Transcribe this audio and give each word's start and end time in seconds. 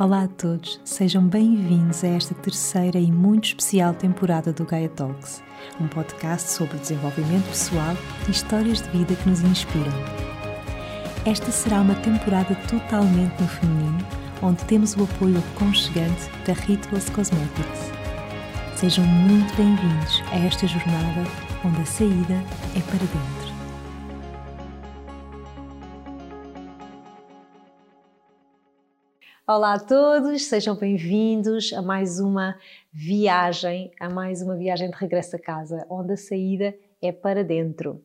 Olá 0.00 0.22
a 0.22 0.28
todos, 0.28 0.80
sejam 0.82 1.22
bem-vindos 1.28 2.02
a 2.04 2.08
esta 2.08 2.34
terceira 2.34 2.98
e 2.98 3.12
muito 3.12 3.44
especial 3.44 3.92
temporada 3.92 4.50
do 4.50 4.64
Gaia 4.64 4.88
Talks, 4.88 5.42
um 5.78 5.86
podcast 5.88 6.52
sobre 6.52 6.78
desenvolvimento 6.78 7.46
pessoal 7.48 7.94
e 8.26 8.30
histórias 8.30 8.80
de 8.80 8.88
vida 8.96 9.14
que 9.14 9.28
nos 9.28 9.42
inspiram. 9.42 9.92
Esta 11.26 11.50
será 11.50 11.82
uma 11.82 11.94
temporada 11.96 12.54
totalmente 12.66 13.42
no 13.42 13.46
feminino, 13.46 13.98
onde 14.40 14.64
temos 14.64 14.96
o 14.96 15.04
apoio 15.04 15.36
aconchegante 15.36 16.30
da 16.46 16.54
Rituals 16.54 17.10
Cosmetics. 17.10 17.92
Sejam 18.76 19.04
muito 19.04 19.54
bem-vindos 19.54 20.22
a 20.32 20.38
esta 20.38 20.66
jornada 20.66 21.26
onde 21.62 21.78
a 21.78 21.84
saída 21.84 22.42
é 22.74 22.80
para 22.86 23.00
dentro. 23.00 23.39
Olá 29.52 29.74
a 29.74 29.80
todos, 29.80 30.44
sejam 30.44 30.76
bem-vindos 30.76 31.72
a 31.72 31.82
mais 31.82 32.20
uma 32.20 32.56
viagem, 32.92 33.90
a 33.98 34.08
mais 34.08 34.42
uma 34.42 34.56
viagem 34.56 34.88
de 34.88 34.96
regresso 34.96 35.34
a 35.34 35.40
casa, 35.40 35.84
onde 35.90 36.12
a 36.12 36.16
saída 36.16 36.72
é 37.02 37.10
para 37.10 37.42
dentro. 37.42 38.00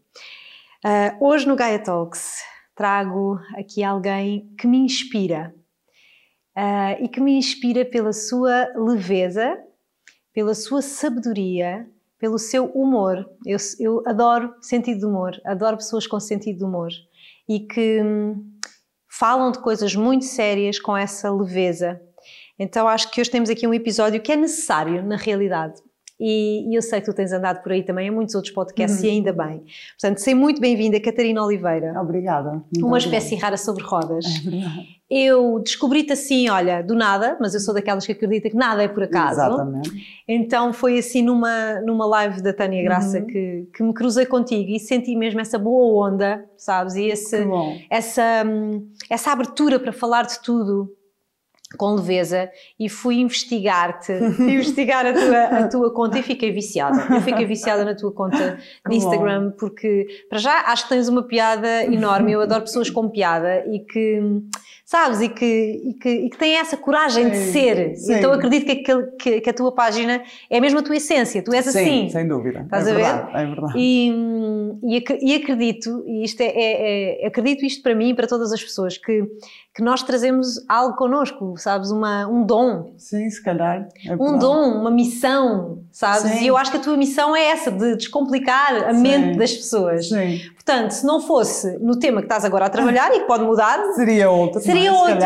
Uh, 0.84 1.24
hoje 1.24 1.48
no 1.48 1.56
Gaia 1.56 1.78
Talks 1.78 2.42
trago 2.74 3.40
aqui 3.56 3.84
alguém 3.84 4.52
que 4.58 4.66
me 4.66 4.80
inspira 4.80 5.54
uh, 6.58 7.04
e 7.04 7.08
que 7.08 7.22
me 7.22 7.38
inspira 7.38 7.86
pela 7.86 8.12
sua 8.12 8.68
leveza, 8.76 9.56
pela 10.34 10.56
sua 10.56 10.82
sabedoria, 10.82 11.88
pelo 12.18 12.40
seu 12.40 12.66
humor. 12.72 13.24
Eu, 13.46 13.58
eu 13.80 14.02
adoro 14.08 14.52
sentido 14.62 15.02
de 15.02 15.06
humor, 15.06 15.40
adoro 15.46 15.78
pessoas 15.78 16.08
com 16.08 16.20
sentido 16.20 16.58
de 16.58 16.64
humor 16.64 16.90
e 17.48 17.60
que 17.60 18.02
hum, 18.02 18.55
falam 19.18 19.52
de 19.52 19.60
coisas 19.60 19.96
muito 19.96 20.26
sérias 20.26 20.80
com 20.80 20.96
essa 20.96 21.32
leveza. 21.32 22.02
Então 22.60 22.88
acho 22.88 23.12
que 23.12 23.22
hoje 23.22 23.32
temos 23.32 23.50
aqui 23.50 23.66
um 23.66 23.74
episódio 23.74 24.22
que 24.22 24.32
é 24.32 24.36
necessário, 24.36 25.04
na 25.04 25.16
realidade. 25.16 25.82
E, 26.20 26.70
e 26.70 26.76
eu 26.76 26.82
sei 26.82 27.02
que 27.02 27.06
tu 27.08 27.14
tens 27.14 27.34
andado 27.34 27.62
por 27.62 27.72
aí 27.72 27.84
também 27.84 28.08
em 28.08 28.12
muitos 28.12 28.36
outros 28.36 28.54
podcasts 28.54 29.02
uhum. 29.02 29.08
e 29.08 29.10
ainda 29.10 29.34
bem. 29.34 29.64
Portanto, 30.00 30.20
seja 30.20 30.36
muito 30.36 30.62
bem-vinda, 30.62 31.00
Catarina 31.00 31.44
Oliveira. 31.44 32.00
Obrigada. 32.00 32.52
Muito 32.52 32.80
uma 32.80 32.98
obrigada. 32.98 33.18
espécie 33.18 33.36
rara 33.36 33.58
sobre 33.58 33.84
rodas. 33.84 34.26
É 34.26 34.50
verdade. 34.50 34.96
Eu 35.08 35.60
descobri-te 35.60 36.14
assim, 36.14 36.50
olha, 36.50 36.82
do 36.82 36.96
nada, 36.96 37.38
mas 37.40 37.54
eu 37.54 37.60
sou 37.60 37.74
daquelas 37.74 38.06
que 38.06 38.12
acredita 38.12 38.50
que 38.50 38.56
nada 38.56 38.82
é 38.82 38.88
por 38.88 39.04
acaso. 39.04 39.40
Exatamente. 39.40 40.24
Então 40.28 40.74
foi 40.74 40.98
assim 40.98 41.22
numa, 41.22 41.80
numa 41.82 42.08
live 42.08 42.42
da 42.42 42.52
Tânia 42.52 42.82
Graça 42.82 43.20
uhum. 43.20 43.28
que, 43.28 43.68
que 43.72 43.84
me 43.84 43.94
cruzei 43.94 44.26
contigo 44.26 44.72
e 44.72 44.80
senti 44.80 45.16
mesmo 45.16 45.40
essa 45.40 45.60
boa 45.60 46.10
onda, 46.10 46.44
sabes? 46.58 46.96
E 46.96 47.06
esse, 47.06 47.46
essa, 47.88 48.44
essa 49.08 49.32
abertura 49.32 49.80
para 49.80 49.94
falar 49.94 50.26
de 50.26 50.42
tudo 50.42 50.92
com 51.76 51.96
leveza 51.96 52.50
e 52.80 52.90
fui 52.90 53.16
investigar-te, 53.16 54.12
investigar 54.40 55.06
a 55.06 55.14
tua, 55.14 55.44
a 55.44 55.68
tua 55.68 55.94
conta 55.94 56.20
e 56.20 56.24
fiquei 56.24 56.52
viciada. 56.52 57.14
Eu 57.14 57.22
fiquei 57.22 57.46
viciada 57.46 57.84
na 57.84 57.96
tua 57.96 58.12
conta 58.12 58.58
de 58.88 58.96
Instagram 58.96 59.52
porque, 59.58 60.08
para 60.30 60.40
já, 60.40 60.62
acho 60.68 60.84
que 60.84 60.90
tens 60.90 61.08
uma 61.08 61.24
piada 61.24 61.84
enorme. 61.86 62.32
Eu 62.32 62.42
adoro 62.42 62.62
pessoas 62.62 62.90
com 62.90 63.10
piada 63.10 63.66
e 63.68 63.80
que 63.80 64.22
sabes? 64.86 65.20
E 65.20 65.30
que, 65.30 65.46
e 65.46 65.94
que, 65.96 66.10
e 66.10 66.30
que 66.30 66.38
tem 66.38 66.58
essa 66.58 66.78
coragem 66.78 67.26
sim, 67.26 67.32
de 67.32 67.38
ser. 67.38 67.96
Sim. 67.96 68.14
Então 68.14 68.32
acredito 68.32 68.66
que, 68.66 68.76
que, 69.20 69.42
que, 69.42 69.50
a 69.50 69.54
tua 69.54 69.74
página 69.74 70.24
é 70.50 70.62
mesmo 70.62 70.80
a 70.80 70.84
tua 70.84 70.96
essência, 70.96 71.42
tu 71.44 71.52
és 71.54 71.66
sim, 71.66 71.70
assim. 71.70 72.10
sem 72.10 72.28
dúvida. 72.28 72.62
Estás 72.62 72.88
é 72.88 72.92
a 72.92 72.94
ver? 72.94 73.04
Verdade, 73.04 73.32
é 73.34 73.46
verdade. 73.46 73.74
E, 73.76 74.12
e, 75.22 75.36
acredito, 75.36 76.04
e 76.06 76.24
isto 76.24 76.42
é, 76.42 76.46
é, 76.46 77.24
é, 77.24 77.28
acredito 77.28 77.66
isto 77.66 77.82
para 77.82 77.96
mim 77.96 78.10
e 78.10 78.14
para 78.14 78.28
todas 78.28 78.54
as 78.54 78.62
pessoas, 78.64 78.98
que, 78.98 79.24
que 79.76 79.84
nós 79.84 80.02
trazemos 80.02 80.64
algo 80.70 80.96
connosco, 80.96 81.56
sabes? 81.58 81.92
Uma, 81.92 82.26
um 82.28 82.46
dom. 82.46 82.94
Sim, 82.98 83.30
se 83.30 83.44
calhar. 83.44 83.90
É 84.08 84.16
um 84.16 84.40
dom, 84.40 84.80
uma 84.80 84.90
missão, 84.90 85.80
sabes? 85.92 86.42
E 86.42 86.48
eu 86.48 86.56
acho 86.56 86.72
que 86.72 86.78
a 86.78 86.80
tua 86.80 86.96
missão 86.96 87.36
é 87.36 87.48
essa, 87.48 87.70
de 87.70 87.98
descomplicar 87.98 88.88
a 88.88 88.94
mente 88.94 89.38
das 89.38 89.52
pessoas. 89.54 90.08
Sim. 90.08 90.40
Portanto, 90.54 90.92
se 90.92 91.06
não 91.06 91.20
fosse 91.20 91.78
no 91.80 92.00
tema 92.00 92.22
que 92.22 92.26
estás 92.26 92.46
agora 92.46 92.68
a 92.68 92.70
trabalhar 92.70 93.14
e 93.14 93.20
que 93.20 93.28
pode 93.28 93.44
mudar, 93.44 93.78
seria 93.96 94.30
outro. 94.30 94.62
Seria 94.62 94.94
outro. 94.94 95.20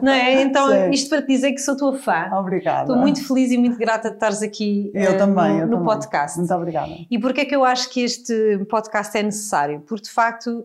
Não 0.00 0.12
é? 0.12 0.42
Então, 0.42 0.68
Sim. 0.70 0.90
isto 0.90 1.10
para 1.10 1.20
te 1.20 1.26
dizer 1.26 1.50
que 1.50 1.58
sou 1.60 1.76
tua 1.76 1.98
fã. 1.98 2.30
Obrigada. 2.34 2.82
Estou 2.82 2.96
muito 2.96 3.26
feliz 3.26 3.50
e 3.50 3.58
muito 3.58 3.76
grata 3.76 4.10
de 4.10 4.14
estares 4.14 4.42
aqui 4.42 4.92
eu 4.94 5.14
uh, 5.14 5.18
também, 5.18 5.54
no, 5.54 5.58
eu 5.58 5.66
no 5.66 5.72
também. 5.72 5.84
podcast. 5.84 6.38
Muito 6.38 6.54
obrigada. 6.54 6.92
E 7.10 7.18
porquê 7.18 7.40
é 7.40 7.44
que 7.44 7.56
eu 7.56 7.64
acho 7.64 7.90
que 7.90 8.04
este 8.04 8.64
podcast 8.70 9.18
é 9.18 9.24
necessário? 9.24 9.80
Porque 9.80 10.04
de 10.04 10.10
facto 10.10 10.64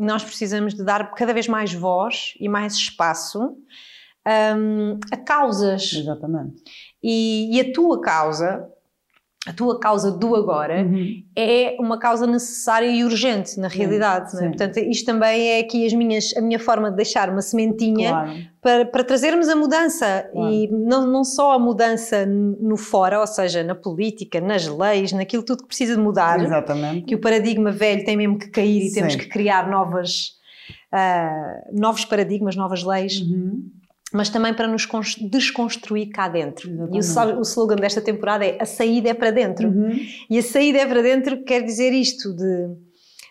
nós 0.00 0.24
precisamos 0.24 0.74
de 0.74 0.84
dar 0.84 1.12
cada 1.12 1.32
vez 1.32 1.46
mais 1.46 1.72
voz 1.72 2.34
e 2.40 2.48
mais 2.48 2.74
espaço 2.74 3.56
um, 4.56 4.98
a 5.10 5.16
causas. 5.16 5.92
Exatamente. 5.92 6.62
E, 7.02 7.56
e 7.56 7.60
a 7.60 7.72
tua 7.72 8.00
causa 8.00 8.68
a 9.46 9.54
tua 9.54 9.80
causa 9.80 10.10
do 10.10 10.36
agora 10.36 10.82
uhum. 10.82 11.22
é 11.34 11.74
uma 11.80 11.98
causa 11.98 12.26
necessária 12.26 12.86
e 12.86 13.02
urgente, 13.02 13.58
na 13.58 13.68
realidade. 13.68 14.32
Sim, 14.32 14.44
é? 14.44 14.48
Portanto, 14.48 14.76
isto 14.78 15.06
também 15.06 15.48
é 15.48 15.60
aqui 15.60 15.86
as 15.86 15.94
minhas, 15.94 16.36
a 16.36 16.42
minha 16.42 16.58
forma 16.58 16.90
de 16.90 16.96
deixar 16.96 17.30
uma 17.30 17.40
sementinha 17.40 18.10
claro. 18.10 18.32
para, 18.60 18.84
para 18.84 19.02
trazermos 19.02 19.48
a 19.48 19.56
mudança. 19.56 20.28
Claro. 20.30 20.52
E 20.52 20.68
não, 20.70 21.06
não 21.06 21.24
só 21.24 21.52
a 21.52 21.58
mudança 21.58 22.26
no 22.26 22.76
fora, 22.76 23.18
ou 23.18 23.26
seja, 23.26 23.64
na 23.64 23.74
política, 23.74 24.42
nas 24.42 24.66
leis, 24.66 25.10
naquilo 25.12 25.42
tudo 25.42 25.62
que 25.62 25.68
precisa 25.68 25.96
de 25.96 26.02
mudar. 26.02 26.38
Exatamente. 26.44 27.06
Que 27.06 27.14
o 27.14 27.18
paradigma 27.18 27.72
velho 27.72 28.04
tem 28.04 28.18
mesmo 28.18 28.38
que 28.38 28.50
cair 28.50 28.82
e 28.82 28.88
Sim. 28.90 28.96
temos 28.96 29.16
que 29.16 29.26
criar 29.26 29.70
novas, 29.70 30.32
uh, 30.92 31.80
novos 31.80 32.04
paradigmas, 32.04 32.54
novas 32.56 32.84
leis. 32.84 33.22
Uhum 33.22 33.79
mas 34.12 34.28
também 34.28 34.52
para 34.52 34.66
nos 34.66 34.86
desconstruir 35.30 36.10
cá 36.10 36.28
dentro. 36.28 36.68
Exatamente. 36.70 37.36
E 37.36 37.38
o, 37.38 37.42
slogan 37.42 37.76
desta 37.76 38.00
temporada 38.00 38.44
é 38.44 38.58
a 38.60 38.66
saída 38.66 39.10
é 39.10 39.14
para 39.14 39.30
dentro. 39.30 39.68
Uhum. 39.68 39.96
E 40.28 40.38
a 40.38 40.42
saída 40.42 40.78
é 40.78 40.86
para 40.86 41.02
dentro 41.02 41.44
quer 41.44 41.62
dizer 41.62 41.92
isto 41.92 42.34
de, 42.34 42.68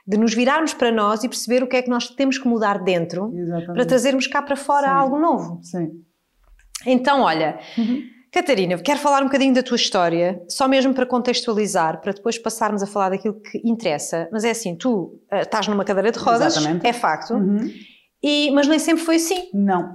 de 0.08 0.18
nos 0.18 0.34
virarmos 0.34 0.74
para 0.74 0.92
nós 0.92 1.24
e 1.24 1.30
perceber 1.30 1.64
o 1.64 1.68
que 1.68 1.78
é 1.78 1.82
que 1.82 1.90
nós 1.90 2.10
temos 2.10 2.38
que 2.38 2.48
mudar 2.48 2.84
dentro 2.84 3.32
Exatamente. 3.36 3.74
para 3.74 3.86
trazermos 3.86 4.28
cá 4.28 4.42
para 4.42 4.56
fora 4.56 4.88
Sim. 4.88 4.94
algo 4.94 5.20
novo. 5.20 5.60
Sim. 5.64 5.90
Então, 6.86 7.22
olha, 7.22 7.60
uhum. 7.78 8.04
Catarina, 8.32 8.78
quero 8.78 9.00
falar 9.00 9.22
um 9.22 9.26
bocadinho 9.26 9.54
da 9.54 9.64
tua 9.64 9.76
história, 9.76 10.42
só 10.48 10.68
mesmo 10.68 10.94
para 10.94 11.06
contextualizar, 11.06 12.00
para 12.00 12.14
depois 12.14 12.38
passarmos 12.38 12.84
a 12.84 12.88
falar 12.88 13.10
daquilo 13.10 13.34
que 13.34 13.60
interessa. 13.66 14.30
Mas 14.32 14.44
é 14.44 14.52
assim, 14.52 14.76
tu 14.76 15.20
uh, 15.32 15.42
estás 15.42 15.68
numa 15.68 15.84
cadeira 15.84 16.12
de 16.12 16.20
rodas, 16.20 16.56
Exatamente. 16.56 16.86
é 16.86 16.94
facto, 16.94 17.34
uhum. 17.34 17.68
e, 18.22 18.52
mas 18.52 18.68
nem 18.68 18.78
sempre 18.78 19.04
foi 19.04 19.16
assim. 19.16 19.50
Não. 19.52 19.94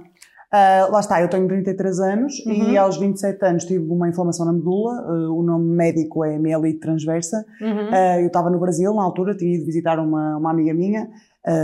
Uh, 0.55 0.89
lá 0.89 1.01
está, 1.01 1.21
eu 1.21 1.27
tenho 1.27 1.45
33 1.47 1.99
anos 1.99 2.45
Uhum. 2.45 2.69
e 2.69 2.77
aos 2.77 2.97
27 2.97 3.43
anos 3.45 3.65
tive 3.65 3.85
uma 3.91 4.07
inflamação 4.07 4.45
na 4.45 4.53
medula, 4.53 4.93
uh, 5.01 5.37
o 5.37 5.43
nome 5.43 5.75
médico 5.75 6.23
é 6.23 6.39
mielite 6.39 6.79
transversa. 6.79 7.45
Uhum. 7.59 7.89
Uh, 7.89 8.21
eu 8.21 8.27
estava 8.27 8.49
no 8.49 8.57
Brasil 8.57 8.93
na 8.93 9.03
altura, 9.03 9.35
tinha 9.35 9.53
ido 9.53 9.65
visitar 9.65 9.99
uma, 9.99 10.37
uma 10.37 10.51
amiga 10.51 10.73
minha, 10.73 11.09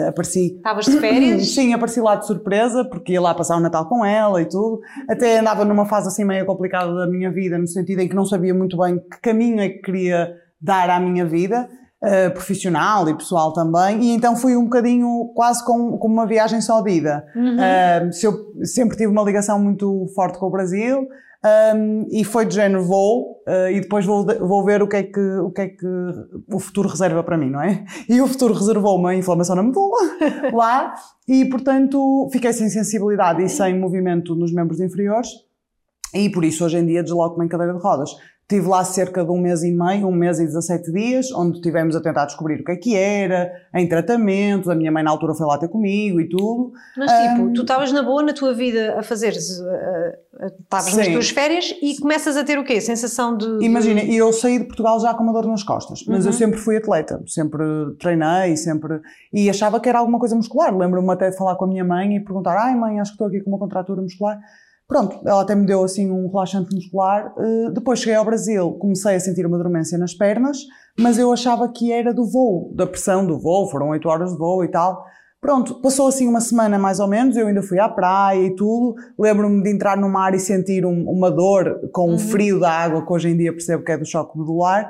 apareci... 0.07 0.57
Estavas 0.57 0.85
de 0.85 0.99
férias? 0.99 1.47
Sim, 1.55 1.73
apareci 1.73 2.01
lá 2.01 2.15
de 2.15 2.27
surpresa, 2.27 2.83
porque 2.83 3.13
ia 3.13 3.21
lá 3.21 3.33
passar 3.33 3.55
o 3.55 3.61
Natal 3.61 3.87
com 3.87 4.05
ela 4.05 4.41
e 4.41 4.45
tudo. 4.45 4.81
Até 5.09 5.39
andava 5.39 5.63
numa 5.63 5.85
fase 5.85 6.07
assim 6.07 6.25
meio 6.25 6.45
complicada 6.45 6.93
da 6.93 7.07
minha 7.07 7.31
vida, 7.31 7.57
no 7.57 7.67
sentido 7.67 8.01
em 8.01 8.09
que 8.09 8.15
não 8.15 8.25
sabia 8.25 8.53
muito 8.53 8.77
bem 8.77 8.99
que 8.99 9.21
caminho 9.21 9.61
é 9.61 9.69
que 9.69 9.79
queria 9.79 10.35
dar 10.61 10.89
à 10.89 10.99
minha 10.99 11.25
vida. 11.25 11.67
Uh, 12.03 12.33
profissional 12.33 13.07
e 13.07 13.15
pessoal 13.15 13.53
também, 13.53 14.01
e 14.01 14.09
então 14.09 14.35
fui 14.35 14.57
um 14.57 14.63
bocadinho 14.63 15.31
quase 15.35 15.63
como, 15.63 15.99
como 15.99 16.15
uma 16.15 16.25
viagem 16.25 16.59
só 16.59 16.81
de 16.81 16.93
ida. 16.93 17.23
Uhum. 17.35 17.57
Uh, 17.57 18.11
se 18.11 18.25
eu 18.25 18.33
sempre 18.63 18.97
tive 18.97 19.11
uma 19.11 19.21
ligação 19.21 19.59
muito 19.59 20.07
forte 20.15 20.39
com 20.39 20.47
o 20.47 20.49
Brasil 20.49 21.07
um, 21.43 22.07
e 22.11 22.23
foi 22.23 22.45
de 22.45 22.53
género 22.53 22.83
vou 22.83 23.41
uh, 23.47 23.71
e 23.71 23.81
depois 23.81 24.05
vou, 24.05 24.23
vou 24.25 24.63
ver 24.63 24.83
o 24.83 24.87
que, 24.87 24.97
é 24.97 25.03
que, 25.03 25.19
o 25.19 25.49
que 25.49 25.61
é 25.61 25.67
que 25.69 25.87
o 26.47 26.59
futuro 26.59 26.87
reserva 26.87 27.23
para 27.23 27.35
mim, 27.35 27.49
não 27.49 27.61
é? 27.61 27.83
E 28.07 28.21
o 28.21 28.27
futuro 28.27 28.53
reservou 28.53 28.95
uma 28.95 29.15
inflamação 29.15 29.55
na 29.55 29.63
medula 29.63 29.97
lá 30.53 30.93
e 31.27 31.45
portanto 31.45 32.29
fiquei 32.31 32.53
sem 32.53 32.69
sensibilidade 32.69 33.43
e 33.43 33.49
sem 33.49 33.79
movimento 33.79 34.35
nos 34.35 34.53
membros 34.53 34.79
inferiores 34.79 35.29
e 36.13 36.29
por 36.29 36.45
isso 36.45 36.63
hoje 36.63 36.77
em 36.77 36.85
dia 36.85 37.01
desloco-me 37.01 37.45
em 37.45 37.49
cadeira 37.49 37.73
de 37.73 37.79
rodas. 37.79 38.11
Estive 38.51 38.67
lá 38.67 38.83
cerca 38.83 39.23
de 39.23 39.31
um 39.31 39.39
mês 39.39 39.63
e 39.63 39.71
meio, 39.71 40.09
um 40.09 40.11
mês 40.11 40.37
e 40.37 40.45
17 40.45 40.91
dias, 40.91 41.31
onde 41.31 41.55
estivemos 41.55 41.95
a 41.95 42.01
tentar 42.01 42.25
descobrir 42.25 42.59
o 42.59 42.65
que 42.65 42.71
é 42.73 42.75
que 42.75 42.97
era, 42.97 43.49
em 43.73 43.87
tratamento, 43.87 44.69
a 44.69 44.75
minha 44.75 44.91
mãe 44.91 45.01
na 45.01 45.09
altura 45.09 45.33
foi 45.33 45.47
lá 45.47 45.57
ter 45.57 45.69
comigo 45.69 46.19
e 46.19 46.27
tudo. 46.27 46.73
Mas 46.97 47.09
tipo, 47.09 47.43
um, 47.43 47.53
tu 47.53 47.61
estavas 47.61 47.93
na 47.93 48.03
boa 48.03 48.21
na 48.21 48.33
tua 48.33 48.53
vida 48.53 48.99
a 48.99 49.03
fazer, 49.03 49.29
estavas 49.29 50.97
nas 50.97 51.07
tuas 51.07 51.29
férias 51.29 51.73
e 51.81 51.97
começas 51.97 52.35
a 52.35 52.43
ter 52.43 52.59
o 52.59 52.65
quê? 52.65 52.81
Sensação 52.81 53.37
de... 53.37 53.63
Imagina, 53.63 54.03
e 54.03 54.17
eu 54.17 54.33
saí 54.33 54.59
de 54.59 54.65
Portugal 54.65 54.99
já 54.99 55.13
com 55.13 55.23
uma 55.23 55.31
dor 55.31 55.47
nas 55.47 55.63
costas, 55.63 56.03
mas 56.05 56.25
uhum. 56.25 56.31
eu 56.31 56.33
sempre 56.33 56.59
fui 56.59 56.75
atleta, 56.75 57.23
sempre 57.27 57.63
treinei, 58.01 58.57
sempre... 58.57 58.99
E 59.31 59.49
achava 59.49 59.79
que 59.79 59.87
era 59.87 59.99
alguma 59.99 60.19
coisa 60.19 60.35
muscular. 60.35 60.75
Lembro-me 60.77 61.09
até 61.13 61.29
de 61.29 61.37
falar 61.37 61.55
com 61.55 61.63
a 61.63 61.67
minha 61.69 61.85
mãe 61.85 62.17
e 62.17 62.19
perguntar, 62.19 62.57
ai 62.57 62.75
mãe, 62.75 62.99
acho 62.99 63.11
que 63.11 63.15
estou 63.15 63.27
aqui 63.27 63.39
com 63.39 63.49
uma 63.49 63.59
contratura 63.59 64.01
muscular. 64.01 64.37
Pronto, 64.91 65.21
ela 65.25 65.43
até 65.43 65.55
me 65.55 65.65
deu 65.65 65.85
assim 65.85 66.11
um 66.11 66.27
relaxante 66.27 66.75
muscular. 66.75 67.33
Uh, 67.37 67.71
depois 67.71 67.99
cheguei 67.99 68.15
ao 68.15 68.25
Brasil, 68.25 68.73
comecei 68.73 69.15
a 69.15 69.19
sentir 69.21 69.45
uma 69.45 69.57
dormência 69.57 69.97
nas 69.97 70.13
pernas, 70.13 70.57
mas 70.99 71.17
eu 71.17 71.31
achava 71.31 71.65
que 71.69 71.93
era 71.93 72.13
do 72.13 72.29
voo, 72.29 72.73
da 72.75 72.85
pressão 72.85 73.25
do 73.25 73.39
voo, 73.39 73.71
foram 73.71 73.87
8 73.91 74.09
horas 74.09 74.31
de 74.33 74.37
voo 74.37 74.65
e 74.65 74.67
tal. 74.67 75.01
Pronto, 75.39 75.75
passou 75.75 76.09
assim 76.09 76.27
uma 76.27 76.41
semana 76.41 76.77
mais 76.77 76.99
ou 76.99 77.07
menos, 77.07 77.37
eu 77.37 77.47
ainda 77.47 77.63
fui 77.63 77.79
à 77.79 77.87
praia 77.87 78.47
e 78.47 78.53
tudo. 78.53 78.95
Lembro-me 79.17 79.63
de 79.63 79.71
entrar 79.71 79.95
no 79.95 80.09
mar 80.09 80.35
e 80.35 80.39
sentir 80.39 80.85
um, 80.85 81.09
uma 81.09 81.31
dor 81.31 81.89
com 81.93 82.09
uhum. 82.09 82.15
o 82.15 82.19
frio 82.19 82.59
da 82.59 82.69
água, 82.69 83.05
que 83.05 83.13
hoje 83.13 83.29
em 83.29 83.37
dia 83.37 83.53
percebo 83.53 83.85
que 83.85 83.93
é 83.93 83.97
do 83.97 84.05
choque 84.05 84.37
medular 84.37 84.89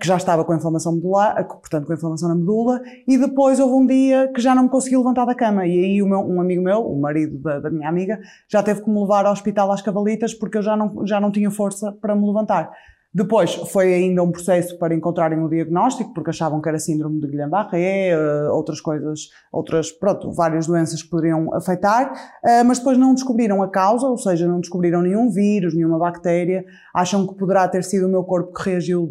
que 0.00 0.06
já 0.06 0.16
estava 0.16 0.44
com 0.44 0.54
inflamação 0.54 0.92
medular, 0.94 1.46
portanto 1.46 1.86
com 1.86 1.92
inflamação 1.92 2.28
na 2.28 2.34
medula, 2.34 2.80
e 3.06 3.18
depois 3.18 3.58
houve 3.58 3.74
um 3.74 3.86
dia 3.86 4.30
que 4.32 4.40
já 4.40 4.54
não 4.54 4.64
me 4.64 4.68
consegui 4.68 4.96
levantar 4.96 5.24
da 5.24 5.34
cama, 5.34 5.66
e 5.66 5.70
aí 5.70 6.02
meu, 6.02 6.20
um 6.20 6.40
amigo 6.40 6.62
meu, 6.62 6.80
o 6.80 7.00
marido 7.00 7.38
da, 7.38 7.58
da, 7.58 7.70
minha 7.70 7.88
amiga, 7.88 8.20
já 8.48 8.62
teve 8.62 8.82
que 8.82 8.90
me 8.90 9.00
levar 9.00 9.26
ao 9.26 9.32
hospital 9.32 9.72
às 9.72 9.82
cavalitas 9.82 10.32
porque 10.32 10.58
eu 10.58 10.62
já 10.62 10.76
não, 10.76 11.06
já 11.06 11.20
não 11.20 11.30
tinha 11.30 11.50
força 11.50 11.92
para 11.92 12.14
me 12.14 12.26
levantar. 12.26 12.70
Depois 13.16 13.54
foi 13.54 13.94
ainda 13.94 14.22
um 14.22 14.30
processo 14.30 14.78
para 14.78 14.94
encontrarem 14.94 15.42
o 15.42 15.48
diagnóstico, 15.48 16.12
porque 16.12 16.28
achavam 16.28 16.60
que 16.60 16.68
era 16.68 16.78
síndrome 16.78 17.18
de 17.18 17.26
Guillain-Barré, 17.28 18.10
eh, 18.10 18.50
outras 18.50 18.78
coisas, 18.78 19.30
outras, 19.50 19.90
pronto, 19.90 20.30
várias 20.32 20.66
doenças 20.66 21.02
que 21.02 21.08
poderiam 21.08 21.48
afetar, 21.54 22.12
eh, 22.44 22.62
mas 22.62 22.76
depois 22.78 22.98
não 22.98 23.14
descobriram 23.14 23.62
a 23.62 23.70
causa, 23.70 24.06
ou 24.06 24.18
seja, 24.18 24.46
não 24.46 24.60
descobriram 24.60 25.00
nenhum 25.00 25.30
vírus, 25.30 25.74
nenhuma 25.74 25.98
bactéria, 25.98 26.62
acham 26.94 27.26
que 27.26 27.34
poderá 27.36 27.66
ter 27.66 27.84
sido 27.84 28.06
o 28.06 28.10
meu 28.10 28.22
corpo 28.22 28.52
que 28.52 28.68
reagiu 28.68 29.08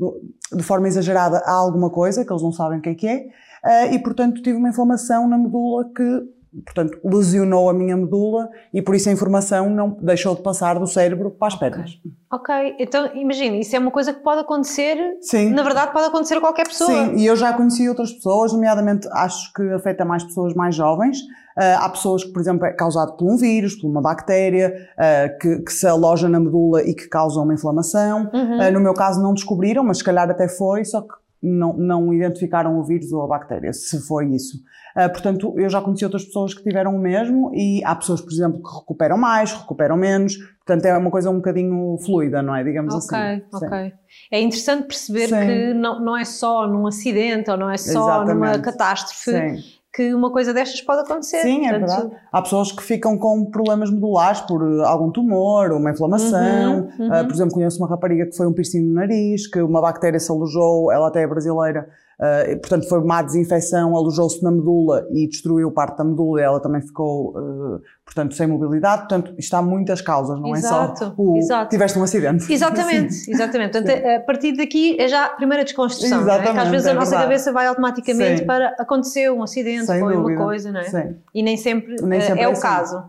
de 0.54 0.62
forma 0.62 0.88
exagerada 0.88 1.40
a 1.40 1.54
alguma 1.54 1.90
coisa, 1.90 2.24
que 2.24 2.32
eles 2.32 2.44
não 2.44 2.52
sabem 2.52 2.78
o 2.78 2.82
que 2.84 2.90
é 2.90 2.94
que 2.94 3.08
é, 3.08 3.26
eh, 3.66 3.96
e 3.96 3.98
portanto 3.98 4.40
tive 4.40 4.56
uma 4.56 4.70
inflamação 4.70 5.28
na 5.28 5.36
medula 5.36 5.84
que 5.96 6.35
portanto, 6.64 7.00
lesionou 7.04 7.70
a 7.70 7.74
minha 7.74 7.98
medula 7.98 8.50
e 8.74 8.82
por 8.82 8.96
isso 8.96 9.10
a 9.10 9.12
informação 9.12 9.70
não 9.70 9.98
deixou 10.02 10.36
de 10.36 10.42
passar 10.42 10.80
do 10.80 10.88
cérebro 10.88 11.32
para 11.32 11.48
as 11.48 11.56
pernas. 11.56 12.00
Ok, 12.32 12.76
então 12.80 13.16
imagina, 13.16 13.58
isso 13.58 13.76
é 13.76 13.80
uma 13.80 13.92
coisa 13.92 14.14
que 14.14 14.22
pode 14.22 14.42
acontecer, 14.42 14.98
Sim. 15.22 15.52
na 15.52 15.64
verdade 15.64 15.92
pode 15.92 16.08
acontecer 16.08 16.36
a 16.36 16.42
qualquer 16.42 16.68
pessoa. 16.68 16.90
Sim, 16.90 17.16
e 17.18 17.26
eu 17.26 17.36
já 17.36 17.54
conheci 17.54 17.88
outras 17.88 18.12
pessoas, 18.12 18.54
nomeadamente 18.54 19.08
acho 19.12 19.52
que 19.54 19.64
afeta 19.74 20.06
mais 20.06 20.24
pessoas 20.24 20.54
mais 20.54 20.76
jovens. 20.76 21.18
Uh, 21.58 21.80
há 21.80 21.88
pessoas 21.88 22.22
que, 22.26 22.34
por 22.34 22.42
exemplo, 22.42 22.66
é 22.66 22.74
causado 22.74 23.16
por 23.16 23.32
um 23.32 23.38
vírus, 23.38 23.76
por 23.76 23.88
uma 23.88 24.02
bactéria, 24.02 24.76
uh, 24.98 25.40
que, 25.40 25.60
que, 25.60 25.72
se 25.72 25.88
aloja 25.88 26.28
na 26.28 26.38
medula 26.38 26.84
e 26.84 26.94
que 26.94 27.08
causa 27.08 27.40
uma 27.40 27.54
inflamação. 27.54 28.30
Uhum. 28.34 28.60
Uh, 28.60 28.72
no 28.74 28.82
meu 28.82 28.94
caso 28.94 29.24
não 29.24 29.34
descobriram, 29.34 29.82
mas 29.82 30.00
se 30.00 30.04
calhar 30.04 30.30
até 30.30 30.50
foi, 30.50 30.84
só 30.84 31.00
que 31.00 31.14
não, 31.46 31.74
não 31.74 32.14
identificaram 32.14 32.80
o 32.80 32.84
vírus 32.84 33.12
ou 33.12 33.24
a 33.24 33.28
bactéria, 33.28 33.72
se 33.74 34.00
foi 34.08 34.28
isso. 34.32 34.58
Uh, 34.98 35.10
portanto, 35.12 35.54
eu 35.58 35.70
já 35.70 35.82
conheci 35.82 36.04
outras 36.06 36.24
pessoas 36.26 36.54
que 36.54 36.64
tiveram 36.64 36.96
o 36.96 37.00
mesmo 37.00 37.52
e 37.54 37.84
há 37.84 37.96
pessoas, 37.96 38.22
por 38.22 38.32
exemplo, 38.32 38.62
que 38.62 38.80
recuperam 38.80 39.18
mais, 39.18 39.52
recuperam 39.54 39.98
menos. 39.98 40.38
Portanto, 40.66 40.86
é 40.86 40.98
uma 40.98 41.12
coisa 41.12 41.30
um 41.30 41.36
bocadinho 41.36 41.98
fluida, 42.00 42.42
não 42.42 42.56
é? 42.56 42.64
Digamos 42.64 42.94
okay, 42.96 43.18
assim. 43.18 43.44
Ok, 43.54 43.68
ok. 43.68 43.94
É 44.32 44.42
interessante 44.42 44.88
perceber 44.88 45.28
Sim. 45.28 45.46
que 45.46 45.74
não, 45.74 46.00
não 46.00 46.18
é 46.18 46.26
só 46.26 46.68
num 46.68 46.88
acidente 46.88 47.52
ou 47.52 47.58
não 47.58 47.70
é 47.70 47.78
só 47.78 47.92
Exatamente. 47.92 48.34
numa 48.34 48.60
catástrofe. 48.60 49.32
Sim 49.32 49.75
que 49.96 50.14
uma 50.14 50.30
coisa 50.30 50.54
destas 50.54 50.82
pode 50.82 51.02
acontecer. 51.02 51.42
Sim, 51.42 51.68
é 51.68 51.80
Portanto, 51.80 52.00
verdade. 52.02 52.22
Há 52.32 52.42
pessoas 52.42 52.72
que 52.72 52.84
ficam 52.84 53.18
com 53.18 53.46
problemas 53.46 53.90
medulares 53.90 54.42
por 54.42 54.62
algum 54.84 55.10
tumor, 55.10 55.72
uma 55.72 55.92
inflamação. 55.92 56.90
Uhum, 57.00 57.08
uhum. 57.08 57.22
Uh, 57.22 57.26
por 57.26 57.34
exemplo, 57.34 57.54
conheço 57.54 57.78
uma 57.80 57.88
rapariga 57.88 58.26
que 58.26 58.36
foi 58.36 58.46
um 58.46 58.52
piercing 58.52 58.82
no 58.82 58.94
nariz, 58.94 59.48
que 59.48 59.62
uma 59.62 59.82
bactéria 59.82 60.20
se 60.20 60.30
alojou, 60.30 60.92
ela 60.92 61.08
até 61.08 61.22
é 61.22 61.28
brasileira, 61.28 61.88
Uh, 62.20 62.58
portanto, 62.60 62.88
foi 62.88 63.00
uma 63.00 63.22
desinfecção, 63.22 63.96
alojou-se 63.96 64.42
na 64.42 64.50
medula 64.50 65.06
e 65.12 65.28
destruiu 65.28 65.70
parte 65.70 65.98
da 65.98 66.04
medula 66.04 66.40
e 66.40 66.44
ela 66.44 66.60
também 66.62 66.82
ficou, 66.82 67.38
uh, 67.38 67.82
portanto, 68.06 68.36
sem 68.36 68.48
mobilidade. 68.48 69.02
Portanto, 69.02 69.36
isto 69.38 69.54
há 69.54 69.62
muitas 69.62 70.02
causas, 70.02 70.40
não 70.40 70.56
exato, 70.56 71.04
é 71.04 71.08
só 71.08 71.14
o 71.18 71.38
exato. 71.38 71.70
tiveste 71.70 72.00
um 72.00 72.04
acidente. 72.04 72.52
Exatamente, 72.52 73.14
Sim. 73.26 73.32
exatamente. 73.32 73.72
Portanto, 73.74 73.98
Sim. 73.98 74.08
a 74.08 74.20
partir 74.22 74.56
daqui 74.56 74.96
é 75.00 75.08
já 75.10 75.26
a 75.26 75.30
primeira 75.30 75.64
desconstrução, 75.66 76.22
exatamente, 76.22 76.50
é? 76.50 76.54
que 76.54 76.60
às 76.60 76.70
vezes 76.70 76.88
é 76.88 76.92
a 76.92 76.94
nossa 76.94 77.10
verdade. 77.10 77.30
cabeça 77.30 77.52
vai 77.52 77.68
automaticamente 77.68 78.40
Sim. 78.40 78.46
para 78.46 78.76
aconteceu 78.80 79.36
um 79.38 79.44
acidente, 79.44 79.86
sem 79.86 80.00
foi 80.00 80.16
dúvida. 80.16 80.40
uma 80.40 80.46
coisa, 80.46 80.72
não 80.72 80.80
é? 80.80 80.84
Sim. 80.84 81.16
E 81.34 81.44
nem 81.44 81.58
sempre, 81.58 81.96
nem 82.02 82.22
sempre 82.22 82.42
é, 82.42 82.44
é, 82.44 82.48
o 82.48 82.52
assim. 82.52 82.62
caso. 82.62 83.04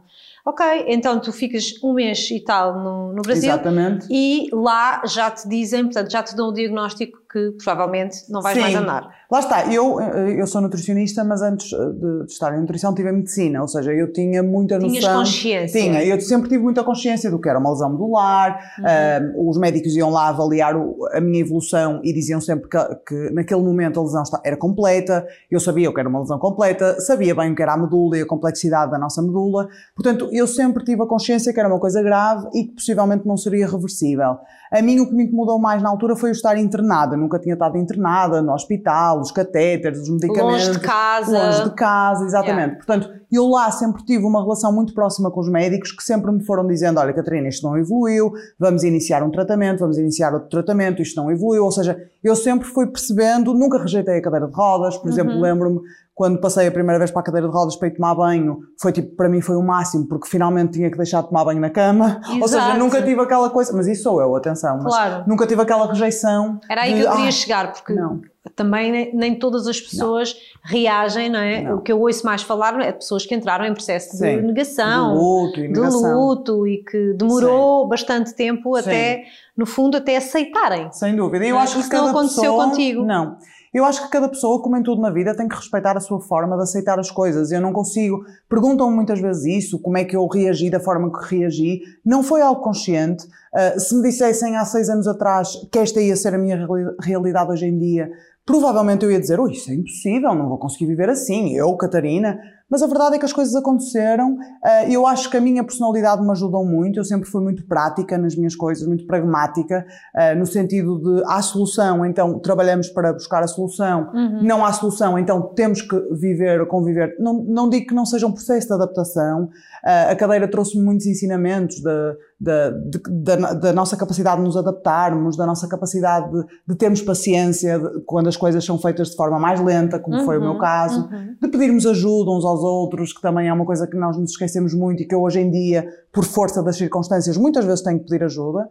Ok, 0.46 0.64
então 0.86 1.18
tu 1.18 1.32
ficas 1.32 1.74
um 1.82 1.92
mês 1.92 2.30
e 2.30 2.38
tal 2.38 2.78
no, 2.78 3.12
no 3.12 3.20
Brasil 3.22 3.50
Exatamente. 3.50 4.06
e 4.08 4.48
lá 4.52 5.02
já 5.04 5.28
te 5.28 5.48
dizem, 5.48 5.82
portanto, 5.82 6.08
já 6.08 6.22
te 6.22 6.36
dão 6.36 6.50
o 6.50 6.52
diagnóstico 6.52 7.18
que 7.36 7.52
provavelmente 7.62 8.30
não 8.30 8.40
vais 8.40 8.56
Sim. 8.56 8.62
mais 8.62 8.74
andar. 8.74 9.10
Lá 9.30 9.40
está, 9.40 9.72
eu, 9.72 10.00
eh, 10.00 10.40
eu 10.40 10.46
sou 10.46 10.60
nutricionista, 10.60 11.22
mas 11.22 11.42
antes 11.42 11.72
eh, 11.72 11.76
de, 11.76 12.32
estar 12.32 12.56
em 12.56 12.60
nutrição 12.60 12.94
tive 12.94 13.10
a 13.10 13.12
medicina, 13.12 13.60
ou 13.60 13.68
seja, 13.68 13.92
eu 13.92 14.10
tinha 14.12 14.42
muita 14.42 14.78
Tinhas 14.78 15.04
noção. 15.04 15.18
consciência. 15.18 15.80
Tinha, 15.80 16.02
eu 16.04 16.18
sempre 16.20 16.48
tive 16.48 16.62
muita 16.62 16.82
consciência 16.82 17.30
do 17.30 17.38
que 17.38 17.48
era 17.48 17.58
uma 17.58 17.70
lesão 17.70 17.90
medular, 17.90 18.58
uhum. 18.78 19.44
uh, 19.44 19.50
os 19.50 19.58
médicos 19.58 19.94
iam 19.96 20.10
lá 20.10 20.28
avaliar 20.28 20.76
o, 20.76 20.96
a 21.12 21.20
minha 21.20 21.40
evolução 21.40 22.00
e 22.02 22.12
diziam 22.12 22.40
sempre 22.40 22.68
que, 22.70 22.78
que, 23.06 23.30
naquele 23.34 23.62
momento 23.62 24.00
a 24.00 24.02
lesão 24.02 24.22
era 24.44 24.56
completa, 24.56 25.26
eu 25.50 25.60
sabia 25.60 25.92
que 25.92 26.00
era 26.00 26.08
uma 26.08 26.20
lesão 26.20 26.38
completa, 26.38 26.98
sabia 27.00 27.34
bem 27.34 27.52
o 27.52 27.54
que 27.54 27.62
era 27.62 27.74
a 27.74 27.76
medula 27.76 28.16
e 28.16 28.22
a 28.22 28.26
complexidade 28.26 28.92
da 28.92 28.98
nossa 28.98 29.20
medula, 29.20 29.68
portanto 29.94 30.30
eu 30.32 30.46
sempre 30.46 30.84
tive 30.84 31.02
a 31.02 31.06
consciência 31.06 31.52
que 31.52 31.60
era 31.60 31.68
uma 31.68 31.80
coisa 31.80 32.00
grave 32.02 32.48
e 32.54 32.64
que 32.64 32.74
possivelmente 32.76 33.26
não 33.26 33.36
seria 33.36 33.68
reversível. 33.68 34.38
A 34.72 34.82
mim 34.82 35.00
o 35.00 35.08
que 35.08 35.14
me 35.14 35.24
incomodou 35.24 35.58
mais 35.58 35.82
na 35.82 35.88
altura 35.88 36.16
foi 36.16 36.30
o 36.30 36.32
estar 36.32 36.56
internada, 36.56 37.16
nunca 37.26 37.38
tinha 37.38 37.54
estado 37.54 37.76
internada 37.76 38.40
no 38.40 38.52
hospital, 38.52 39.20
os 39.20 39.30
catéteres, 39.30 40.00
os 40.00 40.08
medicamentos. 40.08 40.68
Longe 40.68 40.70
de 40.72 40.80
casa. 40.80 41.38
Longe 41.38 41.64
de 41.64 41.74
casa, 41.74 42.24
exatamente. 42.24 42.56
Yeah. 42.56 42.76
Portanto, 42.76 43.10
eu 43.30 43.46
lá 43.48 43.70
sempre 43.70 44.04
tive 44.04 44.24
uma 44.24 44.40
relação 44.40 44.72
muito 44.72 44.94
próxima 44.94 45.30
com 45.30 45.40
os 45.40 45.48
médicos 45.48 45.92
que 45.92 46.02
sempre 46.02 46.30
me 46.32 46.44
foram 46.44 46.66
dizendo: 46.66 47.00
olha, 47.00 47.12
Catarina, 47.12 47.48
isto 47.48 47.66
não 47.66 47.76
evoluiu, 47.76 48.32
vamos 48.58 48.84
iniciar 48.84 49.22
um 49.22 49.30
tratamento, 49.30 49.80
vamos 49.80 49.98
iniciar 49.98 50.32
outro 50.32 50.48
tratamento, 50.48 51.02
isto 51.02 51.20
não 51.20 51.30
evoluiu. 51.30 51.64
Ou 51.64 51.72
seja, 51.72 51.96
eu 52.22 52.36
sempre 52.36 52.66
fui 52.68 52.86
percebendo, 52.86 53.52
nunca 53.52 53.78
rejeitei 53.78 54.18
a 54.18 54.22
cadeira 54.22 54.46
de 54.46 54.54
rodas, 54.54 54.96
por 54.96 55.06
uhum. 55.06 55.12
exemplo, 55.12 55.40
lembro-me 55.40 55.80
quando 56.16 56.40
passei 56.40 56.66
a 56.66 56.72
primeira 56.72 56.98
vez 56.98 57.10
para 57.10 57.20
a 57.20 57.24
cadeira 57.24 57.46
de 57.46 57.52
rodas 57.52 57.76
para 57.76 57.88
ir 57.88 57.90
tomar 57.90 58.14
banho, 58.14 58.60
foi 58.80 58.90
tipo, 58.90 59.14
para 59.14 59.28
mim 59.28 59.42
foi 59.42 59.54
o 59.54 59.62
máximo, 59.62 60.08
porque 60.08 60.26
finalmente 60.26 60.72
tinha 60.72 60.90
que 60.90 60.96
deixar 60.96 61.20
de 61.20 61.28
tomar 61.28 61.44
banho 61.44 61.60
na 61.60 61.68
cama. 61.68 62.22
Exato. 62.22 62.40
Ou 62.40 62.48
seja, 62.48 62.74
nunca 62.78 63.02
tive 63.02 63.20
aquela 63.20 63.50
coisa, 63.50 63.70
mas 63.76 63.86
isso 63.86 64.04
sou 64.04 64.22
eu, 64.22 64.34
atenção, 64.34 64.78
claro. 64.78 65.24
nunca 65.26 65.46
tive 65.46 65.60
aquela 65.60 65.86
rejeição. 65.86 66.58
Era 66.70 66.84
aí 66.84 66.94
de, 66.94 67.00
que 67.02 67.06
eu 67.06 67.10
queria 67.10 67.28
ah, 67.28 67.32
chegar, 67.32 67.70
porque 67.70 67.92
não. 67.92 68.22
também 68.54 68.90
nem, 68.90 69.14
nem, 69.14 69.38
todas 69.38 69.66
as 69.66 69.78
pessoas 69.78 70.32
não. 70.32 70.70
reagem, 70.70 71.28
não 71.28 71.38
é? 71.38 71.60
Não. 71.64 71.76
O 71.76 71.80
que 71.82 71.92
eu 71.92 72.00
ouço 72.00 72.24
mais 72.24 72.40
falar 72.40 72.80
é 72.80 72.92
de 72.92 72.96
pessoas 72.96 73.26
que 73.26 73.34
entraram 73.34 73.66
em 73.66 73.74
processo 73.74 74.16
Sim. 74.16 74.38
de 74.38 74.42
negação, 74.42 75.12
de 75.12 75.18
luto, 75.18 75.60
e, 75.60 75.68
de 75.70 75.80
luto 75.80 76.66
e 76.66 76.78
que 76.78 77.12
demorou 77.12 77.82
Sim. 77.82 77.88
bastante 77.90 78.34
tempo 78.34 78.74
Sim. 78.74 78.80
até, 78.80 79.24
no 79.54 79.66
fundo, 79.66 79.98
até 79.98 80.16
aceitarem. 80.16 80.90
Sem 80.92 81.14
dúvida. 81.14 81.44
Eu 81.44 81.58
acho 81.58 81.78
Isso 81.78 81.90
que 81.90 81.96
não 81.96 82.08
aconteceu 82.08 82.40
pessoa, 82.40 82.64
contigo. 82.64 83.04
Não. 83.04 83.36
Eu 83.72 83.84
acho 83.84 84.02
que 84.02 84.10
cada 84.10 84.28
pessoa, 84.28 84.62
como 84.62 84.76
em 84.76 84.82
tudo 84.82 85.00
na 85.00 85.10
vida, 85.10 85.34
tem 85.34 85.48
que 85.48 85.56
respeitar 85.56 85.96
a 85.96 86.00
sua 86.00 86.20
forma 86.20 86.56
de 86.56 86.62
aceitar 86.62 86.98
as 86.98 87.10
coisas. 87.10 87.50
Eu 87.52 87.60
não 87.60 87.72
consigo. 87.72 88.24
Perguntam 88.48 88.90
muitas 88.90 89.20
vezes 89.20 89.64
isso, 89.64 89.78
como 89.80 89.98
é 89.98 90.04
que 90.04 90.16
eu 90.16 90.26
reagi 90.26 90.70
da 90.70 90.80
forma 90.80 91.10
que 91.12 91.36
reagi. 91.36 91.80
Não 92.04 92.22
foi 92.22 92.40
algo 92.40 92.62
consciente. 92.62 93.26
Uh, 93.26 93.80
se 93.80 93.94
me 93.96 94.02
dissessem 94.02 94.56
há 94.56 94.64
seis 94.64 94.88
anos 94.88 95.06
atrás 95.06 95.56
que 95.70 95.78
esta 95.78 96.00
ia 96.00 96.16
ser 96.16 96.34
a 96.34 96.38
minha 96.38 96.66
realidade 97.00 97.50
hoje 97.50 97.66
em 97.66 97.78
dia, 97.78 98.10
provavelmente 98.44 99.04
eu 99.04 99.10
ia 99.10 99.20
dizer, 99.20 99.40
oh, 99.40 99.48
isso 99.48 99.70
é 99.70 99.74
impossível, 99.74 100.34
não 100.34 100.48
vou 100.48 100.58
conseguir 100.58 100.86
viver 100.86 101.08
assim. 101.08 101.54
Eu, 101.54 101.74
Catarina, 101.76 102.38
mas 102.70 102.82
a 102.82 102.86
verdade 102.86 103.16
é 103.16 103.18
que 103.18 103.24
as 103.24 103.32
coisas 103.32 103.54
aconteceram. 103.54 104.36
Eh, 104.64 104.92
eu 104.92 105.06
acho 105.06 105.30
que 105.30 105.36
a 105.36 105.40
minha 105.40 105.62
personalidade 105.62 106.22
me 106.22 106.30
ajudou 106.32 106.64
muito. 106.64 106.98
Eu 106.98 107.04
sempre 107.04 107.28
fui 107.28 107.42
muito 107.42 107.64
prática 107.66 108.18
nas 108.18 108.34
minhas 108.34 108.56
coisas, 108.56 108.86
muito 108.86 109.06
pragmática, 109.06 109.86
eh, 110.14 110.34
no 110.34 110.44
sentido 110.44 110.98
de 110.98 111.22
há 111.26 111.40
solução, 111.42 112.04
então 112.04 112.40
trabalhamos 112.40 112.88
para 112.88 113.12
buscar 113.12 113.42
a 113.42 113.46
solução. 113.46 114.10
Uhum. 114.12 114.42
Não 114.42 114.64
há 114.64 114.72
solução, 114.72 115.16
então 115.16 115.54
temos 115.54 115.80
que 115.80 115.96
viver, 116.12 116.66
conviver. 116.66 117.14
Não, 117.20 117.44
não 117.44 117.68
digo 117.68 117.86
que 117.86 117.94
não 117.94 118.04
seja 118.04 118.26
um 118.26 118.32
processo 118.32 118.66
de 118.66 118.74
adaptação. 118.74 119.48
Eh, 119.84 120.10
a 120.10 120.16
cadeira 120.16 120.48
trouxe-me 120.48 120.84
muitos 120.84 121.06
ensinamentos 121.06 121.76
de, 121.76 122.16
da, 122.40 122.70
de, 122.70 123.00
da, 123.08 123.52
da, 123.54 123.72
nossa 123.72 123.96
capacidade 123.96 124.38
de 124.38 124.42
nos 124.42 124.56
adaptarmos, 124.56 125.36
da 125.36 125.46
nossa 125.46 125.68
capacidade 125.68 126.30
de, 126.32 126.44
de 126.66 126.74
termos 126.74 127.00
paciência 127.00 127.78
de, 127.78 128.00
quando 128.00 128.28
as 128.28 128.36
coisas 128.36 128.64
são 128.64 128.78
feitas 128.78 129.10
de 129.10 129.16
forma 129.16 129.38
mais 129.38 129.60
lenta, 129.60 129.98
como 129.98 130.16
uhum, 130.16 130.24
foi 130.24 130.38
o 130.38 130.40
meu 130.40 130.52
uhum, 130.52 130.58
caso, 130.58 131.08
uhum. 131.08 131.36
de 131.40 131.48
pedirmos 131.48 131.86
ajuda 131.86 132.30
uns 132.30 132.44
aos 132.44 132.55
outros, 132.62 133.12
que 133.12 133.20
também 133.20 133.48
é 133.48 133.52
uma 133.52 133.64
coisa 133.64 133.86
que 133.86 133.96
nós 133.96 134.16
nos 134.16 134.30
esquecemos 134.30 134.74
muito 134.74 135.02
e 135.02 135.06
que 135.06 135.14
eu 135.14 135.22
hoje 135.22 135.40
em 135.40 135.50
dia, 135.50 135.86
por 136.12 136.24
força 136.24 136.62
das 136.62 136.76
circunstâncias, 136.76 137.36
muitas 137.36 137.64
vezes 137.64 137.82
tenho 137.82 137.98
que 137.98 138.06
pedir 138.06 138.24
ajuda. 138.24 138.68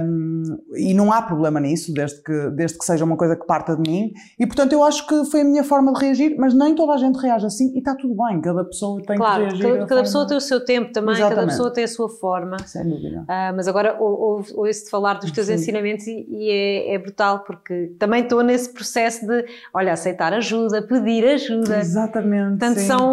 Um, 0.00 0.42
e 0.76 0.94
não 0.94 1.12
há 1.12 1.22
problema 1.22 1.60
nisso, 1.60 1.92
desde 1.92 2.22
que, 2.22 2.50
desde 2.50 2.78
que 2.78 2.84
seja 2.84 3.04
uma 3.04 3.16
coisa 3.16 3.36
que 3.36 3.46
parta 3.46 3.76
de 3.76 3.90
mim. 3.90 4.12
E 4.38 4.46
portanto 4.46 4.72
eu 4.72 4.82
acho 4.84 5.06
que 5.06 5.24
foi 5.24 5.40
a 5.40 5.44
minha 5.44 5.64
forma 5.64 5.92
de 5.92 6.00
reagir, 6.00 6.36
mas 6.38 6.54
nem 6.54 6.74
toda 6.74 6.94
a 6.94 6.96
gente 6.96 7.16
reage 7.16 7.46
assim 7.46 7.72
e 7.74 7.78
está 7.78 7.94
tudo 7.94 8.14
bem, 8.14 8.40
cada 8.40 8.64
pessoa 8.64 9.00
tem 9.02 9.16
claro, 9.16 9.44
que 9.44 9.48
reagir. 9.50 9.72
Cada, 9.72 9.86
cada 9.86 10.02
pessoa 10.02 10.26
tem 10.26 10.36
o 10.36 10.40
seu 10.40 10.64
tempo 10.64 10.92
também, 10.92 11.14
Exatamente. 11.14 11.36
cada 11.36 11.46
pessoa 11.48 11.72
tem 11.72 11.84
a 11.84 11.88
sua 11.88 12.08
forma. 12.08 12.56
Sem 12.66 12.88
dúvida. 12.88 13.20
Uh, 13.22 13.56
mas 13.56 13.68
agora 13.68 13.96
ouço-te 13.98 14.90
falar 14.90 15.14
dos 15.14 15.30
teus 15.30 15.46
Sim. 15.46 15.54
ensinamentos 15.54 16.06
e, 16.06 16.26
e 16.28 16.50
é, 16.50 16.94
é, 16.94 16.98
brutal, 16.98 17.40
porque 17.44 17.94
também 17.98 18.22
estou 18.22 18.42
nesse 18.42 18.72
processo 18.72 19.26
de, 19.26 19.44
olha, 19.74 19.92
aceitar 19.92 20.32
ajuda, 20.32 20.82
pedir 20.82 21.24
ajuda. 21.26 21.78
Exatamente. 21.78 22.50
Portanto, 22.50 22.78
são, 22.80 23.07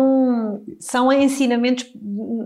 são 0.79 1.11
ensinamentos 1.11 1.85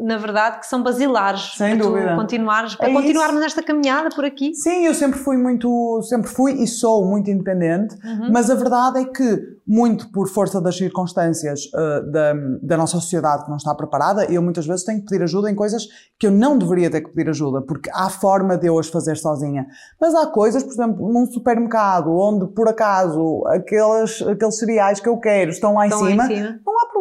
na 0.01 0.17
verdade, 0.17 0.59
que 0.59 0.65
são 0.65 0.81
basilares 0.81 1.53
Sem 1.55 1.77
para 1.77 1.85
dúvida. 1.85 2.09
tu 2.11 2.15
continuares, 2.15 2.73
para 2.75 2.89
É 2.89 2.93
continuarmos 2.93 3.35
isso. 3.35 3.43
nesta 3.43 3.61
caminhada 3.61 4.09
por 4.15 4.25
aqui. 4.25 4.55
Sim, 4.55 4.85
eu 4.85 4.93
sempre 4.95 5.19
fui 5.19 5.37
muito, 5.37 6.01
sempre 6.03 6.27
fui 6.27 6.53
e 6.53 6.65
sou 6.65 7.05
muito 7.05 7.29
independente, 7.29 7.95
Uhum. 8.03 8.31
mas 8.31 8.49
a 8.49 8.55
verdade 8.55 8.99
é 9.01 9.05
que, 9.05 9.39
muito 9.67 10.11
por 10.11 10.27
força 10.27 10.59
das 10.59 10.75
circunstâncias 10.77 11.65
uh, 11.75 12.11
da, 12.11 12.33
da 12.63 12.77
nossa 12.77 12.99
sociedade 12.99 13.43
que 13.43 13.49
não 13.49 13.57
está 13.57 13.75
preparada, 13.75 14.25
eu 14.25 14.41
muitas 14.41 14.65
vezes 14.65 14.83
tenho 14.83 14.99
que 14.99 15.05
pedir 15.05 15.21
ajuda 15.23 15.51
em 15.51 15.53
coisas 15.55 15.83
que 16.17 16.25
eu 16.25 16.31
não 16.31 16.57
deveria 16.57 16.89
ter 16.89 17.01
que 17.01 17.09
pedir 17.11 17.29
ajuda, 17.29 17.61
porque 17.61 17.89
há 17.93 18.09
forma 18.09 18.57
de 18.57 18.65
eu 18.67 18.79
as 18.79 18.87
fazer 18.87 19.15
sozinha. 19.15 19.67
Mas 20.01 20.15
há 20.15 20.25
coisas, 20.25 20.63
por 20.63 20.71
exemplo, 20.71 21.07
num 21.13 21.27
supermercado, 21.27 22.09
onde 22.17 22.47
por 22.47 22.67
acaso 22.67 23.43
aqueles, 23.47 24.21
aqueles 24.23 24.57
cereais 24.57 24.99
que 24.99 25.07
eu 25.09 25.17
quero 25.17 25.51
estão 25.51 25.75
lá, 25.75 25.85
Estão 25.85 26.09
em, 26.09 26.15
lá 26.17 26.23
cima, 26.25 26.33
em 26.33 26.37
cima. 26.47 26.59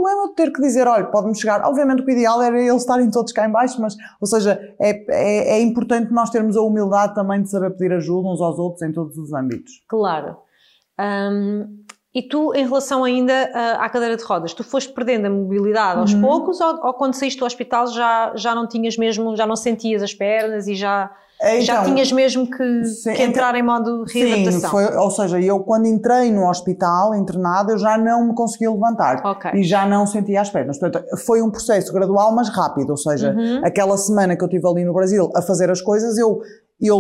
Problema 0.09 0.29
de 0.29 0.35
ter 0.35 0.53
que 0.53 0.61
dizer, 0.61 0.87
olha, 0.87 1.05
pode-me 1.07 1.35
chegar. 1.35 1.63
Obviamente 1.65 2.03
o 2.03 2.11
ideal 2.11 2.41
era 2.43 2.61
eles 2.61 2.83
estarem 2.83 3.11
todos 3.11 3.33
cá 3.33 3.47
em 3.47 3.51
baixo, 3.53 3.81
mas, 3.81 3.95
ou 4.21 4.27
seja, 4.27 4.59
é, 4.81 4.91
é, 5.09 5.59
é 5.59 5.61
importante 5.61 6.13
nós 6.13 6.31
termos 6.31 6.57
a 6.57 6.63
humildade 6.63 7.15
também 7.15 7.43
de 7.43 7.51
saber 7.51 7.71
pedir 7.71 7.93
ajuda 7.93 8.29
uns 8.29 8.41
aos 8.41 8.59
outros 8.59 8.83
em 8.83 8.93
todos 8.93 9.17
os 9.17 9.33
âmbitos. 9.33 9.73
Claro. 9.89 10.37
Hum, 10.99 11.85
e 12.15 12.23
tu, 12.23 12.53
em 12.55 12.65
relação 12.65 13.05
ainda 13.05 13.51
ah, 13.55 13.85
à 13.85 13.89
cadeira 13.89 14.17
de 14.17 14.25
rodas, 14.25 14.53
tu 14.55 14.65
foste 14.65 14.93
perdendo 14.93 15.27
a 15.27 15.31
mobilidade 15.31 16.01
aos 16.01 16.13
Uhum. 16.15 16.21
poucos 16.23 16.61
ou, 16.61 16.87
ou 16.87 16.95
quando 16.95 17.15
saíste 17.15 17.39
do 17.39 17.47
hospital 17.47 17.87
já, 17.89 18.33
já 18.35 18.55
não 18.55 18.67
tinhas 18.67 18.97
mesmo, 18.97 19.37
já 19.37 19.47
não 19.47 19.55
sentias 19.57 20.03
as 20.03 20.15
pernas 20.15 20.67
e 20.67 20.75
já, 20.75 21.11
já 21.61 21.75
Então, 21.81 21.85
tinhas 21.95 22.11
mesmo 22.11 22.51
que, 22.51 22.85
sim, 22.85 23.13
que 23.13 23.23
entrar 23.23 23.55
em 23.55 23.63
modo 23.63 24.07
Sim, 24.09 24.25
readaptação? 24.25 24.71
foi, 24.71 24.85
ou 24.97 25.11
seja, 25.11 25.41
eu 25.41 25.61
quando 25.61 25.87
entrei 25.87 26.33
no 26.33 26.49
hospital, 26.49 27.15
internado, 27.15 27.73
eu 27.73 27.79
já 27.79 27.97
não 27.97 28.29
me 28.29 28.35
conseguia 28.35 28.71
levantar. 28.71 29.21
Ok. 29.25 29.53
E 29.55 29.63
já 29.63 29.87
não 29.87 30.07
sentia 30.07 30.41
as 30.41 30.51
pernas. 30.51 30.79
Portanto, 30.79 31.05
foi 31.25 31.41
um 31.41 31.51
processo 31.51 31.93
gradual, 31.93 32.35
mas 32.35 32.49
rápido. 32.49 32.91
Ou 32.91 32.97
seja, 32.97 33.33
Uhum. 33.33 33.61
aquela 33.65 33.97
semana 33.97 34.37
que 34.37 34.43
eu 34.43 34.47
estive 34.49 34.67
ali 34.67 34.85
no 34.85 34.93
Brasil 34.93 35.31
a 35.37 35.43
fazer 35.43 35.71
as 35.71 35.81
coisas, 35.81 36.19
eu, 36.19 36.41
eu 36.81 36.99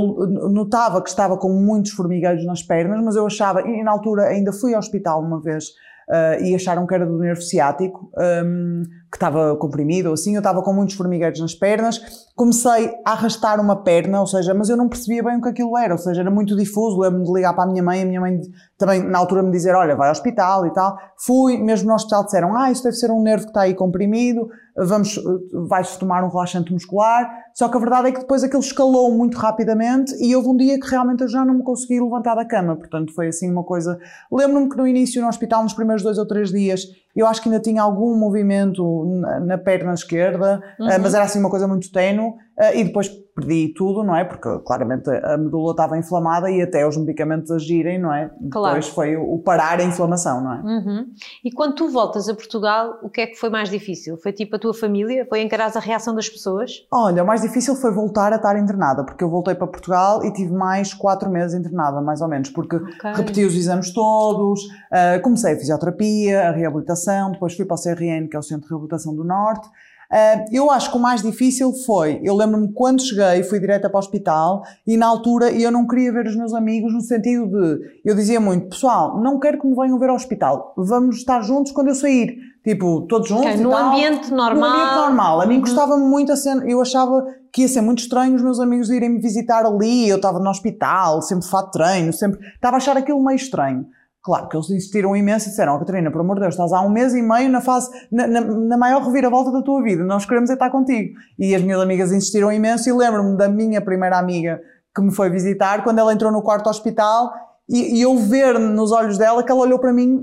notava 0.50 1.02
que 1.02 1.08
estava 1.08 1.36
com 1.36 1.48
muitos 1.48 1.90
formigueiros 1.92 2.44
nas 2.46 2.62
pernas, 2.62 3.02
mas 3.04 3.16
eu 3.16 3.26
achava, 3.26 3.62
e 3.62 3.82
na 3.82 3.90
altura 3.90 4.24
ainda 4.28 4.52
fui 4.52 4.72
ao 4.74 4.78
hospital 4.78 5.20
uma 5.20 5.40
vez 5.40 5.64
ah, 6.10 6.36
e 6.40 6.54
acharam 6.54 6.86
que 6.86 6.94
era 6.94 7.04
do 7.04 7.18
nervo 7.18 7.42
ciático, 7.42 8.10
hum, 8.44 8.82
que 9.10 9.16
estava 9.16 9.56
comprimido 9.56 10.08
ou 10.08 10.14
assim, 10.14 10.34
eu 10.34 10.40
estava 10.40 10.62
com 10.62 10.72
muitos 10.72 10.94
formigueiros 10.94 11.40
nas 11.40 11.54
pernas, 11.54 12.28
comecei 12.36 12.94
a 13.06 13.12
arrastar 13.12 13.58
uma 13.58 13.82
perna, 13.82 14.20
ou 14.20 14.26
seja, 14.26 14.52
mas 14.52 14.68
eu 14.68 14.76
não 14.76 14.88
percebia 14.88 15.22
bem 15.22 15.38
o 15.38 15.42
que 15.42 15.48
aquilo 15.48 15.76
era, 15.78 15.94
ou 15.94 15.98
seja, 15.98 16.20
era 16.20 16.30
muito 16.30 16.54
difuso, 16.54 17.00
lembro-me 17.00 17.24
de 17.24 17.32
ligar 17.32 17.54
para 17.54 17.64
a 17.64 17.66
minha 17.66 17.82
mãe, 17.82 18.02
a 18.02 18.06
minha 18.06 18.20
mãe 18.20 18.38
também 18.76 19.02
na 19.02 19.18
altura 19.18 19.42
me 19.42 19.50
dizer, 19.50 19.74
olha, 19.74 19.96
vai 19.96 20.08
ao 20.08 20.12
hospital 20.12 20.66
e 20.66 20.72
tal, 20.72 20.98
fui, 21.16 21.56
mesmo 21.56 21.88
no 21.88 21.94
hospital 21.94 22.24
disseram, 22.24 22.54
ah, 22.56 22.70
isso 22.70 22.82
deve 22.82 22.96
ser 22.96 23.10
um 23.10 23.22
nervo 23.22 23.44
que 23.44 23.50
está 23.50 23.62
aí 23.62 23.74
comprimido, 23.74 24.48
vamos, 24.76 25.18
vais 25.66 25.96
tomar 25.96 26.22
um 26.22 26.28
relaxante 26.28 26.70
muscular, 26.70 27.28
só 27.54 27.68
que 27.68 27.76
a 27.76 27.80
verdade 27.80 28.08
é 28.08 28.12
que 28.12 28.20
depois 28.20 28.44
aquilo 28.44 28.62
escalou 28.62 29.10
muito 29.10 29.38
rapidamente 29.38 30.14
e 30.22 30.36
houve 30.36 30.48
um 30.48 30.56
dia 30.56 30.78
que 30.78 30.86
realmente 30.86 31.22
eu 31.22 31.28
já 31.28 31.44
não 31.44 31.54
me 31.54 31.62
consegui 31.62 31.98
levantar 31.98 32.34
da 32.34 32.44
cama, 32.44 32.76
portanto 32.76 33.12
foi 33.14 33.28
assim 33.28 33.50
uma 33.50 33.64
coisa, 33.64 33.98
lembro-me 34.30 34.68
que 34.68 34.76
no 34.76 34.86
início 34.86 35.20
no 35.22 35.28
hospital, 35.28 35.62
nos 35.62 35.72
primeiros 35.72 36.02
dois 36.02 36.18
ou 36.18 36.26
três 36.26 36.50
dias, 36.50 36.82
eu 37.16 37.26
acho 37.26 37.42
que 37.42 37.48
ainda 37.48 37.60
tinha 37.60 37.82
algum 37.82 38.16
movimento 38.16 39.04
na, 39.20 39.40
na 39.40 39.58
perna 39.58 39.92
esquerda, 39.94 40.62
Uhum. 40.78 40.88
eh, 40.90 40.98
mas 40.98 41.14
era 41.14 41.24
assim 41.24 41.38
uma 41.40 41.50
coisa 41.50 41.66
muito 41.66 41.90
tenue, 41.90 42.32
e 42.74 42.84
depois 42.84 43.08
perdi 43.38 43.72
tudo, 43.72 44.02
não 44.02 44.16
é? 44.16 44.24
Porque 44.24 44.48
claramente 44.64 45.08
a 45.08 45.36
medula 45.38 45.70
estava 45.70 45.96
inflamada 45.96 46.50
e 46.50 46.60
até 46.60 46.86
os 46.86 46.96
medicamentos 46.96 47.50
agirem, 47.52 47.98
não 47.98 48.12
é? 48.12 48.30
Claro. 48.50 48.74
Depois 48.74 48.88
foi 48.88 49.16
o 49.16 49.38
parar 49.38 49.78
a 49.78 49.84
inflamação, 49.84 50.42
não 50.42 50.52
é? 50.54 50.60
Uhum. 50.62 51.06
E 51.44 51.52
quando 51.52 51.76
tu 51.76 51.88
voltas 51.88 52.28
a 52.28 52.34
Portugal, 52.34 52.98
o 53.02 53.08
que 53.08 53.20
é 53.20 53.26
que 53.28 53.36
foi 53.36 53.48
mais 53.48 53.70
difícil? 53.70 54.16
Foi 54.16 54.32
tipo 54.32 54.56
a 54.56 54.58
tua 54.58 54.74
família? 54.74 55.24
Foi 55.28 55.40
encarar 55.40 55.70
a 55.74 55.78
reação 55.80 56.14
das 56.14 56.28
pessoas? 56.28 56.84
Olha, 56.90 57.22
o 57.22 57.26
mais 57.26 57.42
difícil 57.42 57.76
foi 57.76 57.92
voltar 57.92 58.32
a 58.32 58.36
estar 58.36 58.58
internada, 58.58 59.04
porque 59.04 59.22
eu 59.22 59.30
voltei 59.30 59.54
para 59.54 59.66
Portugal 59.68 60.24
e 60.24 60.32
tive 60.32 60.52
mais 60.52 60.92
quatro 60.92 61.30
meses 61.30 61.58
internada, 61.58 62.00
mais 62.00 62.20
ou 62.20 62.28
menos, 62.28 62.50
porque 62.50 62.76
Ok. 62.76 63.12
repeti 63.14 63.44
os 63.44 63.54
exames 63.54 63.92
todos, 63.92 64.60
ah, 64.90 65.20
comecei 65.22 65.54
a 65.54 65.56
fisioterapia, 65.56 66.48
a 66.48 66.50
reabilitação, 66.50 67.30
depois 67.30 67.54
fui 67.54 67.64
para 67.64 67.76
o 67.76 67.80
CRN, 67.80 68.26
que 68.28 68.36
é 68.36 68.38
o 68.38 68.42
Centro 68.42 68.66
de 68.66 68.70
Reabilitação 68.70 69.14
do 69.14 69.22
Norte. 69.22 69.68
Ah, 70.10 70.44
eu 70.50 70.70
acho 70.70 70.90
que 70.90 70.96
o 70.96 71.00
mais 71.00 71.20
difícil 71.22 71.70
foi, 71.84 72.18
eu 72.24 72.34
lembro-me 72.34 72.72
quando 72.72 73.02
cheguei, 73.02 73.42
fui 73.42 73.60
direta 73.60 73.90
para 73.90 73.96
o 73.96 74.00
hospital 74.00 74.62
e 74.86 74.96
na 74.96 75.06
altura 75.06 75.50
eu 75.52 75.70
não 75.70 75.86
queria 75.86 76.10
ver 76.10 76.26
os 76.26 76.34
meus 76.34 76.54
amigos 76.54 76.94
no 76.94 77.00
sentido 77.02 77.46
de, 77.46 77.78
eu 78.06 78.14
dizia 78.14 78.40
muito, 78.40 78.70
pessoal, 78.70 79.20
não 79.20 79.38
quero 79.38 79.60
que 79.60 79.66
me 79.66 79.74
venham 79.76 79.98
ver 79.98 80.08
ao 80.08 80.16
hospital, 80.16 80.72
vamos 80.78 81.16
estar 81.16 81.42
juntos 81.42 81.72
quando 81.72 81.88
eu 81.88 81.94
sair. 81.94 82.36
Tipo, 82.64 83.02
todos 83.02 83.28
juntos. 83.28 83.46
Ok, 83.46 83.60
e 83.60 83.62
no 83.62 83.70
tal. 83.70 83.86
ambiente 83.86 84.30
normal. 84.30 84.54
No 84.56 84.66
ambiente 84.66 84.94
normal. 84.94 85.40
A 85.40 85.46
mim 85.46 85.54
Uhum. 85.54 85.60
gostava 85.60 85.96
muito 85.96 86.32
a 86.32 86.36
cena, 86.36 86.64
eu 86.68 86.82
achava 86.82 87.24
que 87.52 87.62
ia 87.62 87.68
ser 87.68 87.80
muito 87.80 88.00
estranho 88.00 88.34
os 88.34 88.42
meus 88.42 88.60
amigos 88.60 88.90
irem 88.90 89.08
me 89.08 89.18
visitar 89.20 89.64
ali, 89.64 90.06
eu 90.08 90.16
estava 90.16 90.38
no 90.38 90.50
hospital, 90.50 91.22
sempre 91.22 91.44
de 91.44 91.50
fato 91.50 91.70
treino, 91.70 92.12
sempre, 92.12 92.40
estava 92.54 92.76
a 92.76 92.78
achar 92.78 92.96
aquilo 92.96 93.24
meio 93.24 93.36
estranho. 93.36 93.86
Claro 94.28 94.46
que 94.46 94.56
eles 94.58 94.68
insistiram 94.68 95.16
imenso 95.16 95.46
e 95.46 95.48
disseram, 95.48 95.74
oh, 95.74 95.78
Catarina, 95.78 96.10
por 96.10 96.20
amor 96.20 96.34
de 96.34 96.42
Deus, 96.42 96.52
estás 96.54 96.70
há 96.70 96.82
um 96.82 96.90
mês 96.90 97.14
e 97.14 97.22
meio 97.22 97.48
na 97.48 97.62
fase, 97.62 97.88
na, 98.12 98.26
na, 98.26 98.42
na 98.42 98.76
maior 98.76 99.00
reviravolta 99.00 99.50
da 99.50 99.62
tua 99.62 99.82
vida, 99.82 100.04
nós 100.04 100.26
queremos 100.26 100.50
é 100.50 100.52
estar 100.52 100.68
contigo. 100.68 101.14
E 101.38 101.54
as 101.54 101.62
minhas 101.62 101.80
amigas 101.80 102.12
insistiram 102.12 102.52
imenso 102.52 102.86
e 102.90 102.92
lembro-me 102.92 103.38
da 103.38 103.48
minha 103.48 103.80
primeira 103.80 104.18
amiga 104.18 104.60
que 104.94 105.00
me 105.00 105.14
foi 105.14 105.30
visitar, 105.30 105.82
quando 105.82 105.98
ela 106.00 106.12
entrou 106.12 106.30
no 106.30 106.42
quarto 106.42 106.68
hospital 106.68 107.32
e, 107.70 107.98
e 107.98 108.02
eu 108.02 108.18
ver 108.18 108.58
nos 108.58 108.92
olhos 108.92 109.16
dela 109.16 109.42
que 109.42 109.50
ela 109.50 109.62
olhou 109.62 109.78
para 109.78 109.94
mim 109.94 110.20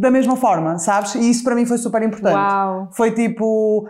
da 0.00 0.10
mesma 0.10 0.34
forma, 0.36 0.78
sabes? 0.78 1.14
E 1.14 1.28
isso 1.28 1.44
para 1.44 1.54
mim 1.54 1.66
foi 1.66 1.76
super 1.76 2.02
importante. 2.02 2.34
Uau! 2.34 2.88
Foi 2.92 3.10
tipo. 3.10 3.86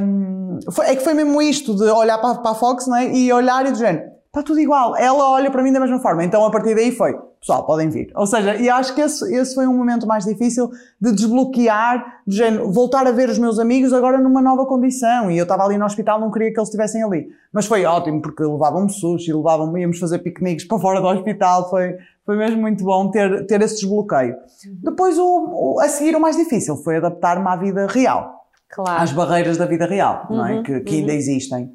hum, 0.00 0.58
foi- 0.70 0.86
é 0.86 0.94
que 0.96 1.02
foi 1.02 1.14
mesmo 1.14 1.42
isto 1.42 1.74
de 1.74 1.84
olhar 1.90 2.18
para, 2.18 2.36
para 2.36 2.50
a 2.52 2.54
Fox 2.54 2.86
né, 2.86 3.12
e 3.12 3.32
olhar 3.32 3.66
e 3.66 3.72
dizer: 3.72 4.11
está 4.32 4.42
tudo 4.42 4.58
igual. 4.60 4.96
Ela 4.96 5.30
olha 5.30 5.50
para 5.50 5.62
mim 5.62 5.70
da 5.72 5.78
mesma 5.78 5.98
forma. 6.00 6.24
Então 6.24 6.42
a 6.44 6.50
partir 6.50 6.74
daí 6.74 6.90
foi: 6.90 7.12
pessoal, 7.38 7.66
podem 7.66 7.90
vir. 7.90 8.10
Ou 8.16 8.26
seja, 8.26 8.56
e 8.56 8.68
acho 8.70 8.94
que 8.94 9.00
esse, 9.02 9.34
esse 9.34 9.54
foi 9.54 9.66
um 9.66 9.76
momento 9.76 10.06
mais 10.06 10.24
difícil 10.24 10.70
de 11.00 11.12
desbloquear, 11.12 12.22
de 12.26 12.36
género, 12.36 12.72
voltar 12.72 13.06
a 13.06 13.10
ver 13.12 13.28
os 13.28 13.38
meus 13.38 13.58
amigos 13.58 13.92
agora 13.92 14.18
numa 14.18 14.40
nova 14.40 14.64
condição. 14.66 15.30
E 15.30 15.36
eu 15.36 15.42
estava 15.42 15.64
ali 15.64 15.76
no 15.76 15.84
hospital, 15.84 16.18
não 16.18 16.30
queria 16.30 16.50
que 16.52 16.58
eles 16.58 16.68
estivessem 16.68 17.02
ali. 17.02 17.26
Mas 17.52 17.66
foi 17.66 17.84
ótimo, 17.84 18.22
porque 18.22 18.42
levavam-me 18.42 18.90
sushi, 18.90 19.32
levavam-me, 19.32 19.80
íamos 19.82 19.98
fazer 19.98 20.18
piqueniques 20.20 20.64
para 20.68 20.78
fora 20.78 21.00
do 21.00 21.06
hospital. 21.08 21.68
Foi, 21.68 21.94
foi 22.24 22.36
mesmo 22.36 22.60
muito 22.60 22.82
bom 22.84 23.10
ter, 23.10 23.46
ter 23.46 23.60
esse 23.60 23.80
desbloqueio. 23.80 24.34
Depois, 24.82 25.18
o, 25.18 25.74
o- 25.74 25.80
a 25.80 25.88
seguir, 25.88 26.16
o 26.16 26.20
mais 26.20 26.36
difícil 26.36 26.76
foi 26.76 26.96
adaptar-me 26.96 27.46
à 27.48 27.56
vida 27.56 27.86
real 27.86 28.40
Claro. 28.74 29.02
às 29.02 29.12
barreiras 29.12 29.58
da 29.58 29.66
vida 29.66 29.84
real, 29.84 30.26
não 30.30 30.46
é? 30.46 30.54
Uhum, 30.54 30.62
Que, 30.62 30.80
que 30.80 30.94
ainda 31.00 31.12
existem. 31.12 31.70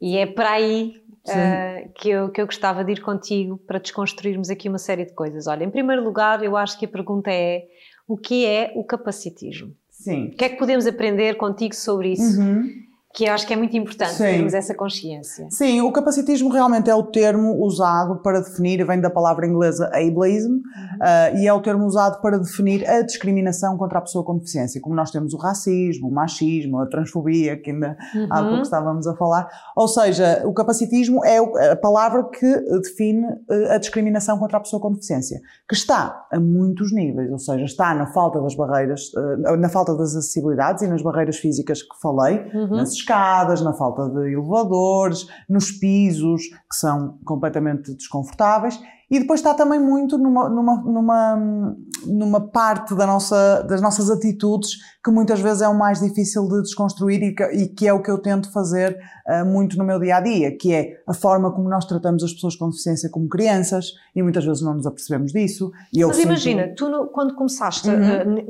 E 0.00 0.16
é 0.16 0.24
para 0.26 0.50
aí 0.52 0.92
Ah, 1.32 1.88
que, 1.94 2.08
eu, 2.08 2.28
que 2.30 2.40
eu 2.40 2.46
gostava 2.46 2.84
de 2.84 2.92
ir 2.92 3.00
contigo 3.00 3.58
para 3.66 3.78
desconstruirmos 3.78 4.50
aqui 4.50 4.68
uma 4.68 4.78
série 4.78 5.04
de 5.04 5.12
coisas. 5.12 5.46
Olha, 5.46 5.64
em 5.64 5.70
primeiro 5.70 6.02
lugar, 6.02 6.42
eu 6.42 6.56
acho 6.56 6.78
que 6.78 6.84
a 6.84 6.88
pergunta 6.88 7.30
é: 7.30 7.66
o 8.06 8.16
que 8.16 8.46
é 8.46 8.72
o 8.74 8.84
capacitismo? 8.84 9.74
Sim. 9.90 10.28
O 10.28 10.30
que 10.36 10.44
é 10.44 10.48
que 10.48 10.56
podemos 10.56 10.86
aprender 10.86 11.36
contigo 11.36 11.74
sobre 11.74 12.12
isso? 12.12 12.40
Uhum. 12.40 12.87
Que 13.14 13.24
eu 13.24 13.32
acho 13.32 13.46
que 13.46 13.54
é 13.54 13.56
muito 13.56 13.74
importante 13.74 14.12
Sim. 14.12 14.24
termos 14.24 14.52
essa 14.52 14.74
consciência. 14.74 15.46
Sim, 15.50 15.80
o 15.80 15.90
capacitismo 15.90 16.50
realmente 16.50 16.90
é 16.90 16.94
o 16.94 17.02
termo 17.02 17.54
usado 17.64 18.16
para 18.22 18.38
definir, 18.40 18.84
vem 18.86 19.00
da 19.00 19.08
palavra 19.08 19.46
inglesa 19.46 19.86
ableism, 19.94 20.58
ah, 21.00 21.30
e 21.30 21.46
é 21.46 21.52
o 21.52 21.60
termo 21.62 21.86
usado 21.86 22.20
para 22.20 22.38
definir 22.38 22.86
a 22.88 23.00
discriminação 23.00 23.78
contra 23.78 23.98
a 23.98 24.02
pessoa 24.02 24.22
com 24.22 24.36
deficiência, 24.36 24.78
como 24.80 24.94
nós 24.94 25.10
temos 25.10 25.32
o 25.32 25.38
racismo, 25.38 26.06
o 26.08 26.12
machismo, 26.12 26.80
a 26.80 26.86
transfobia, 26.86 27.56
que 27.56 27.70
ainda 27.70 27.96
há 28.30 28.40
Uhum. 28.42 28.48
pouco 28.48 28.62
estávamos 28.62 29.06
a 29.06 29.16
falar. 29.16 29.48
Ou 29.74 29.88
seja, 29.88 30.42
o 30.44 30.52
capacitismo 30.52 31.24
é 31.24 31.38
a 31.72 31.76
palavra 31.76 32.24
que 32.28 32.46
define 32.82 33.26
eh, 33.50 33.74
a 33.74 33.78
discriminação 33.78 34.38
contra 34.38 34.58
a 34.58 34.60
pessoa 34.60 34.80
com 34.82 34.92
deficiência, 34.92 35.40
que 35.66 35.74
está 35.74 36.26
a 36.30 36.38
muitos 36.38 36.92
níveis, 36.92 37.30
ou 37.32 37.38
seja, 37.38 37.64
está 37.64 37.94
na 37.94 38.06
falta 38.12 38.38
das 38.40 38.54
barreiras, 38.54 39.10
eh, 39.46 39.56
na 39.56 39.70
falta 39.70 39.96
das 39.96 40.14
acessibilidades 40.14 40.82
e 40.82 40.86
nas 40.86 41.00
barreiras 41.02 41.38
físicas 41.38 41.82
que 41.82 41.98
falei, 42.02 42.44
Uhum. 42.54 42.76
nas 42.76 42.97
escadas, 42.98 43.60
na 43.62 43.72
falta 43.72 44.08
de 44.08 44.32
elevadores, 44.32 45.26
nos 45.48 45.70
pisos, 45.70 46.42
que 46.48 46.76
são 46.76 47.18
completamente 47.24 47.94
desconfortáveis. 47.94 48.80
E 49.10 49.18
depois 49.18 49.40
está 49.40 49.54
também 49.54 49.80
muito 49.80 50.18
numa, 50.18 50.48
numa, 50.48 50.82
numa, 50.82 51.76
numa 52.06 52.40
parte 52.40 52.94
da 52.94 53.06
nossa, 53.06 53.62
das 53.62 53.80
nossas 53.80 54.10
atitudes 54.10 54.70
que 55.04 55.10
muitas 55.10 55.40
vezes 55.40 55.62
é 55.62 55.68
o 55.68 55.76
mais 55.78 56.00
difícil 56.00 56.46
de 56.48 56.60
desconstruir 56.62 57.22
e 57.22 57.34
que, 57.34 57.42
e 57.44 57.68
que 57.68 57.86
é 57.88 57.92
o 57.92 58.02
que 58.02 58.10
eu 58.10 58.18
tento 58.18 58.52
fazer 58.52 58.98
ah, 59.26 59.44
muito 59.44 59.78
no 59.78 59.84
meu 59.84 59.98
dia 59.98 60.16
a 60.16 60.20
dia, 60.20 60.56
que 60.56 60.72
é 60.74 61.00
a 61.06 61.14
forma 61.14 61.50
como 61.52 61.68
nós 61.68 61.84
tratamos 61.86 62.22
as 62.24 62.32
pessoas 62.32 62.56
com 62.56 62.68
deficiência 62.68 63.08
como 63.08 63.28
crianças 63.28 63.92
e 64.14 64.22
muitas 64.22 64.44
vezes 64.44 64.62
não 64.62 64.74
nos 64.74 64.86
apercebemos 64.86 65.32
disso. 65.32 65.70
E 65.94 66.00
eu 66.00 66.08
Mas 66.08 66.16
sinto- 66.16 66.26
imagina, 66.26 66.74
tu 66.76 66.88
no- 66.88 67.06
quando 67.06 67.34
começaste 67.34 67.88
Uhum. 67.88 67.94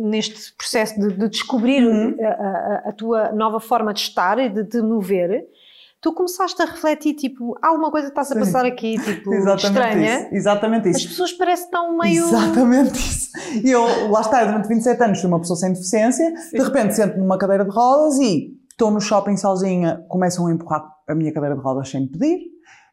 uh, 0.05 0.09
neste 0.09 0.55
processo 0.57 0.99
de, 0.99 1.17
de 1.17 1.29
descobrir 1.29 1.85
Uhum. 1.87 2.17
a, 2.21 2.27
a- 2.29 2.83
a 2.89 2.93
tua 2.93 3.31
nova 3.33 3.61
forma 3.61 3.93
de 3.93 4.01
estar 4.01 4.39
e 4.39 4.49
de 4.49 4.65
te 4.65 4.81
mover, 4.81 5.45
tu 6.01 6.13
começaste 6.13 6.61
a 6.63 6.65
refletir, 6.67 7.15
tipo, 7.15 7.57
há 7.63 7.69
alguma 7.69 7.91
coisa 7.91 8.07
que 8.07 8.13
está-se 8.13 8.33
a 8.33 8.35
Sim. 8.35 8.41
passar 8.41 8.65
aqui, 8.67 8.99
tipo, 9.03 9.33
Exatamente 9.35 9.65
estranha. 9.67 10.21
isso. 10.21 10.35
Exatamente 10.35 10.89
As 10.89 10.97
isso. 10.97 11.09
pessoas 11.09 11.33
parecem 11.33 11.71
tão 11.71 11.97
meio... 11.99 12.25
Exatamente 12.25 12.99
isso. 12.99 13.29
E 13.65 13.71
eu, 13.71 14.11
lá 14.11 14.21
está, 14.21 14.45
durante 14.45 14.69
27 14.69 15.03
anos 15.03 15.21
fui 15.21 15.29
uma 15.29 15.41
pessoa 15.41 15.57
sem 15.57 15.73
deficiência, 15.73 16.33
de 16.53 16.63
repente 16.63 16.95
sento 16.95 17.19
numa 17.19 17.39
cadeira 17.39 17.65
de 17.65 17.71
rodas 17.71 18.19
e 18.19 18.57
estou 18.71 18.91
no 18.91 19.01
shopping 19.01 19.37
sozinha, 19.37 20.05
começam 20.09 20.47
a 20.47 20.53
empurrar 20.53 20.85
a 21.09 21.15
minha 21.15 21.33
cadeira 21.33 21.57
de 21.57 21.63
rodas 21.63 21.89
sem 21.89 22.07
pedir. 22.07 22.39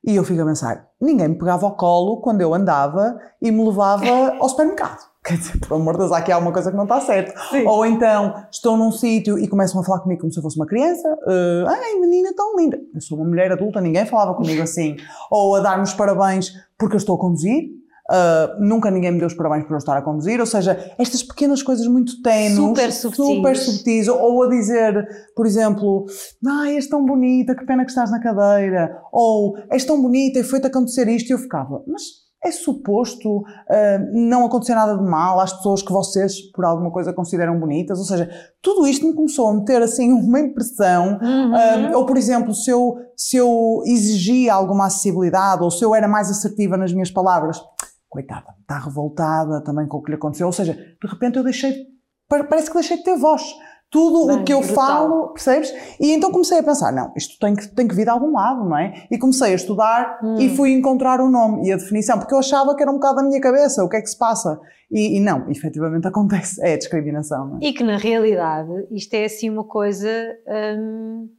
E 0.07 0.15
eu 0.15 0.23
fico 0.23 0.41
a 0.41 0.45
pensar, 0.45 0.87
ninguém 1.01 1.29
me 1.29 1.37
pegava 1.37 1.65
ao 1.65 1.75
colo 1.75 2.21
quando 2.21 2.39
eu 2.39 2.53
andava 2.53 3.19
e 3.41 3.51
me 3.51 3.63
levava 3.65 4.35
ao 4.39 4.47
supermercado. 4.47 4.99
Quer 5.25 5.37
dizer, 5.37 5.59
por 5.59 5.75
amor 5.75 5.93
de 5.93 5.99
Deus, 6.01 6.11
aqui 6.11 6.31
há 6.31 6.37
uma 6.37 6.51
coisa 6.51 6.69
que 6.69 6.77
não 6.77 6.83
está 6.83 7.01
certa. 7.01 7.33
Sim. 7.49 7.65
Ou 7.65 7.83
então, 7.85 8.35
estou 8.51 8.77
num 8.77 8.91
sítio 8.91 9.39
e 9.39 9.47
começam 9.47 9.81
a 9.81 9.83
falar 9.83 9.99
comigo 10.01 10.21
como 10.21 10.31
se 10.31 10.37
eu 10.37 10.43
fosse 10.43 10.55
uma 10.55 10.67
criança. 10.67 11.07
Uh, 11.23 11.67
Ai, 11.67 11.95
menina 11.99 12.31
tão 12.35 12.55
linda. 12.55 12.79
Eu 12.93 13.01
sou 13.01 13.17
uma 13.17 13.27
mulher 13.27 13.51
adulta, 13.51 13.81
ninguém 13.81 14.05
falava 14.05 14.35
comigo 14.35 14.61
assim. 14.63 14.97
Ou 15.31 15.55
a 15.55 15.61
dar-me 15.61 15.83
os 15.83 15.93
parabéns 15.93 16.53
porque 16.77 16.93
eu 16.95 16.99
estou 16.99 17.15
a 17.15 17.19
conduzir. 17.19 17.63
Uh, 18.07 18.63
nunca 18.63 18.91
ninguém 18.91 19.11
me 19.13 19.17
deu 19.17 19.25
os 19.25 19.33
parabéns 19.33 19.63
por 19.63 19.73
eu 19.73 19.77
estar 19.79 19.97
a 19.97 20.01
conduzir, 20.03 20.39
ou 20.39 20.45
seja, 20.45 20.93
estas 20.99 21.23
pequenas 21.23 21.63
coisas 21.63 21.87
muito 21.87 22.21
tenues, 22.21 22.55
Super 22.55 22.91
subtis. 22.91 23.25
super 23.25 23.57
subtis, 23.57 24.07
ou 24.07 24.43
a 24.43 24.47
dizer, 24.47 25.07
por 25.35 25.47
exemplo, 25.47 26.05
ai, 26.47 26.75
és 26.75 26.87
tão 26.87 27.03
bonita, 27.03 27.55
que 27.55 27.65
pena 27.65 27.83
que 27.83 27.89
estás 27.89 28.11
na 28.11 28.19
cadeira, 28.19 28.95
ou 29.11 29.57
és 29.71 29.83
tão 29.83 29.99
bonita 29.99 30.37
e 30.37 30.43
foi-te 30.43 30.67
acontecer 30.67 31.07
isto, 31.07 31.31
e 31.31 31.33
eu 31.33 31.39
ficava, 31.39 31.81
mas 31.87 32.03
é 32.45 32.51
suposto 32.51 33.39
uh, 33.39 33.43
não 34.11 34.45
acontecer 34.45 34.75
nada 34.75 34.95
de 34.97 35.03
mal 35.03 35.39
às 35.39 35.51
pessoas 35.53 35.81
que 35.81 35.91
vocês, 35.91 36.39
por 36.51 36.63
alguma 36.65 36.91
coisa, 36.91 37.11
consideram 37.11 37.59
bonitas, 37.59 37.97
ou 37.99 38.05
seja, 38.05 38.29
tudo 38.61 38.85
isto 38.87 39.05
me 39.07 39.13
começou 39.13 39.47
a 39.49 39.53
meter 39.53 39.81
assim 39.81 40.11
uma 40.13 40.39
impressão, 40.39 41.19
Uhum. 41.21 41.53
uh, 41.93 41.97
ou 41.97 42.05
por 42.05 42.17
exemplo, 42.17 42.53
se 42.53 42.69
eu, 42.69 42.95
se 43.15 43.37
eu 43.37 43.81
exigia 43.85 44.53
alguma 44.53 44.85
acessibilidade, 44.87 45.63
ou 45.63 45.71
se 45.71 45.83
eu 45.83 45.95
era 45.95 46.07
mais 46.07 46.29
assertiva 46.29 46.77
nas 46.77 46.93
minhas 46.93 47.09
palavras, 47.11 47.59
coitada, 48.09 48.47
está 48.61 48.79
revoltada 48.79 49.61
também 49.63 49.87
com 49.87 49.97
o 49.97 50.01
que 50.03 50.11
lhe 50.11 50.15
aconteceu. 50.17 50.47
Ou 50.47 50.53
seja, 50.53 50.73
de 50.73 51.07
repente 51.07 51.37
eu 51.37 51.43
deixei, 51.43 51.73
pa- 52.29 52.43
parece 52.45 52.69
que 52.69 52.75
deixei 52.75 52.97
de 52.97 53.03
ter 53.03 53.17
voz. 53.17 53.41
Tudo 53.95 54.27
Bem, 54.27 54.35
o 54.37 54.43
que 54.43 54.53
eu 54.53 54.59
brutal. 54.59 54.75
falo, 54.75 55.27
percebes? 55.29 55.73
E 55.99 56.11
então 56.11 56.29
comecei 56.31 56.59
a 56.59 56.63
pensar, 56.63 56.91
não, 56.91 57.13
isto 57.15 57.39
tem 57.39 57.55
que, 57.55 57.67
tem 57.73 57.87
que 57.87 57.95
vir 57.95 58.03
de 58.03 58.09
algum 58.09 58.33
lado, 58.33 58.67
não 58.67 58.77
é? 58.77 59.05
E 59.09 59.17
comecei 59.17 59.53
a 59.53 59.55
estudar 59.55 60.19
Hum. 60.21 60.35
e 60.37 60.49
fui 60.55 60.73
encontrar 60.73 61.21
o 61.21 61.29
nome 61.29 61.65
e 61.67 61.71
a 61.71 61.77
definição, 61.77 62.19
porque 62.19 62.33
eu 62.33 62.39
achava 62.39 62.75
que 62.75 62.81
era 62.83 62.91
um 62.91 62.95
bocado 62.95 63.15
da 63.17 63.23
minha 63.23 63.39
cabeça, 63.39 63.83
o 63.83 63.89
que 63.89 63.95
é 63.95 64.01
que 64.01 64.09
se 64.09 64.17
passa. 64.17 64.59
E, 64.91 65.17
e 65.17 65.19
não, 65.21 65.49
efetivamente 65.49 66.05
acontece, 66.09 66.61
é 66.61 66.73
a 66.73 66.77
discriminação, 66.77 67.47
não 67.47 67.55
é? 67.55 67.59
E 67.67 67.73
que 67.73 67.83
na 67.83 67.97
realidade 67.97 68.69
isto 68.91 69.13
é 69.13 69.23
assim 69.25 69.49
uma 69.49 69.63
coisa. 69.63 70.09
hum, 70.77 71.29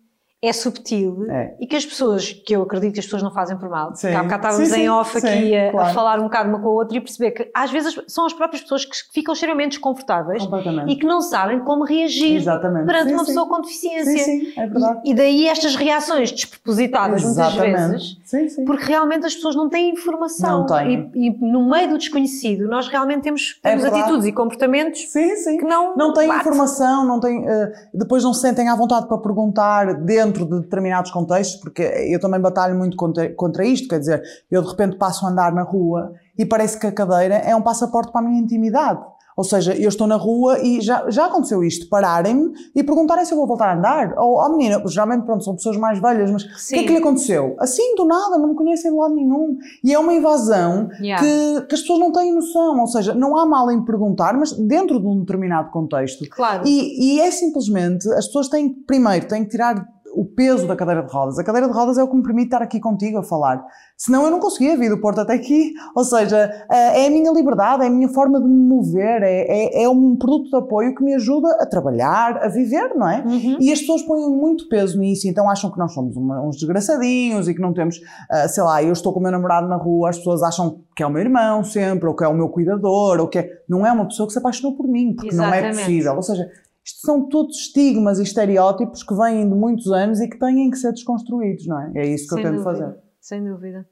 é 0.43 0.53
subtil 0.53 1.25
É. 1.31 1.57
e 1.59 1.67
que 1.67 1.75
as 1.77 1.85
pessoas, 1.87 2.31
que 2.31 2.55
eu 2.55 2.63
acredito 2.63 2.93
que 2.95 3.01
as 3.01 3.07
pessoas 3.07 3.23
não 3.23 3.31
fazem 3.33 3.57
por 3.57 3.69
mal, 3.71 3.95
Sim. 3.95 4.09
há 4.15 4.23
bocado 4.23 4.47
estávamos 4.47 4.69
Sim, 4.69 4.81
em 4.83 4.89
off 4.91 5.19
sim, 5.21 5.27
aqui 5.27 5.57
a, 5.57 5.69
a 5.69 5.71
claro. 5.73 5.95
falar 5.95 6.21
um 6.21 6.25
bocado 6.25 6.49
uma 6.51 6.61
com 6.61 6.69
a 6.69 6.73
outra 6.73 6.97
e 6.97 7.01
perceber 7.01 7.31
que 7.31 7.51
às 7.55 7.71
vezes 7.71 7.99
são 8.07 8.27
as 8.27 8.33
próprias 8.35 8.63
pessoas 8.63 8.85
que 8.85 8.95
ficam 9.13 9.33
extremamente 9.33 9.71
desconfortáveis 9.73 10.47
e 10.87 10.97
que 10.97 11.07
não 11.07 11.23
sabem 11.23 11.61
como 11.61 11.85
reagir 11.85 12.37
Exatamente. 12.37 12.87
perante 12.87 13.13
uma 13.15 13.25
pessoa 13.25 13.49
com 13.49 13.61
deficiência. 13.63 14.19
Sim, 14.25 14.45
sim, 14.45 14.53
é 14.61 14.67
verdade. 14.67 15.01
E, 15.05 15.11
e 15.11 15.15
daí 15.15 15.49
estas 15.49 15.75
reações 15.75 16.31
despropositadas 16.31 17.23
muitas 17.25 17.47
Exatamente. 17.55 17.91
vezes, 17.93 18.17
Sim, 18.27 18.49
sim. 18.49 18.65
porque 18.65 18.85
realmente 18.85 19.25
as 19.25 19.35
pessoas 19.35 19.55
não 19.55 19.69
têm 19.69 19.93
informação. 19.93 20.59
Não 20.61 20.67
têm. 20.67 21.11
E, 21.15 21.29
e 21.29 21.51
no 21.53 21.71
meio 21.71 21.89
do 21.91 21.97
desconhecido, 21.97 22.67
nós 22.69 22.89
realmente 22.89 23.23
temos, 23.23 23.59
É 23.63 23.69
temos 23.71 23.83
verdade. 23.85 24.03
atitudes 24.03 24.27
e 24.27 24.33
comportamentos 24.33 25.01
Sim, 25.13 25.37
sim. 25.37 25.57
que 25.59 25.65
não. 25.65 25.97
Não 25.97 26.13
têm 26.13 26.27
bate. 26.27 26.41
informação, 26.41 27.07
não 27.07 27.21
têm, 27.21 27.47
eh, 27.49 27.73
depois 27.95 28.25
não 28.25 28.35
se 28.35 28.41
sentem 28.41 28.69
à 28.69 28.75
vontade 28.75 29.07
para 29.07 29.19
perguntar 29.19 29.95
dentro 30.03 30.45
de 30.45 30.61
determinados 30.61 31.11
contextos, 31.13 31.61
porque 31.61 31.83
eu 31.83 32.19
também 32.21 32.41
batalho 32.41 32.75
muito 32.77 32.97
contra, 32.97 33.33
contra 33.33 33.65
isto, 33.65 33.87
quer 33.89 34.01
dizer, 34.01 34.21
eu 34.51 34.61
de 34.61 34.69
repente 34.69 34.97
passo 34.97 35.25
a 35.25 35.31
andar 35.31 35.53
na 35.55 35.63
rua 35.63 36.13
e 36.37 36.45
parece 36.45 36.79
que 36.81 36.87
a 36.89 36.93
cadeira 36.93 37.37
é 37.37 37.55
um 37.55 37.63
passaporte 37.63 38.11
para 38.11 38.21
a 38.21 38.29
minha 38.29 38.43
intimidade. 38.43 39.01
Ou 39.37 39.45
seja, 39.45 39.75
eu 39.75 39.89
estou 39.89 40.07
na 40.07 40.17
rua 40.17 40.59
e 40.61 40.81
já, 40.81 41.11
já 41.11 41.27
aconteceu 41.27 41.63
isto, 41.63 41.89
pararem-me 41.89 42.53
e 42.75 42.83
perguntarem 42.83 43.25
se 43.25 43.33
eu 43.33 43.37
vou 43.37 43.47
voltar 43.47 43.69
a 43.69 43.77
andar. 43.77 44.15
Ou, 44.17 44.39
oh 44.39 44.49
menina, 44.49 44.83
geralmente 44.87 45.25
pronto, 45.25 45.45
são 45.45 45.55
pessoas 45.55 45.77
mais 45.77 46.01
velhas, 46.01 46.31
mas 46.31 46.45
o 46.45 46.69
que 46.69 46.77
é 46.77 46.83
que 46.85 46.91
lhe 46.91 46.99
aconteceu? 46.99 47.55
Assim, 47.59 47.95
do 47.97 48.07
nada, 48.07 48.39
não 48.39 48.49
me 48.49 48.55
conhecem 48.55 48.91
de 48.91 48.97
lado 48.97 49.15
nenhum. 49.15 49.59
E 49.85 49.93
é 49.93 49.99
uma 49.99 50.15
invasão 50.15 50.89
Yeah. 51.01 51.23
que, 51.23 51.67
que 51.67 51.75
as 51.75 51.81
pessoas 51.83 51.99
não 51.99 52.11
têm 52.13 52.35
noção. 52.35 52.81
Ou 52.81 52.87
seja, 52.87 53.15
não 53.15 53.37
há 53.37 53.45
mal 53.45 53.71
em 53.71 53.85
perguntar, 53.85 54.35
mas 54.35 54.53
dentro 54.53 54.99
de 54.99 55.07
um 55.07 55.21
determinado 55.21 55.71
contexto. 55.71 56.25
Claro. 56.31 56.67
E, 56.67 57.17
e 57.17 57.21
é 57.21 57.31
simplesmente, 57.31 58.09
as 58.13 58.27
pessoas 58.27 58.49
têm, 58.49 58.73
que, 58.73 58.81
primeiro, 58.81 59.27
têm 59.29 59.45
que 59.45 59.51
tirar 59.51 59.87
o 60.17 60.25
peso 60.25 60.67
da 60.67 60.75
cadeira 60.75 61.03
de 61.03 61.13
rodas. 61.13 61.39
A 61.39 61.45
cadeira 61.45 61.69
de 61.69 61.73
rodas 61.75 61.99
é 61.99 62.03
o 62.03 62.09
que 62.09 62.17
me 62.17 62.23
permite 62.23 62.47
estar 62.47 62.63
aqui 62.63 62.81
contigo 62.81 63.19
a 63.19 63.23
falar. 63.23 63.65
Senão 63.97 64.25
eu 64.25 64.31
não 64.31 64.41
conseguia 64.41 64.77
vir 64.77 64.89
do 64.91 65.01
Porto 65.01 65.21
até 65.21 65.35
aqui. 65.35 65.73
Ou 65.95 66.05
seja, 66.05 66.51
eh, 66.71 67.05
é 67.05 67.07
a 67.07 67.11
minha 67.11 67.31
liberdade, 67.33 67.85
é 67.85 67.87
a 67.87 67.91
minha 67.91 68.09
forma 68.09 68.41
de 68.41 68.47
me 68.49 68.69
mover, 68.69 69.23
é, 69.23 69.47
é, 69.49 69.83
é 69.85 69.89
um 69.89 70.17
produto 70.17 70.51
de 70.51 70.57
apoio 70.57 70.95
que 70.95 71.05
me 71.05 71.15
ajuda 71.15 71.49
a 71.61 71.67
trabalhar, 71.67 72.39
a 72.43 72.49
viver, 72.49 72.95
não 72.95 73.09
é? 73.09 73.23
Uhum. 73.27 73.57
E 73.61 73.73
as 73.73 73.81
pessoas 73.81 74.03
põem 74.03 74.29
muito 74.31 74.69
peso 74.69 74.99
nisso, 74.99 75.29
então 75.29 75.49
acham 75.49 75.71
que 75.71 75.79
nós 75.79 75.93
somos 75.93 76.17
uma- 76.17 76.41
uns 76.43 76.57
desgraçadinhos 76.57 77.49
e 77.49 77.55
que 77.55 77.61
não 77.61 77.73
temos, 77.73 78.01
ah, 78.31 78.49
sei 78.49 78.63
lá, 78.63 78.83
eu 78.83 78.93
estou 78.93 79.13
com 79.13 79.21
o 79.21 79.23
meu 79.23 79.33
namorado 79.33 79.69
na 79.69 79.77
rua, 79.77 80.11
as 80.11 80.19
pessoas 80.19 80.43
acham 80.43 80.81
que 80.95 81.03
é 81.03 81.07
o 81.07 81.11
meu 81.11 81.21
irmão 81.23 81.63
sempre, 81.63 82.09
ou 82.09 82.15
que 82.17 82.25
é 82.25 82.29
o 82.29 82.35
meu 82.35 82.49
cuidador, 82.49 83.21
ou 83.21 83.29
que 83.29 83.39
é... 83.39 83.51
não 83.69 83.87
é 83.87 83.93
uma 83.93 84.07
pessoa 84.07 84.27
que 84.27 84.33
se 84.33 84.39
apaixonou 84.39 84.77
por 84.77 84.87
mim, 84.89 85.15
porque 85.15 85.35
não 85.35 85.45
é 85.45 85.59
Exatamente. 85.59 85.79
possível. 85.81 86.15
Ou 86.17 86.23
seja, 86.23 86.49
isto 86.87 87.01
são 87.01 87.29
todos 87.29 87.57
estigmas 87.57 88.21
e 88.21 88.23
estereótipos 88.23 89.03
que 89.03 89.15
vêm 89.15 89.49
de 89.49 89.55
muitos 89.55 89.91
anos 89.91 90.21
e 90.21 90.29
que 90.29 90.39
têm 90.39 90.71
que 90.71 90.77
ser 90.77 90.93
desconstruídos, 90.93 91.67
não 91.67 91.81
é? 91.81 91.93
É 91.97 92.07
isso 92.15 92.29
que 92.29 92.35
Sem 92.37 92.45
eu 92.45 92.51
tento 92.51 92.63
dúvida. 92.63 92.81
fazer. 92.87 93.03
Sem 93.21 93.45
dúvida. 93.45 93.89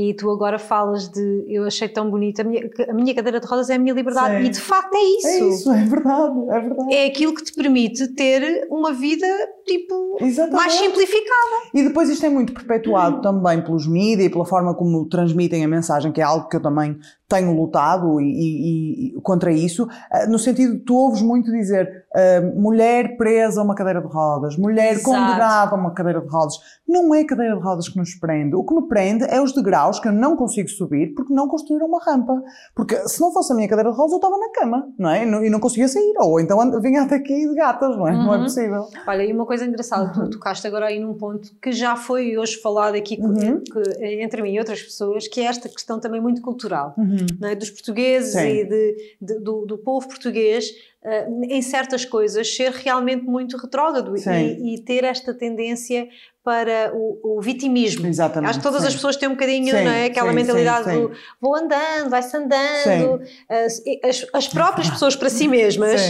E 0.00 0.14
tu 0.14 0.30
agora 0.30 0.60
falas 0.60 1.08
de 1.08 1.44
eu 1.48 1.64
achei 1.64 1.88
tão 1.88 2.08
bonita, 2.08 2.42
a 2.42 2.44
minha, 2.44 2.70
a 2.88 2.92
minha 2.94 3.12
cadeira 3.12 3.40
de 3.40 3.46
rodas 3.48 3.68
é 3.68 3.74
a 3.74 3.78
minha 3.80 3.92
liberdade. 3.92 4.36
Sim. 4.42 4.44
E 4.46 4.48
de 4.50 4.60
facto 4.60 4.94
é 4.94 5.02
isso. 5.02 5.26
É 5.26 5.38
isso, 5.48 5.72
é 5.72 5.84
verdade, 5.84 6.38
é 6.50 6.60
verdade. 6.60 6.94
É 6.94 7.06
aquilo 7.06 7.34
que 7.34 7.42
te 7.42 7.52
permite 7.52 8.06
ter 8.14 8.68
uma 8.70 8.92
vida 8.92 9.26
tipo 9.66 10.16
Exatamente. 10.20 10.56
mais 10.56 10.72
simplificada. 10.74 11.68
E 11.74 11.82
depois 11.82 12.08
isto 12.08 12.24
é 12.24 12.28
muito 12.28 12.52
perpetuado 12.54 13.20
também 13.20 13.60
pelos 13.62 13.86
mídias 13.88 14.26
e 14.28 14.30
pela 14.30 14.46
forma 14.46 14.72
como 14.74 15.04
transmitem 15.08 15.64
a 15.64 15.68
mensagem, 15.68 16.12
que 16.12 16.20
é 16.20 16.24
algo 16.24 16.48
que 16.48 16.56
eu 16.56 16.62
também 16.62 16.96
tenho 17.28 17.52
lutado 17.54 18.18
e, 18.20 18.24
e- 18.24 19.08
e 19.18 19.20
contra 19.20 19.52
isso, 19.52 19.86
eh, 20.10 20.26
no 20.26 20.38
sentido 20.38 20.74
de 20.74 20.80
tu 20.80 20.94
ouves 20.94 21.20
muito 21.20 21.50
dizer 21.52 22.06
eh, 22.14 22.40
mulher 22.40 23.18
presa 23.18 23.60
a 23.60 23.64
uma 23.64 23.74
cadeira 23.74 24.00
de 24.00 24.06
rodas, 24.06 24.56
mulher 24.56 24.92
Exato. 24.92 25.04
condenada 25.04 25.72
a 25.72 25.78
uma 25.78 25.90
cadeira 25.92 26.22
de 26.22 26.28
rodas. 26.28 26.54
Não 26.88 27.14
é 27.14 27.20
a 27.20 27.26
cadeira 27.26 27.54
de 27.56 27.62
rodas 27.62 27.86
que 27.88 27.98
nos 27.98 28.14
prende. 28.14 28.54
O 28.56 28.64
que 28.64 28.72
me 28.74 28.88
prende 28.88 29.24
é 29.24 29.42
os 29.42 29.52
degraus 29.52 29.87
que 29.98 30.08
eu 30.08 30.12
não 30.12 30.36
consigo 30.36 30.68
subir 30.68 31.14
porque 31.14 31.32
não 31.32 31.48
construíram 31.48 31.86
uma 31.86 31.98
rampa. 32.04 32.42
Porque 32.74 32.94
se 33.08 33.20
não 33.20 33.32
fosse 33.32 33.52
a 33.52 33.56
minha 33.56 33.66
cadeira 33.68 33.90
de 33.90 33.96
rodas 33.96 34.12
eu 34.12 34.16
estava 34.18 34.36
na 34.36 34.50
cama, 34.50 34.92
não 34.98 35.08
é? 35.10 35.22
E 35.22 35.26
não, 35.26 35.44
e 35.44 35.48
não 35.48 35.58
conseguia 35.60 35.88
sair. 35.88 36.12
Ou 36.18 36.38
então 36.40 36.58
vinha 36.80 37.02
até 37.02 37.14
aqui 37.16 37.48
de 37.48 37.54
gatas, 37.54 37.96
não 37.96 38.06
é? 38.06 38.12
Não 38.12 38.34
é 38.34 38.36
Uhum. 38.36 38.42
possível. 38.44 38.84
Olha, 39.06 39.22
e 39.24 39.32
uma 39.32 39.46
coisa 39.46 39.64
engraçada, 39.64 40.12
tu 40.12 40.28
tocaste 40.30 40.66
agora 40.66 40.86
aí 40.86 40.98
num 41.00 41.14
ponto 41.14 41.50
que 41.62 41.72
já 41.72 41.96
foi 41.96 42.36
hoje 42.36 42.56
falado 42.60 42.94
aqui 42.96 43.16
co- 43.16 43.26
Uhum. 43.28 43.60
que- 43.62 44.04
entre 44.22 44.42
mim 44.42 44.52
e 44.54 44.58
outras 44.58 44.82
pessoas, 44.82 45.26
que 45.28 45.40
é 45.40 45.44
esta 45.44 45.68
questão 45.68 45.98
também 45.98 46.20
muito 46.20 46.42
cultural. 46.42 46.94
Uhum. 46.98 47.16
não 47.40 47.48
é? 47.48 47.54
dos 47.54 47.70
portugueses 47.70 48.32
Sim. 48.32 48.40
e 48.48 48.64
de- 48.64 48.96
de- 49.20 49.38
do, 49.40 49.64
do 49.64 49.78
povo 49.78 50.06
português 50.08 50.66
eh, 51.04 51.28
em 51.48 51.62
certas 51.62 52.04
coisas 52.04 52.54
ser 52.56 52.72
realmente 52.72 53.24
muito 53.24 53.56
retrógrado 53.56 54.14
e, 54.16 54.74
e 54.74 54.78
ter 54.82 55.04
esta 55.04 55.32
tendência 55.32 56.08
para 56.48 56.90
o, 56.94 57.36
o 57.36 57.42
vitimismo. 57.42 58.06
Exatamente. 58.06 58.48
Acho 58.50 58.58
que 58.60 58.62
todas 58.64 58.80
sim. 58.80 58.88
as 58.88 58.94
pessoas 58.94 59.16
têm 59.16 59.28
um 59.28 59.32
bocadinho 59.32 59.76
Sim, 59.76 59.84
não 59.84 59.90
é? 59.90 60.06
aquela 60.06 60.30
sim, 60.30 60.34
mentalidade 60.34 60.90
do 60.92 61.12
vou 61.38 61.54
andando, 61.54 62.08
vai-se 62.08 62.34
andando. 62.34 63.20
As, 63.50 63.82
as- 64.02 64.26
as 64.32 64.48
próprias 64.48 64.88
pessoas 64.88 65.14
para 65.14 65.28
si 65.28 65.46
mesmas 65.46 66.00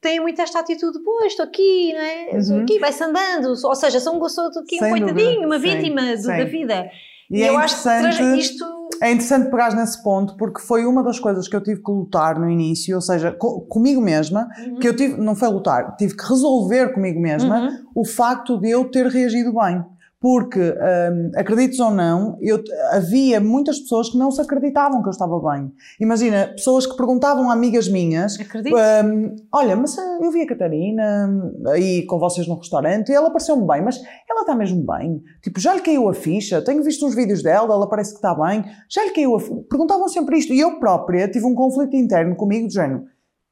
têm 0.00 0.18
muito 0.18 0.40
esta 0.42 0.58
atitude, 0.58 0.98
pô, 1.04 1.24
estou 1.24 1.44
aqui, 1.44 1.92
não 1.92 2.00
é? 2.00 2.36
Estou 2.36 2.56
Uhum. 2.56 2.62
aqui, 2.64 2.78
vai-se 2.80 3.04
andando. 3.04 3.54
Ou 3.64 3.74
seja, 3.76 4.00
sou, 4.00 4.16
um- 4.20 4.28
sou 4.28 4.46
aqui 4.48 4.76
um 4.84 4.90
coitadinho, 4.90 5.46
uma 5.46 5.58
vítima 5.60 6.16
do- 6.16 6.26
da 6.26 6.44
vida. 6.44 6.90
E 7.30 7.38
E, 7.38 7.42
é 7.44 7.48
eu 7.50 7.56
acho 7.56 7.80
que 7.82 8.22
isto. 8.36 8.83
É 9.02 9.10
interessante 9.12 9.50
pegar 9.50 9.74
nesse 9.74 10.02
ponto 10.02 10.36
porque 10.36 10.60
foi 10.60 10.84
uma 10.86 11.02
das 11.02 11.18
coisas 11.18 11.46
que 11.48 11.54
eu 11.56 11.62
tive 11.62 11.82
que 11.82 11.90
lutar 11.90 12.38
no 12.38 12.48
início, 12.48 12.94
ou 12.96 13.02
seja, 13.02 13.32
co- 13.32 13.60
comigo 13.62 14.00
mesma, 14.00 14.48
Uhum. 14.66 14.78
que 14.78 14.88
eu 14.88 14.96
tive, 14.96 15.16
não 15.20 15.34
foi 15.34 15.48
lutar, 15.48 15.94
tive 15.96 16.16
que 16.16 16.22
resolver 16.28 16.92
comigo 16.94 17.20
mesma 17.20 17.60
Uhum. 17.60 17.76
o 17.96 18.04
facto 18.04 18.58
de 18.58 18.70
eu 18.70 18.84
ter 18.90 19.06
reagido 19.06 19.52
bem. 19.54 19.84
Porque, 20.24 20.58
hum, 20.58 21.32
acredites 21.36 21.78
ou 21.80 21.90
não, 21.90 22.38
eu, 22.40 22.58
havia 22.92 23.38
muitas 23.38 23.78
pessoas 23.80 24.08
que 24.08 24.16
não 24.16 24.30
se 24.30 24.40
acreditavam 24.40 25.02
que 25.02 25.08
eu 25.08 25.10
estava 25.10 25.38
bem. 25.38 25.70
Imagina, 26.00 26.46
pessoas 26.46 26.86
que 26.86 26.96
perguntavam 26.96 27.50
a 27.50 27.52
amigas 27.52 27.90
minhas, 27.90 28.40
Acredito. 28.40 28.74
hum, 28.74 29.36
olha, 29.52 29.76
mas 29.76 29.98
ah, 29.98 30.18
eu 30.22 30.30
vi 30.30 30.40
a 30.40 30.46
Catarina 30.46 31.28
hum, 31.28 31.68
aí 31.68 32.06
com 32.06 32.18
vocês 32.18 32.48
no 32.48 32.54
restaurante 32.54 33.10
e 33.10 33.14
ela 33.14 33.28
pareceu-me 33.28 33.66
bem, 33.66 33.82
mas 33.82 34.00
ela 34.26 34.40
está 34.40 34.54
mesmo 34.54 34.82
bem? 34.82 35.22
Tipo, 35.42 35.60
já 35.60 35.74
lhe 35.74 35.82
caiu 35.82 36.08
a 36.08 36.14
ficha? 36.14 36.62
Tenho 36.62 36.82
visto 36.82 37.04
uns 37.04 37.14
vídeos 37.14 37.42
dela, 37.42 37.74
ela 37.74 37.86
parece 37.86 38.12
que 38.12 38.16
está 38.16 38.34
bem. 38.34 38.64
Já 38.88 39.04
lhe 39.04 39.10
caiu 39.10 39.36
a 39.36 39.40
ficha? 39.40 39.54
Perguntavam 39.68 40.08
sempre 40.08 40.38
isto. 40.38 40.54
E 40.54 40.60
eu 40.60 40.78
própria 40.78 41.28
tive 41.28 41.44
um 41.44 41.54
conflito 41.54 41.96
interno 41.96 42.34
comigo, 42.34 42.66
de 42.66 42.72
género, 42.72 43.04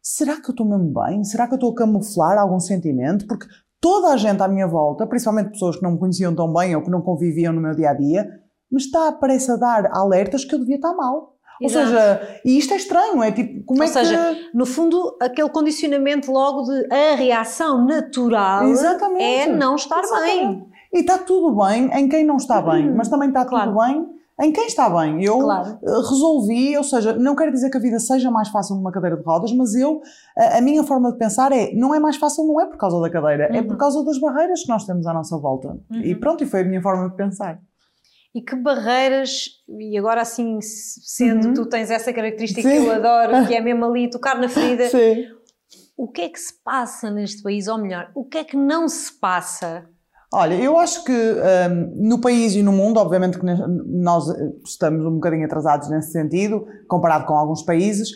será 0.02 0.40
que 0.40 0.48
eu 0.48 0.52
estou 0.52 0.66
mesmo 0.66 0.92
bem? 0.92 1.22
Será 1.22 1.46
que 1.46 1.52
eu 1.52 1.56
estou 1.56 1.70
a 1.70 1.74
camuflar 1.76 2.37
algum 2.37 2.58
sentimento? 2.58 3.26
Porque 3.26 3.46
toda 3.83 4.12
a 4.12 4.16
gente 4.16 4.40
à 4.40 4.47
minha 4.47 4.66
volta, 4.68 5.05
principalmente 5.07 5.51
pessoas 5.51 5.77
que 5.77 5.83
não 5.83 5.92
me 5.92 5.99
conheciam 5.99 6.35
tão 6.35 6.51
bem 6.53 6.75
ou 6.77 6.83
que 6.83 6.90
não 6.90 7.03
conviviam 7.03 7.53
no 7.53 7.61
meu 7.61 7.75
dia 7.75 7.90
a 7.90 7.95
dia, 7.95 8.27
me 8.71 8.79
está, 8.79 9.11
parece 9.11 9.51
a 9.51 9.57
dar 9.57 9.90
alertas 9.92 10.45
que 10.45 10.55
eu 10.55 10.61
devia 10.61 10.77
estar 10.77 10.95
mal. 10.95 11.33
Ou 11.61 11.68
seja, 11.68 12.40
e 12.45 12.59
isto 12.59 12.75
é 12.75 12.77
estranho, 12.77 13.23
é 13.23 13.31
tipo, 13.31 13.64
como 13.64 13.81
Ou 13.81 13.85
é 13.85 13.88
seja, 13.88 14.35
que. 14.35 14.57
no 14.57 14.66
fundo, 14.66 15.16
aquele 15.21 15.49
condicionamento 15.49 16.33
logo 16.33 16.62
de 16.62 16.92
a 16.92 17.14
reação 17.14 17.85
natural 17.85 18.66
Exatamente. 18.68 19.23
é 19.23 19.47
não 19.47 19.77
estar 19.77 20.01
Exatamente. 20.01 20.38
bem. 20.38 20.66
E 20.92 21.01
está 21.01 21.18
tudo 21.18 21.57
bem 21.64 21.90
em 21.92 22.09
quem 22.09 22.25
não 22.25 22.37
está 22.37 22.61
bem, 22.62 22.92
mas 22.92 23.09
também 23.09 23.29
está 23.29 23.45
claro. 23.45 23.73
tudo 23.73 23.81
bem 23.85 24.21
em 24.40 24.51
quem 24.53 24.66
está 24.66 24.88
bem. 24.88 25.23
Eu 25.23 25.38
Claro. 25.38 25.79
eh, 25.83 25.90
resolvi, 26.09 26.77
ou 26.77 26.83
seja, 26.85 27.12
não 27.12 27.37
quero 27.37 27.53
dizer 27.53 27.71
que 27.71 27.77
a 27.77 27.81
vida 27.81 27.99
seja 28.01 28.31
mais 28.31 28.49
fácil 28.49 28.77
numa 28.77 28.90
cadeira 28.90 29.16
de 29.16 29.23
rodas, 29.23 29.53
mas 29.53 29.75
eu, 29.75 30.01
a, 30.37 30.59
a 30.59 30.61
minha 30.61 30.83
forma 30.83 31.12
de 31.12 31.18
pensar 31.18 31.53
é, 31.53 31.73
não 31.75 31.95
é 31.95 32.01
mais 32.01 32.16
fácil, 32.16 32.45
não 32.47 32.61
é 32.61 32.66
por 32.66 32.77
causa 32.77 33.01
da 33.01 33.11
cadeira, 33.11 33.49
é 33.55 33.61
Uhum. 33.61 33.66
por 33.68 33.77
causa 33.77 34.03
das 34.05 34.18
barreiras 34.18 34.62
que 34.62 34.68
nós 34.68 34.85
temos 34.85 35.07
à 35.07 35.12
nossa 35.12 35.37
volta. 35.38 35.79
E 35.90 36.14
pronto, 36.14 36.42
e 36.42 36.47
foi 36.47 36.61
a 36.62 36.64
minha 36.64 36.81
forma 36.83 37.09
de 37.11 37.16
pensar. 37.16 37.61
E 38.35 38.40
que 38.40 38.57
barreiras, 38.57 39.49
e 39.68 39.97
agora 39.99 40.23
assim, 40.23 40.59
sendo 40.62 41.49
Uhum. 41.49 41.55
tu 41.55 41.66
tens 41.66 41.90
essa 41.90 42.12
característica 42.12 42.62
Sim. 42.62 42.68
que 42.68 42.87
eu 42.87 42.92
adoro, 42.92 43.47
que 43.47 43.55
é 43.55 43.61
mesmo 43.61 43.85
ali 43.85 44.09
tocar 44.09 44.38
na 44.40 44.49
ferida, 44.49 44.88
Sim. 44.88 45.27
o 45.97 46.09
que 46.09 46.23
é 46.23 46.29
que 46.31 46.40
se 46.40 46.55
passa 46.64 47.11
neste 47.11 47.42
país? 47.42 47.68
Ou 47.68 47.77
melhor, 47.77 48.11
o 48.14 48.25
que 48.25 48.38
é 48.38 48.45
que 48.45 48.57
não 48.57 48.88
se 48.88 49.12
passa? 49.21 49.85
Olha, 50.35 50.55
eu 50.55 50.79
acho 50.79 51.05
que 51.05 51.12
hum, 51.12 51.92
no 52.09 52.18
país 52.18 52.55
e 52.55 52.62
no 52.62 52.73
mundo, 52.73 52.99
obviamente 52.99 53.38
que 53.38 53.45
nós 53.45 54.25
estamos 54.64 55.05
um 55.05 55.16
bocadinho 55.16 55.45
atrasados 55.45 55.90
nesse 55.90 56.11
sentido, 56.11 56.66
comparado 56.88 57.27
com 57.27 57.35
alguns 57.35 57.62
países, 57.62 58.11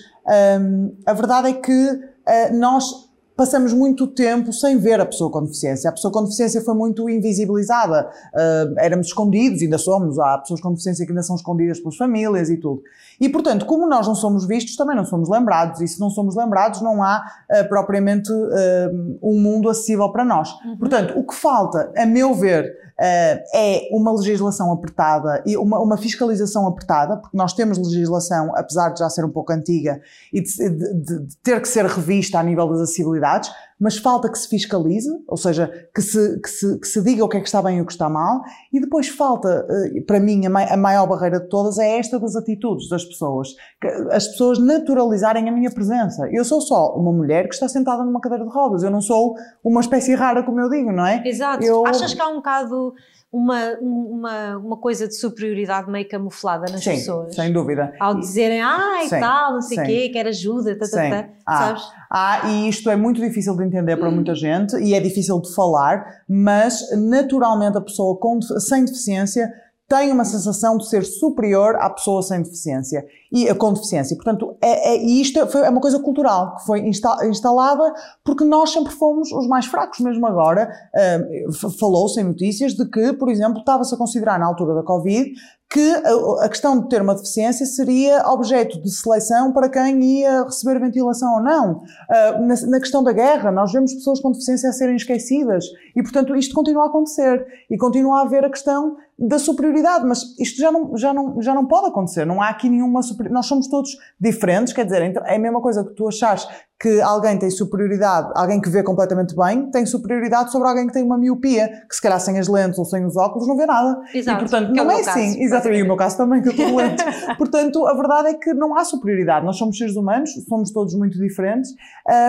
hum, 0.59 0.97
a 1.05 1.13
verdade 1.13 1.49
é 1.49 1.53
que 1.53 2.01
eh, 2.27 2.51
nós 2.53 3.06
passamos 3.37 3.73
muito 3.75 4.07
tempo 4.07 4.53
sem 4.53 4.79
ver 4.79 4.99
a 4.99 5.07
pessoa 5.07 5.31
com 5.31 5.43
deficiência. 5.43 5.91
A 5.91 5.93
pessoa 5.93 6.11
com 6.11 6.23
deficiência 6.25 6.63
foi 6.63 6.75
muito 6.75 7.09
invisibilizada, 7.09 8.09
eh, 8.35 8.75
éramos 8.79 9.09
escondidos, 9.09 9.61
ainda 9.61 9.77
somos, 9.77 10.19
há 10.19 10.39
pessoas 10.39 10.61
com 10.61 10.71
deficiência 10.71 11.05
que 11.05 11.13
ainda 11.13 11.23
são 11.23 11.37
escondidas 11.37 11.79
pelas 11.79 11.97
famílias 11.97 12.49
e 12.49 12.57
tudo. 12.57 12.83
E, 13.21 13.29
portanto, 13.29 13.67
como 13.67 13.87
nós 13.87 14.07
não 14.07 14.15
somos 14.15 14.47
vistos, 14.47 14.75
também 14.75 14.97
não 14.97 15.05
somos 15.05 15.29
lembrados, 15.29 15.81
e 15.83 15.89
se 15.89 16.01
não 16.01 16.09
somos 16.09 16.35
lembrados, 16.35 16.81
não 16.81 17.03
há 17.03 17.23
eh, 17.51 17.65
propriamente 17.65 18.33
eh, 18.33 18.91
um 19.23 19.39
mundo 19.39 19.69
acessível 19.69 20.11
para 20.11 20.25
nós. 20.25 20.51
Portanto, 20.79 21.19
o 21.19 21.27
que 21.27 21.35
falta, 21.35 21.93
a 21.95 22.07
meu 22.07 22.35
ver, 22.35 22.86
é 22.99 23.89
uma 23.91 24.11
legislação 24.13 24.73
apertada 24.73 25.43
e 25.45 25.57
uma, 25.57 25.79
uma 25.81 25.97
fiscalização 25.97 26.67
apertada, 26.67 27.17
porque 27.19 27.37
nós 27.37 27.53
temos 27.53 27.77
legislação, 27.79 28.53
apesar 28.57 28.91
de 28.91 29.01
já 29.01 29.11
ser 29.11 29.25
um 29.25 29.31
pouco 29.31 29.53
antiga 29.53 30.01
e 30.33 30.41
de- 30.41 30.71
de- 30.71 30.95
de 31.27 31.37
ter 31.43 31.61
que 31.61 31.69
ser 31.69 31.85
revista 31.85 32.39
a 32.39 32.43
nível 32.43 32.67
das 32.69 32.81
acessibilidades, 32.81 33.51
mas 33.79 33.99
falta 33.99 34.31
que 34.31 34.39
se 34.39 34.49
fiscalize, 34.49 35.09
ou 35.29 35.37
seja, 35.37 35.71
que 35.95 36.01
se, 36.01 36.41
que 36.41 36.49
se, 36.49 36.79
que 36.81 36.87
se 36.89 37.03
diga 37.03 37.25
o 37.25 37.29
que 37.29 37.37
é 37.37 37.41
que 37.41 37.47
está 37.47 37.61
bem 37.61 37.79
e 37.79 37.81
o 37.83 37.87
que 37.87 37.93
está 37.93 38.09
mal, 38.09 38.41
e 38.73 38.81
depois 38.81 39.09
falta, 39.09 39.67
eh, 39.95 40.01
para 40.01 40.19
mim, 40.19 40.47
a, 40.47 40.51
mai- 40.51 40.69
a 40.71 40.77
maior 40.77 41.07
barreira 41.07 41.41
de 41.41 41.49
todas 41.49 41.79
é 41.79 41.99
esta 41.99 42.19
das 42.19 42.35
atitudes 42.37 42.89
das 42.89 43.05
pessoas. 43.05 43.49
Que 43.81 43.89
As 44.13 44.27
pessoas 44.29 44.59
naturalizarem 44.59 45.49
a 45.49 45.53
minha 45.53 45.71
presença. 45.71 46.27
Eu 46.33 46.45
sou 46.45 46.61
só 46.61 46.95
uma 46.97 47.13
mulher 47.13 47.49
que 47.49 47.55
está 47.55 47.69
sentada 47.69 48.03
numa 48.05 48.21
cadeira 48.21 48.45
de 48.45 48.51
rodas, 48.51 48.83
eu 48.83 48.91
não 48.91 49.01
sou 49.03 49.35
uma 49.63 49.81
espécie 49.81 50.15
rara, 50.15 50.43
como 50.43 50.61
eu 50.61 50.71
digo, 50.71 50.91
não 50.93 51.07
é? 51.07 51.23
Exato. 51.27 51.63
Eu- 51.65 51.87
Achas 51.87 52.15
que 52.15 52.21
há 52.21 52.29
um 52.29 52.37
bocado 52.37 52.95
uma, 53.33 53.73
uma, 53.81 54.57
uma 54.57 54.77
coisa 54.79 55.07
de 55.09 55.15
superioridade 55.15 55.91
meio 55.91 56.09
camuflada 56.09 56.71
nas 56.73 56.83
Sim, 56.83 56.93
pessoas? 56.93 57.35
sem 57.35 57.53
dúvida. 57.53 57.93
Ao 58.01 58.15
dizerem, 58.19 58.61
ai, 58.63 59.09
Sim, 59.09 59.21
tal, 59.21 59.53
não 59.55 59.63
sei 59.63 59.79
o 59.79 59.83
quê, 59.85 60.09
quer 60.11 60.27
ajuda, 60.29 60.79
tá, 60.79 60.87
tá, 60.89 61.09
tá, 61.11 61.29
Ah, 61.45 61.59
sabes? 61.59 61.83
Ah, 62.11 62.41
e 62.51 62.69
isto 62.69 62.89
é 62.89 62.97
muito 62.97 63.21
difícil 63.21 63.57
de 63.57 63.65
entender 63.65 63.97
Hum. 63.97 64.01
para 64.01 64.11
muita 64.11 64.35
gente 64.35 64.77
e 64.77 64.95
é 64.95 65.01
difícil 65.01 65.41
de 65.41 65.55
falar, 65.55 66.23
mas 66.29 66.81
naturalmente 66.97 67.77
a 67.77 67.81
pessoa 67.81 68.17
com, 68.19 68.41
sem 68.41 68.85
deficiência 68.85 69.53
tem 69.89 70.11
uma 70.11 70.25
sensação 70.25 70.77
de 70.79 70.89
ser 70.89 71.05
superior 71.05 71.77
à 71.77 71.91
pessoa 71.91 72.21
sem 72.23 72.43
deficiência 72.43 73.05
e 73.33 73.53
com 73.55 73.73
deficiência. 73.73 74.15
Portanto, 74.17 74.57
é, 74.61 74.95
é, 74.95 75.03
e 75.05 75.21
isto 75.21 75.47
foi, 75.49 75.63
é 75.63 75.69
uma 75.71 75.81
coisa 75.81 75.99
cultural 75.99 76.57
que 76.57 76.67
foi 76.67 76.81
insta- 76.81 77.27
instalada 77.27 77.93
porque 78.25 78.45
nós 78.45 78.71
sempre 78.71 78.93
fomos 78.93 79.31
os 79.33 79.47
mais 79.47 79.67
fracos, 79.67 80.01
mesmo 80.01 80.27
agora. 80.27 80.71
f- 80.95 81.79
Falou-se 81.79 82.21
em 82.21 82.25
notícias 82.25 82.73
de 82.75 82.89
que, 82.89 83.13
por 83.15 83.29
exemplo, 83.29 83.59
estava-se 83.59 83.95
a 83.95 83.99
considerar 83.99 84.39
na 84.39 84.47
altura 84.47 84.75
da 84.75 84.83
Covid 84.83 85.31
que 85.69 85.95
a, 85.97 86.45
a 86.45 86.49
questão 86.49 86.79
de 86.81 86.89
ter 86.89 87.03
uma 87.03 87.13
deficiência 87.15 87.67
seria 87.67 88.25
objeto 88.31 88.81
de 88.81 88.89
seleção 88.89 89.53
para 89.53 89.69
quem 89.69 90.01
ia 90.21 90.45
receber 90.45 90.79
ventilação 90.79 91.35
ou 91.35 91.43
não. 91.43 91.83
Ah, 92.09 92.39
na, 92.39 92.55
na 92.69 92.79
questão 92.81 93.03
da 93.03 93.13
guerra, 93.13 93.51
nós 93.51 93.73
vemos 93.73 93.93
pessoas 93.93 94.21
com 94.21 94.31
deficiência 94.31 94.71
a 94.71 94.73
serem 94.73 94.95
esquecidas 94.95 95.65
e, 95.97 96.03
portanto, 96.03 96.37
isto 96.37 96.55
continua 96.55 96.85
a 96.85 96.87
acontecer 96.87 97.45
e 97.69 97.77
continua 97.77 98.21
a 98.21 98.23
haver 98.23 98.45
a 98.45 98.51
questão 98.51 98.97
da 99.19 99.39
superioridade, 99.39 100.05
mas 100.07 100.39
isto 100.39 100.59
já 100.61 100.71
não, 100.71 100.95
já 100.97 101.13
não, 101.13 101.41
já 101.41 101.55
não 101.55 101.67
pode 101.67 101.89
acontecer, 101.89 102.25
não 102.27 102.41
há 102.43 102.51
aqui 102.51 102.69
nenhuma 102.69 103.03
superioridade, 103.03 103.26
nós 103.31 103.47
somos 103.47 103.69
todos 103.69 103.91
diferentes, 104.21 104.73
quer 104.73 104.85
dizer, 104.85 105.03
então, 105.03 105.25
é 105.25 105.37
a 105.37 105.39
mesma 105.39 105.61
coisa 105.61 105.85
que 105.85 105.95
tu 105.95 106.09
achares 106.09 106.47
que 106.79 107.01
alguém 107.01 107.39
tem 107.39 107.49
superioridade, 107.49 108.31
alguém 108.35 108.61
que 108.61 108.69
vê 108.69 108.83
completamente 108.83 109.35
bem, 109.35 109.71
tem 109.71 109.87
superioridade 109.87 110.53
sobre 110.53 110.69
alguém 110.69 110.87
que 110.87 110.93
tem 110.93 111.03
uma 111.03 111.17
miopia, 111.17 111.69
que 111.89 111.95
se 111.95 112.03
calhar 112.03 112.21
sem 112.21 112.39
as 112.39 112.49
lentes 112.49 112.79
ou 112.79 112.85
sem 112.85 113.05
os 113.07 113.17
óculos 113.17 113.49
não 113.49 113.57
vê 113.57 113.65
nada. 113.65 113.99
Exato, 114.13 114.39
E 114.39 114.41
portanto, 114.41 114.71
é 114.71 114.75
não 114.75 114.91
é 114.91 115.03
caso, 115.03 115.11
assim. 115.11 115.43
Exatamente, 115.43 115.81
e 115.81 115.83
o 115.83 115.87
meu 115.87 115.97
caso 115.97 116.19
também, 116.19 116.43
que 116.43 116.49
eu 116.49 116.53
estou 116.53 116.71
doente. 116.71 117.03
portanto, 117.39 117.87
a 117.87 117.95
verdade 117.95 118.29
é 118.29 118.35
que 118.35 118.53
não 118.53 118.77
há 118.77 118.85
superioridade. 118.85 119.47
Nós 119.47 119.57
somos 119.57 119.79
seres 119.79 119.97
humanos, 119.97 120.31
somos 120.47 120.71
todos 120.71 120.95
muito 120.95 121.19
diferentes 121.19 121.71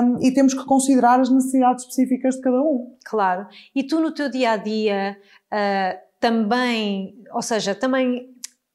hum, 0.01 0.17
e 0.21 0.31
temos 0.31 0.53
que 0.53 0.63
considerar 0.63 1.19
as 1.19 1.29
necessidades 1.29 1.83
específicas 1.83 2.35
de 2.35 2.41
cada 2.41 2.61
um. 2.61 2.95
Claro. 3.03 3.47
E 3.75 3.83
tu 3.83 3.99
no 3.99 4.13
teu 4.13 4.29
dia 4.31 4.51
a 4.51 4.57
dia 4.57 5.17
ah, 5.51 5.97
também, 6.19 7.15
ou 7.33 7.41
seja, 7.41 7.75
também, 7.75 8.29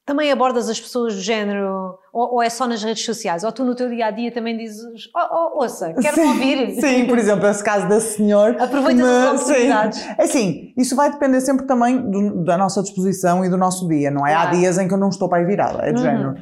também 0.05 0.31
abordas 0.31 0.69
as 0.69 0.79
pessoas 0.79 1.15
do 1.15 1.21
género, 1.21 1.97
ou, 2.11 2.33
ou 2.35 2.41
é 2.43 2.49
só 2.49 2.67
nas 2.67 2.83
redes 2.83 3.05
sociais? 3.05 3.43
Ou 3.43 3.51
tu 3.51 3.63
no 3.63 3.73
teu 3.73 3.89
dia 3.89 4.07
a 4.07 4.11
dia 4.11 4.31
também 4.31 4.57
dizes, 4.57 4.81
oh, 5.15 5.19
oh, 5.57 5.63
ouça, 5.63 5.93
quero 5.93 6.15
Sim, 6.15 6.27
ouvir? 6.27 6.81
Sim, 6.81 7.05
por 7.07 7.17
exemplo, 7.17 7.47
esse 7.47 7.63
caso 7.63 7.87
desse 7.87 8.17
senhor. 8.17 8.55
Aproveitas 8.59 9.05
as 9.07 9.41
oportunidades. 9.41 9.99
Sim. 9.99 10.09
É 10.17 10.23
assim, 10.23 10.73
isso 10.77 10.95
vai 10.95 11.09
depender 11.11 11.39
sempre 11.41 11.65
também 11.65 11.97
do- 12.09 12.43
da 12.43 12.57
nossa 12.57 12.81
disposição 12.81 13.45
e 13.45 13.49
do 13.49 13.57
nosso 13.57 13.87
dia, 13.87 14.11
não 14.11 14.27
é? 14.27 14.33
Há 14.33 14.41
Claro. 14.41 14.57
dias 14.57 14.77
em 14.77 14.87
que 14.87 14.93
eu 14.93 14.97
não 14.99 15.09
estou 15.09 15.29
para 15.29 15.37
aí 15.39 15.45
virada, 15.45 15.83
é 15.85 15.91
do 15.93 15.97
Uhum. 15.99 16.03
género. 16.03 16.35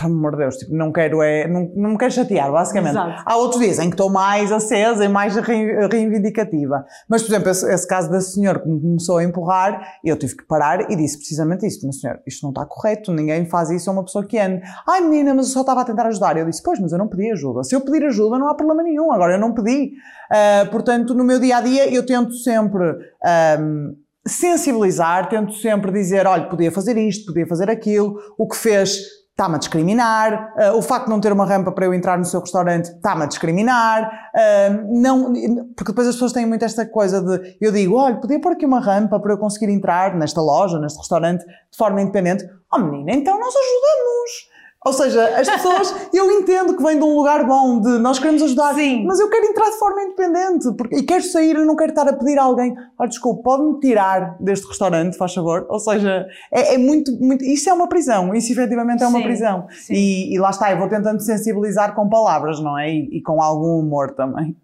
Pelo 0.00 0.12
amor 0.14 0.32
de 0.32 0.38
Deus, 0.38 0.56
tipo, 0.56 0.74
não 0.76 0.92
quero, 0.92 1.20
é, 1.22 1.48
não, 1.48 1.72
não 1.74 1.90
me 1.90 1.98
quero 1.98 2.12
chatear, 2.12 2.52
basicamente. 2.52 2.92
Exato. 2.92 3.22
Há 3.26 3.36
outros 3.36 3.60
dias 3.60 3.78
em 3.78 3.88
que 3.90 3.94
estou 3.94 4.08
mais 4.08 4.52
acesa 4.52 5.04
e 5.04 5.08
mais 5.08 5.34
re- 5.34 5.88
reivindicativa. 5.88 6.84
Mas, 7.08 7.22
por 7.22 7.30
exemplo, 7.30 7.50
esse, 7.50 7.68
esse 7.72 7.86
caso 7.88 8.08
desse 8.10 8.34
senhor 8.34 8.60
que 8.60 8.68
me 8.68 8.80
começou 8.80 9.16
a 9.18 9.24
empurrar, 9.24 9.80
eu 10.04 10.16
tive 10.16 10.36
que 10.36 10.44
parar 10.46 10.90
e 10.90 10.94
disse 10.94 11.16
precisamente 11.18 11.66
isso. 11.66 11.84
Mas, 11.86 12.00
senhor, 12.00 12.20
isto 12.26 12.42
não 12.42 12.50
está 12.50 12.64
correto, 12.64 13.12
ninguém 13.12 13.44
faz 13.46 13.70
isso 13.70 13.90
a 13.90 13.92
uma 13.92 14.04
pessoa 14.04 14.24
que 14.24 14.38
ande. 14.38 14.62
Ai, 14.86 15.00
menina, 15.00 15.34
mas 15.34 15.46
eu 15.46 15.52
só 15.52 15.60
estava 15.62 15.80
a 15.80 15.84
tentar 15.84 16.06
ajudar. 16.06 16.36
Eu 16.36 16.46
disse, 16.46 16.62
pois, 16.62 16.78
mas 16.78 16.92
eu 16.92 16.98
não 16.98 17.08
pedi 17.08 17.32
ajuda. 17.32 17.64
Se 17.64 17.74
eu 17.74 17.80
pedir 17.80 18.04
ajuda, 18.04 18.38
não 18.38 18.48
há 18.48 18.54
problema 18.54 18.82
nenhum. 18.84 19.10
Agora, 19.10 19.32
eu 19.34 19.40
não 19.40 19.52
pedi. 19.52 19.92
Ah, 20.30 20.68
portanto, 20.70 21.12
no 21.14 21.24
meu 21.24 21.40
dia 21.40 21.56
a 21.56 21.60
dia, 21.60 21.92
eu 21.92 22.06
tento 22.06 22.34
sempre. 22.34 22.84
ahm, 23.24 23.94
sensibilizar, 24.26 25.28
tento 25.28 25.54
sempre 25.54 25.90
dizer, 25.90 26.26
olha, 26.26 26.48
podia 26.48 26.70
fazer 26.70 26.96
isto, 26.98 27.26
podia 27.32 27.46
fazer 27.46 27.70
aquilo, 27.70 28.16
o 28.38 28.46
que 28.46 28.56
fez 28.56 28.98
está-me 29.38 29.54
a 29.54 29.58
discriminar, 29.58 30.52
ah, 30.58 30.74
o 30.74 30.82
facto 30.82 31.04
de 31.04 31.10
não 31.10 31.20
ter 31.20 31.32
uma 31.32 31.46
rampa 31.46 31.70
para 31.70 31.86
eu 31.86 31.94
entrar 31.94 32.18
no 32.18 32.24
seu 32.24 32.40
restaurante 32.40 32.86
está-me 32.86 33.22
a 33.22 33.26
discriminar, 33.26 34.10
ah, 34.34 34.82
não, 34.88 35.32
porque 35.76 35.92
depois 35.92 36.08
as 36.08 36.16
pessoas 36.16 36.32
têm 36.32 36.44
muito 36.44 36.64
esta 36.64 36.84
coisa 36.84 37.22
de, 37.22 37.56
eu 37.60 37.70
digo, 37.70 37.94
olha, 37.94 38.16
podia 38.16 38.40
pôr 38.40 38.52
aqui 38.52 38.66
uma 38.66 38.80
rampa 38.80 39.20
para 39.20 39.32
eu 39.32 39.38
conseguir 39.38 39.70
entrar 39.72 40.16
nesta 40.16 40.40
loja, 40.40 40.80
neste 40.80 40.98
restaurante, 40.98 41.46
de 41.46 41.78
forma 41.78 42.02
independente. 42.02 42.44
Oh 42.72 42.78
menina, 42.78 43.12
então 43.12 43.38
nós 43.38 43.54
ajudamos. 43.54 44.47
Ou 44.84 44.92
seja, 44.92 45.38
as 45.38 45.48
pessoas, 45.48 45.92
eu 46.14 46.30
entendo 46.30 46.76
que 46.76 46.82
vem 46.82 46.98
de 46.98 47.04
um 47.04 47.16
lugar 47.16 47.44
bom, 47.44 47.80
de 47.80 47.98
nós 47.98 48.18
queremos 48.18 48.42
ajudar, 48.42 48.74
Sim. 48.74 49.04
mas 49.04 49.18
eu 49.18 49.28
quero 49.28 49.46
entrar 49.46 49.70
de 49.70 49.78
forma 49.78 50.02
independente, 50.02 50.72
porque, 50.76 50.96
e 50.96 51.02
quero 51.02 51.22
sair, 51.22 51.56
eu 51.56 51.66
não 51.66 51.74
quero 51.74 51.90
estar 51.90 52.08
a 52.08 52.12
pedir 52.12 52.38
a 52.38 52.44
alguém, 52.44 52.74
olha, 52.98 53.08
desculpa, 53.08 53.42
pode-me 53.42 53.80
tirar 53.80 54.36
deste 54.40 54.66
restaurante, 54.66 55.16
faz 55.16 55.34
favor? 55.34 55.66
Ou 55.68 55.80
seja, 55.80 56.26
é, 56.52 56.74
é 56.74 56.78
muito, 56.78 57.12
muito, 57.20 57.44
isso 57.44 57.68
é 57.68 57.72
uma 57.72 57.88
prisão, 57.88 58.32
isso 58.34 58.52
efetivamente 58.52 59.02
é 59.02 59.06
uma 59.08 59.18
Sim, 59.18 59.24
prisão. 59.24 59.66
sim. 59.70 59.94
E, 59.94 60.34
e 60.34 60.38
lá 60.38 60.50
está, 60.50 60.70
eu 60.70 60.78
vou 60.78 60.88
tentando 60.88 61.20
sensibilizar 61.20 61.94
com 61.94 62.08
palavras, 62.08 62.60
não 62.60 62.78
é? 62.78 62.88
E, 62.88 63.18
e 63.18 63.22
com 63.22 63.42
algum 63.42 63.80
humor 63.80 64.14
também. 64.14 64.50
O 64.50 64.56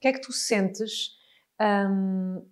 que 0.00 0.08
é 0.08 0.12
que 0.12 0.20
tu 0.20 0.32
sentes? 0.32 1.22
hum, 1.62 2.42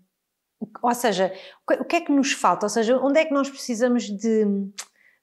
ou 0.82 0.94
seja, 0.94 1.32
o 1.80 1.84
que 1.84 1.96
é 1.96 2.00
que 2.00 2.12
nos 2.12 2.32
falta? 2.32 2.66
Ou 2.66 2.70
seja, 2.70 2.98
onde 2.98 3.18
é 3.18 3.24
que 3.24 3.32
nós 3.32 3.48
precisamos 3.48 4.04
de, 4.04 4.44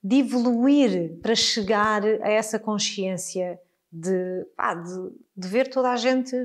de 0.03 0.17
evoluir 0.19 1.19
para 1.21 1.35
chegar 1.35 2.03
a 2.03 2.29
essa 2.29 2.57
consciência 2.59 3.59
de, 3.91 4.45
pá, 4.55 4.73
de, 4.75 5.11
de 5.35 5.47
ver 5.47 5.69
toda 5.69 5.89
a 5.91 5.95
gente? 5.95 6.35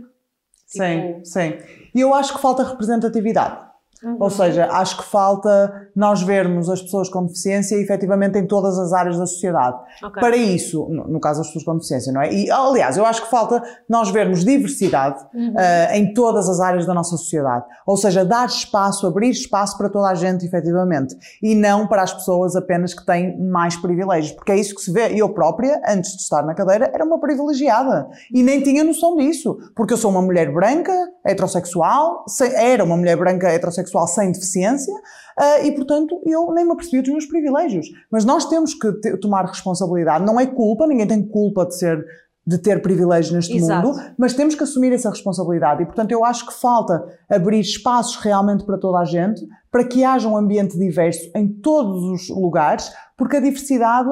Sim, 0.66 1.14
Tipo- 1.14 1.24
sim. 1.26 1.52
E 1.94 2.00
eu 2.00 2.14
acho 2.14 2.34
que 2.34 2.40
falta 2.40 2.62
representatividade. 2.62 3.71
Uhum. 4.02 4.16
Ou 4.18 4.30
seja, 4.30 4.66
acho 4.66 4.96
que 4.96 5.04
falta 5.04 5.88
nós 5.94 6.22
vermos 6.22 6.68
as 6.68 6.82
pessoas 6.82 7.08
com 7.08 7.24
deficiência 7.24 7.76
efetivamente 7.76 8.36
em 8.36 8.46
todas 8.46 8.78
as 8.78 8.92
áreas 8.92 9.16
da 9.16 9.26
sociedade. 9.26 9.76
Okay. 10.02 10.20
Para 10.20 10.36
isso, 10.36 10.88
no, 10.88 11.06
no, 11.06 11.20
caso 11.20 11.38
das 11.38 11.46
pessoas 11.48 11.64
com 11.64 11.74
deficiência, 11.74 12.12
não 12.12 12.20
é? 12.20 12.32
E, 12.32 12.50
aliás, 12.50 12.96
eu 12.96 13.06
acho 13.06 13.22
que 13.22 13.30
falta 13.30 13.62
nós 13.88 14.10
vermos 14.10 14.44
diversidade 14.44 15.24
uhum. 15.32 15.50
uh, 15.50 15.94
em 15.94 16.12
todas 16.12 16.48
as 16.48 16.58
áreas 16.58 16.84
da 16.84 16.92
nossa 16.92 17.16
sociedade. 17.16 17.64
Ou 17.86 17.96
seja, 17.96 18.24
dar 18.24 18.46
espaço, 18.46 19.06
abrir 19.06 19.30
espaço 19.30 19.78
para 19.78 19.88
toda 19.88 20.08
a 20.08 20.14
gente, 20.14 20.44
efetivamente. 20.44 21.16
E 21.40 21.54
não 21.54 21.86
para 21.86 22.02
as 22.02 22.12
pessoas 22.12 22.56
apenas 22.56 22.94
que 22.94 23.06
têm 23.06 23.38
mais 23.38 23.76
privilégios. 23.76 24.32
Porque 24.32 24.50
é 24.50 24.56
isso 24.56 24.74
que 24.74 24.80
se 24.80 24.92
vê. 24.92 25.12
Eu 25.14 25.28
própria, 25.28 25.80
antes 25.86 26.16
de 26.16 26.22
estar 26.22 26.42
na 26.42 26.54
cadeira, 26.54 26.90
era 26.92 27.04
uma 27.04 27.20
privilegiada. 27.20 28.08
E 28.34 28.42
nem 28.42 28.60
tinha 28.62 28.82
noção 28.82 29.16
disso. 29.16 29.58
Porque 29.76 29.92
eu 29.92 29.96
sou 29.96 30.10
uma 30.10 30.22
mulher 30.22 30.52
branca, 30.52 30.92
heterossexual, 31.24 32.24
era 32.56 32.82
uma 32.82 32.96
mulher 32.96 33.16
branca 33.16 33.48
heterossexual 33.48 33.91
sem 34.06 34.32
deficiência, 34.32 34.94
uh, 34.94 35.64
e 35.64 35.72
portanto 35.72 36.20
eu 36.24 36.52
nem 36.52 36.64
me 36.64 36.72
apercebi 36.72 37.02
dos 37.02 37.10
meus 37.10 37.26
privilégios. 37.26 37.86
Mas 38.10 38.24
nós 38.24 38.46
temos 38.46 38.74
que 38.74 38.92
te, 38.94 39.16
tomar 39.18 39.44
responsabilidade, 39.46 40.24
não 40.24 40.38
é 40.38 40.46
culpa, 40.46 40.86
ninguém 40.86 41.06
tem 41.06 41.26
culpa 41.26 41.66
de 41.66 41.76
ser 41.76 42.04
de 42.44 42.58
ter 42.58 42.82
privilégios 42.82 43.32
neste 43.32 43.56
Exato. 43.56 43.86
mundo, 43.86 44.00
mas 44.18 44.34
temos 44.34 44.56
que 44.56 44.64
assumir 44.64 44.92
essa 44.92 45.08
responsabilidade 45.08 45.82
e, 45.82 45.86
portanto, 45.86 46.10
eu 46.10 46.24
acho 46.24 46.46
que 46.46 46.52
falta 46.52 47.04
abrir 47.30 47.60
espaços 47.60 48.16
realmente 48.16 48.64
para 48.64 48.76
toda 48.76 48.98
a 48.98 49.04
gente, 49.04 49.46
para 49.70 49.84
que 49.84 50.02
haja 50.02 50.28
um 50.28 50.36
ambiente 50.36 50.76
diverso 50.76 51.30
em 51.36 51.46
todos 51.46 52.02
os 52.02 52.28
lugares, 52.28 52.92
porque 53.22 53.36
a 53.36 53.40
diversidade 53.40 54.08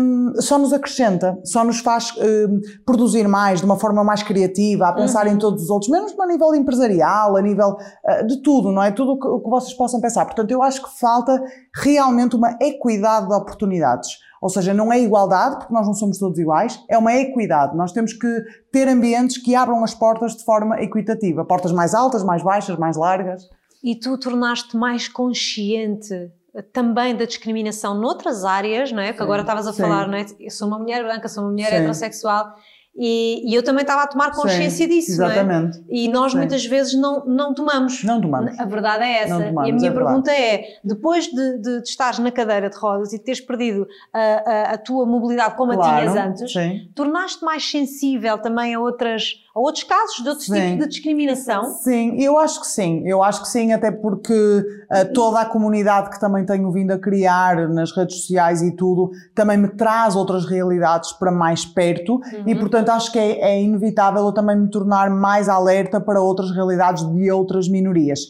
um, 0.00 0.32
só 0.40 0.58
nos 0.58 0.72
acrescenta, 0.72 1.38
só 1.44 1.62
nos 1.62 1.78
faz 1.78 2.12
um, 2.16 2.60
produzir 2.84 3.28
mais, 3.28 3.60
de 3.60 3.64
uma 3.64 3.78
forma 3.78 4.02
mais 4.02 4.24
criativa, 4.24 4.88
a 4.88 4.92
pensar 4.92 5.28
uhum. 5.28 5.34
em 5.34 5.38
todos 5.38 5.62
os 5.62 5.70
outros, 5.70 5.88
mesmo 5.88 6.20
a 6.20 6.26
nível 6.26 6.52
empresarial, 6.52 7.36
a 7.36 7.40
nível 7.40 7.76
uh, 7.76 8.26
de 8.26 8.42
tudo, 8.42 8.72
não 8.72 8.82
é? 8.82 8.90
Tudo 8.90 9.12
o 9.12 9.38
que, 9.38 9.44
que 9.44 9.48
vocês 9.48 9.74
possam 9.74 10.00
pensar. 10.00 10.24
Portanto, 10.24 10.50
eu 10.50 10.60
acho 10.60 10.82
que 10.82 10.98
falta 10.98 11.40
realmente 11.72 12.34
uma 12.34 12.58
equidade 12.60 13.28
de 13.28 13.32
oportunidades. 13.32 14.08
Ou 14.40 14.48
seja, 14.48 14.74
não 14.74 14.92
é 14.92 14.98
igualdade, 14.98 15.58
porque 15.58 15.72
nós 15.72 15.86
não 15.86 15.94
somos 15.94 16.18
todos 16.18 16.36
iguais, 16.36 16.82
é 16.90 16.98
uma 16.98 17.14
equidade. 17.14 17.76
Nós 17.76 17.92
temos 17.92 18.12
que 18.12 18.42
ter 18.72 18.88
ambientes 18.88 19.38
que 19.38 19.54
abram 19.54 19.84
as 19.84 19.94
portas 19.94 20.34
de 20.34 20.44
forma 20.44 20.82
equitativa. 20.82 21.44
Portas 21.44 21.70
mais 21.70 21.94
altas, 21.94 22.24
mais 22.24 22.42
baixas, 22.42 22.76
mais 22.76 22.96
largas. 22.96 23.48
E 23.84 23.94
tu 23.94 24.18
tornaste 24.18 24.76
mais 24.76 25.06
consciente 25.06 26.32
também 26.72 27.16
da 27.16 27.24
discriminação 27.24 27.94
noutras 27.98 28.44
áreas, 28.44 28.92
não 28.92 29.02
é? 29.02 29.12
Que 29.12 29.22
agora 29.22 29.42
estavas 29.42 29.66
a 29.66 29.72
sim. 29.72 29.82
falar, 29.82 30.06
não 30.08 30.16
é? 30.16 30.26
Eu 30.38 30.50
sou 30.50 30.68
uma 30.68 30.78
mulher 30.78 31.02
branca, 31.02 31.28
sou 31.28 31.44
uma 31.44 31.50
mulher 31.50 31.70
sim. 31.70 31.76
heterossexual 31.76 32.54
e, 32.94 33.50
e, 33.50 33.54
eu 33.54 33.62
também 33.62 33.82
estava 33.82 34.02
a 34.02 34.06
tomar 34.06 34.32
consciência 34.32 34.86
disso, 34.86 35.12
exatamente. 35.12 35.78
não 35.78 35.84
é? 35.84 35.88
E 35.88 36.08
nós 36.08 36.34
muitas 36.34 36.64
vezes 36.66 36.92
não, 36.92 37.24
não 37.24 37.54
tomamos. 37.54 38.04
Não 38.04 38.20
tomamos. 38.20 38.58
A 38.58 38.66
verdade 38.66 39.04
é 39.04 39.22
essa. 39.22 39.38
Tomamos, 39.38 39.66
e 39.66 39.70
a 39.70 39.74
minha 39.74 39.88
é 39.88 39.92
pergunta 39.92 40.30
é: 40.30 40.64
depois 40.84 41.24
de, 41.24 41.58
de, 41.58 41.80
de 41.80 41.88
estares 41.88 42.18
na 42.18 42.30
cadeira 42.30 42.68
de 42.68 42.76
rodas 42.76 43.14
e 43.14 43.18
de 43.18 43.24
teres 43.24 43.40
perdido 43.40 43.86
a, 44.12 44.20
a, 44.20 44.62
a 44.72 44.78
tua 44.78 45.06
mobilidade 45.06 45.56
como 45.56 45.72
claro, 45.72 45.90
a 45.90 46.10
tinhas 46.10 46.16
antes, 46.16 46.52
tornaste 46.94 47.42
mais 47.42 47.64
sensível 47.68 48.36
também 48.36 48.74
a 48.74 48.80
outras 48.80 49.42
a 49.54 49.60
outros 49.60 49.84
casos 49.84 50.22
de 50.22 50.28
outros 50.28 50.46
sim. 50.46 50.54
tipos 50.54 50.84
de 50.84 50.88
discriminação? 50.88 51.64
Sim, 51.74 52.16
eu 52.18 52.38
acho 52.38 52.60
que 52.60 52.66
sim. 52.66 53.02
Eu 53.06 53.22
acho 53.22 53.42
que 53.42 53.48
sim, 53.48 53.72
até 53.72 53.90
porque 53.90 54.32
uh, 54.32 55.12
toda 55.12 55.40
a 55.40 55.44
comunidade 55.44 56.10
que 56.10 56.18
também 56.18 56.44
tenho 56.46 56.70
vindo 56.72 56.90
a 56.90 56.98
criar 56.98 57.68
nas 57.68 57.94
redes 57.94 58.22
sociais 58.22 58.62
e 58.62 58.74
tudo, 58.74 59.10
também 59.34 59.58
me 59.58 59.68
traz 59.68 60.16
outras 60.16 60.46
realidades 60.46 61.12
para 61.12 61.30
mais 61.30 61.66
perto 61.66 62.14
uhum. 62.14 62.44
e, 62.46 62.54
portanto, 62.54 62.88
acho 62.90 63.12
que 63.12 63.18
é, 63.18 63.40
é 63.40 63.62
inevitável 63.62 64.24
eu 64.24 64.32
também 64.32 64.56
me 64.56 64.70
tornar 64.70 65.10
mais 65.10 65.48
alerta 65.48 66.00
para 66.00 66.20
outras 66.20 66.50
realidades 66.50 67.04
de 67.12 67.30
outras 67.30 67.68
minorias. 67.68 68.20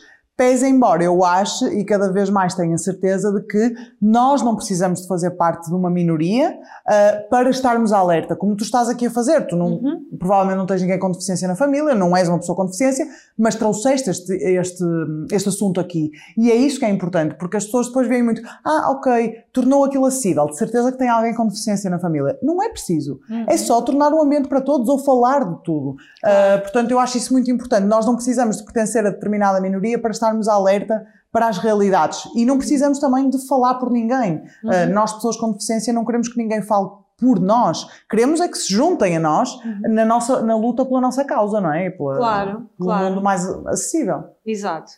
Pese 0.42 0.66
embora 0.66 1.04
eu 1.04 1.24
ache 1.24 1.64
e 1.66 1.84
cada 1.84 2.10
vez 2.10 2.28
mais 2.28 2.52
tenha 2.52 2.76
certeza 2.76 3.32
de 3.32 3.46
que 3.46 3.74
nós 4.00 4.42
não 4.42 4.56
precisamos 4.56 5.02
de 5.02 5.06
fazer 5.06 5.30
parte 5.30 5.68
de 5.68 5.74
uma 5.76 5.88
minoria 5.88 6.50
uh, 6.50 7.28
para 7.30 7.48
estarmos 7.48 7.92
alerta, 7.92 8.34
como 8.34 8.56
tu 8.56 8.64
estás 8.64 8.88
aqui 8.88 9.06
a 9.06 9.10
fazer. 9.12 9.46
Tu 9.46 9.54
não, 9.54 9.74
uhum. 9.74 10.04
provavelmente 10.18 10.56
não 10.56 10.66
tens 10.66 10.82
ninguém 10.82 10.98
com 10.98 11.12
deficiência 11.12 11.46
na 11.46 11.54
família, 11.54 11.94
não 11.94 12.16
és 12.16 12.28
uma 12.28 12.40
pessoa 12.40 12.56
com 12.56 12.64
deficiência, 12.64 13.06
mas 13.38 13.54
trouxeste 13.54 14.10
este, 14.10 14.32
este, 14.32 14.84
este 15.30 15.48
assunto 15.48 15.80
aqui. 15.80 16.10
E 16.36 16.50
é 16.50 16.56
isso 16.56 16.80
que 16.80 16.84
é 16.86 16.90
importante, 16.90 17.36
porque 17.36 17.56
as 17.56 17.64
pessoas 17.66 17.86
depois 17.86 18.08
veem 18.08 18.24
muito, 18.24 18.42
ah, 18.64 18.90
ok, 18.90 19.44
tornou 19.52 19.84
aquilo 19.84 20.06
acessível, 20.06 20.46
de 20.46 20.58
certeza 20.58 20.90
que 20.90 20.98
tem 20.98 21.08
alguém 21.08 21.36
com 21.36 21.46
deficiência 21.46 21.88
na 21.88 22.00
família. 22.00 22.36
Não 22.42 22.60
é 22.60 22.68
preciso. 22.68 23.20
Uhum. 23.30 23.44
É 23.46 23.56
só 23.56 23.80
tornar 23.80 24.12
o 24.12 24.16
um 24.16 24.22
ambiente 24.22 24.48
para 24.48 24.60
todos 24.60 24.88
ou 24.88 24.98
falar 24.98 25.44
de 25.44 25.62
tudo. 25.62 25.90
Uh, 25.90 26.60
portanto, 26.62 26.90
eu 26.90 26.98
acho 26.98 27.16
isso 27.16 27.32
muito 27.32 27.48
importante. 27.48 27.86
Nós 27.86 28.04
não 28.04 28.16
precisamos 28.16 28.56
de 28.56 28.64
pertencer 28.64 29.06
a 29.06 29.10
determinada 29.10 29.60
minoria 29.60 30.00
para 30.00 30.10
estarmos 30.32 30.48
alerta 30.48 31.06
para 31.30 31.48
as 31.48 31.58
realidades. 31.58 32.28
E 32.36 32.44
não 32.44 32.58
precisamos 32.58 32.98
também 32.98 33.28
de 33.30 33.46
falar 33.46 33.74
por 33.74 33.90
ninguém. 33.90 34.42
Uhum. 34.64 34.70
Uh, 34.70 34.92
nós, 34.92 35.12
pessoas 35.12 35.36
com 35.36 35.52
deficiência, 35.52 35.92
não 35.92 36.04
queremos 36.04 36.28
que 36.28 36.36
ninguém 36.36 36.62
fale 36.62 36.88
por 37.18 37.40
nós. 37.40 37.86
Queremos 38.10 38.40
é 38.40 38.48
que 38.48 38.58
se 38.58 38.72
juntem 38.72 39.16
a 39.16 39.20
nós 39.20 39.54
uhum. 39.54 39.94
na, 39.94 40.04
nossa, 40.04 40.42
na 40.42 40.56
luta 40.56 40.84
pela 40.84 41.00
nossa 41.00 41.24
causa, 41.24 41.60
não 41.60 41.72
é? 41.72 41.88
Pela, 41.90 42.16
claro, 42.16 42.70
pelo 42.76 42.88
claro. 42.88 43.04
mundo 43.06 43.22
mais 43.22 43.46
acessível. 43.66 44.24
Exato. 44.44 44.92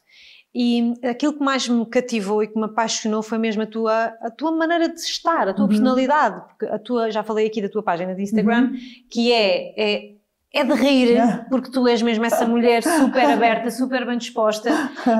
E 0.56 0.94
aquilo 1.02 1.32
que 1.32 1.42
mais 1.42 1.68
me 1.68 1.84
cativou 1.84 2.40
e 2.42 2.46
que 2.46 2.56
me 2.56 2.66
apaixonou 2.66 3.24
foi 3.24 3.38
mesmo 3.38 3.62
a 3.62 3.66
tua, 3.66 4.04
a 4.22 4.30
tua 4.30 4.52
maneira 4.52 4.88
de 4.88 5.00
estar, 5.00 5.48
a 5.48 5.52
tua 5.52 5.64
uhum. 5.64 5.68
personalidade. 5.68 6.42
Porque 6.48 6.66
a 6.66 6.78
tua, 6.78 7.10
já 7.10 7.24
falei 7.24 7.46
aqui 7.46 7.60
da 7.60 7.68
tua 7.68 7.82
página 7.82 8.14
de 8.14 8.22
Instagram, 8.22 8.70
uhum. 8.70 8.78
que 9.10 9.32
é, 9.32 9.74
é 9.76 10.13
é 10.54 10.62
de 10.62 10.72
rir, 10.72 11.20
porque 11.50 11.68
tu 11.68 11.88
és 11.88 12.00
mesmo 12.00 12.24
essa 12.24 12.46
mulher 12.46 12.80
super 12.84 13.24
aberta, 13.24 13.72
super 13.72 14.06
bem 14.06 14.16
disposta 14.16 14.70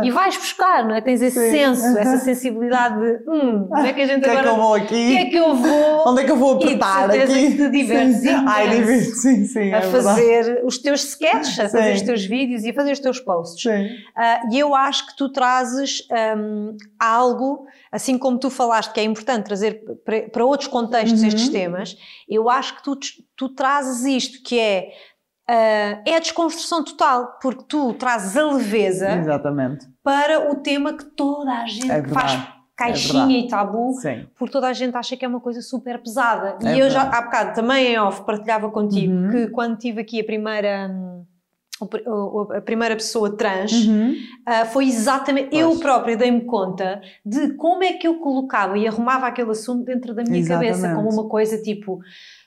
e 0.05 0.11
vais 0.13 0.37
buscar, 0.37 0.87
não 0.87 0.95
é? 0.95 1.01
Tens 1.01 1.21
esse 1.21 1.41
Sim. 1.41 1.51
senso, 1.51 1.99
essa 1.99 2.19
sensibilidade 2.19 3.01
de 3.01 3.29
hum, 3.29 3.67
como 3.69 3.85
é 3.85 3.93
que 3.93 4.01
a 4.01 4.07
gente 4.07 4.23
que 4.23 4.31
agora. 4.31 4.41
É 4.41 4.43
que 4.45 4.49
eu 4.49 4.63
vou 4.63 4.75
aqui? 4.75 4.87
que 4.87 5.17
é 5.17 5.25
que 5.25 5.37
eu 5.37 5.57
vou? 5.57 6.09
Onde 6.09 6.21
é 6.21 6.25
que 6.25 6.31
eu 6.31 6.37
vou 6.37 6.55
apertar 6.55 7.17
e 7.17 7.23
aqui? 7.23 7.51
Que 7.51 7.57
te 7.57 7.69
divertes 7.69 8.21
sim. 8.21 8.45
Ai, 8.47 8.85
sim, 8.85 9.45
sim. 9.45 9.73
A 9.73 9.79
é 9.79 9.83
fazer 9.83 10.45
verdade. 10.45 10.67
os 10.67 10.79
teus 10.79 11.03
sketches, 11.03 11.59
a 11.59 11.69
fazer 11.69 11.95
os 11.95 12.03
teus 12.03 12.25
vídeos 12.25 12.63
e 12.63 12.71
a 12.71 12.75
fazer 12.75 12.93
os 12.93 13.01
teus 13.01 13.19
posts. 13.19 13.63
Sim. 13.63 13.87
Uh, 13.87 14.55
e 14.55 14.59
eu 14.61 14.73
acho 14.73 15.09
que 15.09 15.17
tu 15.17 15.31
trazes 15.31 16.07
um, 16.39 16.77
algo, 16.97 17.67
assim 17.91 18.17
como 18.17 18.39
tu 18.39 18.51
falaste 18.51 18.93
que 18.93 19.01
é 19.01 19.05
importante 19.05 19.47
trazer 19.47 19.83
para, 20.05 20.29
para 20.29 20.45
outros 20.45 20.69
contextos 20.69 21.23
uhum. 21.23 21.27
estes 21.29 21.49
temas, 21.49 21.97
eu 22.29 22.49
acho 22.49 22.77
que 22.77 22.85
tu, 22.85 22.97
tu 23.37 23.49
trazes 23.49 24.05
isto, 24.05 24.43
que 24.45 24.61
é 24.61 24.93
Uh, 25.49 26.01
é 26.07 26.17
a 26.17 26.21
desconstrução 26.21 26.83
total, 26.83 27.39
porque 27.41 27.65
tu 27.69 27.93
trazes 27.95 28.35
a 28.35 28.51
leveza 28.51 29.13
Exatamente. 29.13 29.87
para 30.03 30.51
o 30.51 30.57
tema 30.57 30.95
que 30.95 31.05
toda 31.05 31.53
a 31.53 31.67
gente 31.67 31.91
é 31.91 32.03
faz 32.09 32.49
caixinha 32.77 33.37
é 33.37 33.41
e 33.41 33.49
tabu, 33.49 33.93
Sim. 34.01 34.27
porque 34.39 34.53
toda 34.53 34.69
a 34.69 34.73
gente 34.73 34.97
acha 34.97 35.17
que 35.17 35.25
é 35.25 35.29
uma 35.29 35.41
coisa 35.41 35.61
super 35.61 36.03
pesada. 36.03 36.59
É 36.63 36.75
e 36.75 36.81
eu 36.81 36.91
já 36.91 37.03
há 37.03 37.23
bocado 37.23 37.55
também 37.55 37.93
em 37.93 37.99
off 37.99 38.25
partilhava 38.25 38.71
contigo 38.71 39.13
uhum. 39.13 39.31
que 39.31 39.49
quando 39.49 39.77
tive 39.77 40.01
aqui 40.01 40.21
a 40.21 40.25
primeira. 40.25 40.91
a 42.57 42.61
primeira 42.61 42.97
pessoa 42.97 43.37
trans 43.37 43.73
uhum. 43.73 44.13
uh, 44.49 44.67
foi 44.67 44.87
exatamente 44.87 45.51
pois. 45.51 45.61
eu 45.61 45.79
própria 45.79 46.17
dei-me 46.17 46.43
conta 46.43 47.03
de 47.25 47.53
como 47.55 47.85
é 47.85 47.93
que 47.93 48.09
eu 48.09 48.19
colocava 48.19 48.79
e 48.79 48.87
arrumava 48.87 49.27
aquele 49.27 49.51
assunto 49.51 49.85
dentro 49.85 50.15
da 50.15 50.23
minha 50.23 50.39
exatamente. 50.39 50.73
cabeça 50.73 50.95
como 50.95 51.11
uma 51.11 51.29
coisa 51.29 51.61
tipo 51.61 52.01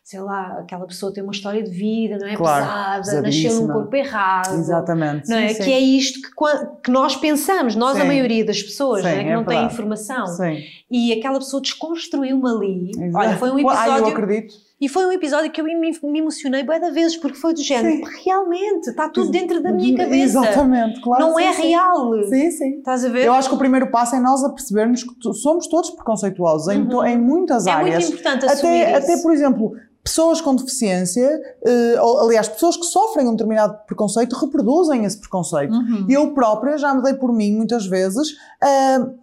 sei 0.07 0.21
lá, 0.21 0.59
aquela 0.59 0.87
pessoa 0.87 1.13
tem 1.13 1.21
uma 1.21 1.33
história 1.33 1.61
de 1.61 1.69
vida, 1.69 2.17
não 2.17 2.27
é? 2.27 2.37
Claro, 2.37 3.01
Pesada, 3.01 3.23
nasceu 3.23 3.55
num 3.55 3.67
corpo 3.67 3.93
errado. 3.93 4.57
Exatamente. 4.57 5.29
Não 5.29 5.35
é? 5.35 5.49
Sim, 5.49 5.63
que 5.65 5.73
é 5.73 5.79
isto 5.81 6.21
que, 6.21 6.81
que, 6.81 6.89
nós 6.89 7.17
pensamos, 7.17 7.75
nós 7.75 7.97
sim. 7.97 8.03
a 8.03 8.05
maioria 8.05 8.45
das 8.45 8.63
pessoas, 8.63 9.01
sim, 9.01 9.09
é? 9.09 9.23
que 9.25 9.29
é 9.29 9.35
não 9.35 9.43
tem 9.43 9.65
informação. 9.65 10.25
Sim. 10.27 10.59
E 10.89 11.11
aquela 11.11 11.39
pessoa 11.39 11.61
desconstruiu-me 11.61 12.49
ali. 12.49 12.91
Exato. 12.97 13.17
Olha, 13.17 13.37
foi 13.37 13.51
um 13.51 13.59
episódio. 13.59 13.91
Ah, 13.91 13.99
eu 13.99 14.07
acredito. 14.07 14.53
E 14.79 14.87
foi 14.87 15.07
um 15.07 15.11
episódio 15.11 15.51
que 15.51 15.59
eu 15.59 15.65
me, 15.65 15.73
me 15.75 16.19
emocionei 16.19 16.63
bem 16.63 16.79
da 16.79 16.91
vezes, 16.91 17.17
porque 17.17 17.35
foi 17.35 17.51
do 17.51 17.63
género, 17.63 17.99
realmente, 18.23 18.91
está 18.91 19.09
tudo 19.09 19.31
dentro 19.31 19.61
da 19.61 19.71
minha 19.71 19.97
cabeça. 19.97 20.23
Exatamente, 20.23 21.01
claro. 21.01 21.25
Não 21.25 21.39
é 21.39 21.51
real. 21.51 22.13
Sim, 22.29 22.51
sim. 22.51 22.77
Estás 22.77 23.03
a 23.03 23.09
ver? 23.09 23.25
Eu 23.25 23.33
acho 23.33 23.49
que 23.49 23.55
o 23.55 23.57
primeiro 23.57 23.89
passo 23.89 24.15
é 24.15 24.19
nós 24.19 24.43
a 24.43 24.49
percebermos 24.51 25.03
que 25.03 25.33
somos 25.33 25.67
todos 25.67 25.89
preconceituosos 25.89 26.67
uhum. 26.67 27.03
em, 27.03 27.13
em 27.13 27.17
muitas 27.17 27.65
é 27.65 27.71
áreas. 27.71 27.95
É 27.95 28.07
muito 28.07 28.19
importante 28.19 28.45
assumir 28.45 28.83
até, 28.83 28.99
isso. 28.99 29.11
Até, 29.11 29.21
por 29.23 29.33
exemplo, 29.33 29.73
pessoas 30.07 30.39
com 30.39 30.55
deficiência, 30.55 31.29
uh, 31.65 32.19
aliás, 32.21 32.47
pessoas 32.47 32.77
que 32.77 32.85
sofrem 32.85 33.27
um 33.27 33.31
determinado 33.31 33.77
preconceito, 33.85 34.37
reproduzem 34.37 35.03
esse 35.03 35.19
preconceito. 35.19 35.73
Uhum. 35.73 36.05
Eu 36.09 36.33
própria 36.33 36.77
já 36.77 36.93
me 36.95 37.01
dei 37.01 37.13
por 37.13 37.33
mim 37.33 37.53
muitas 37.53 37.85
vezes 37.85 38.31
uh, 38.31 39.13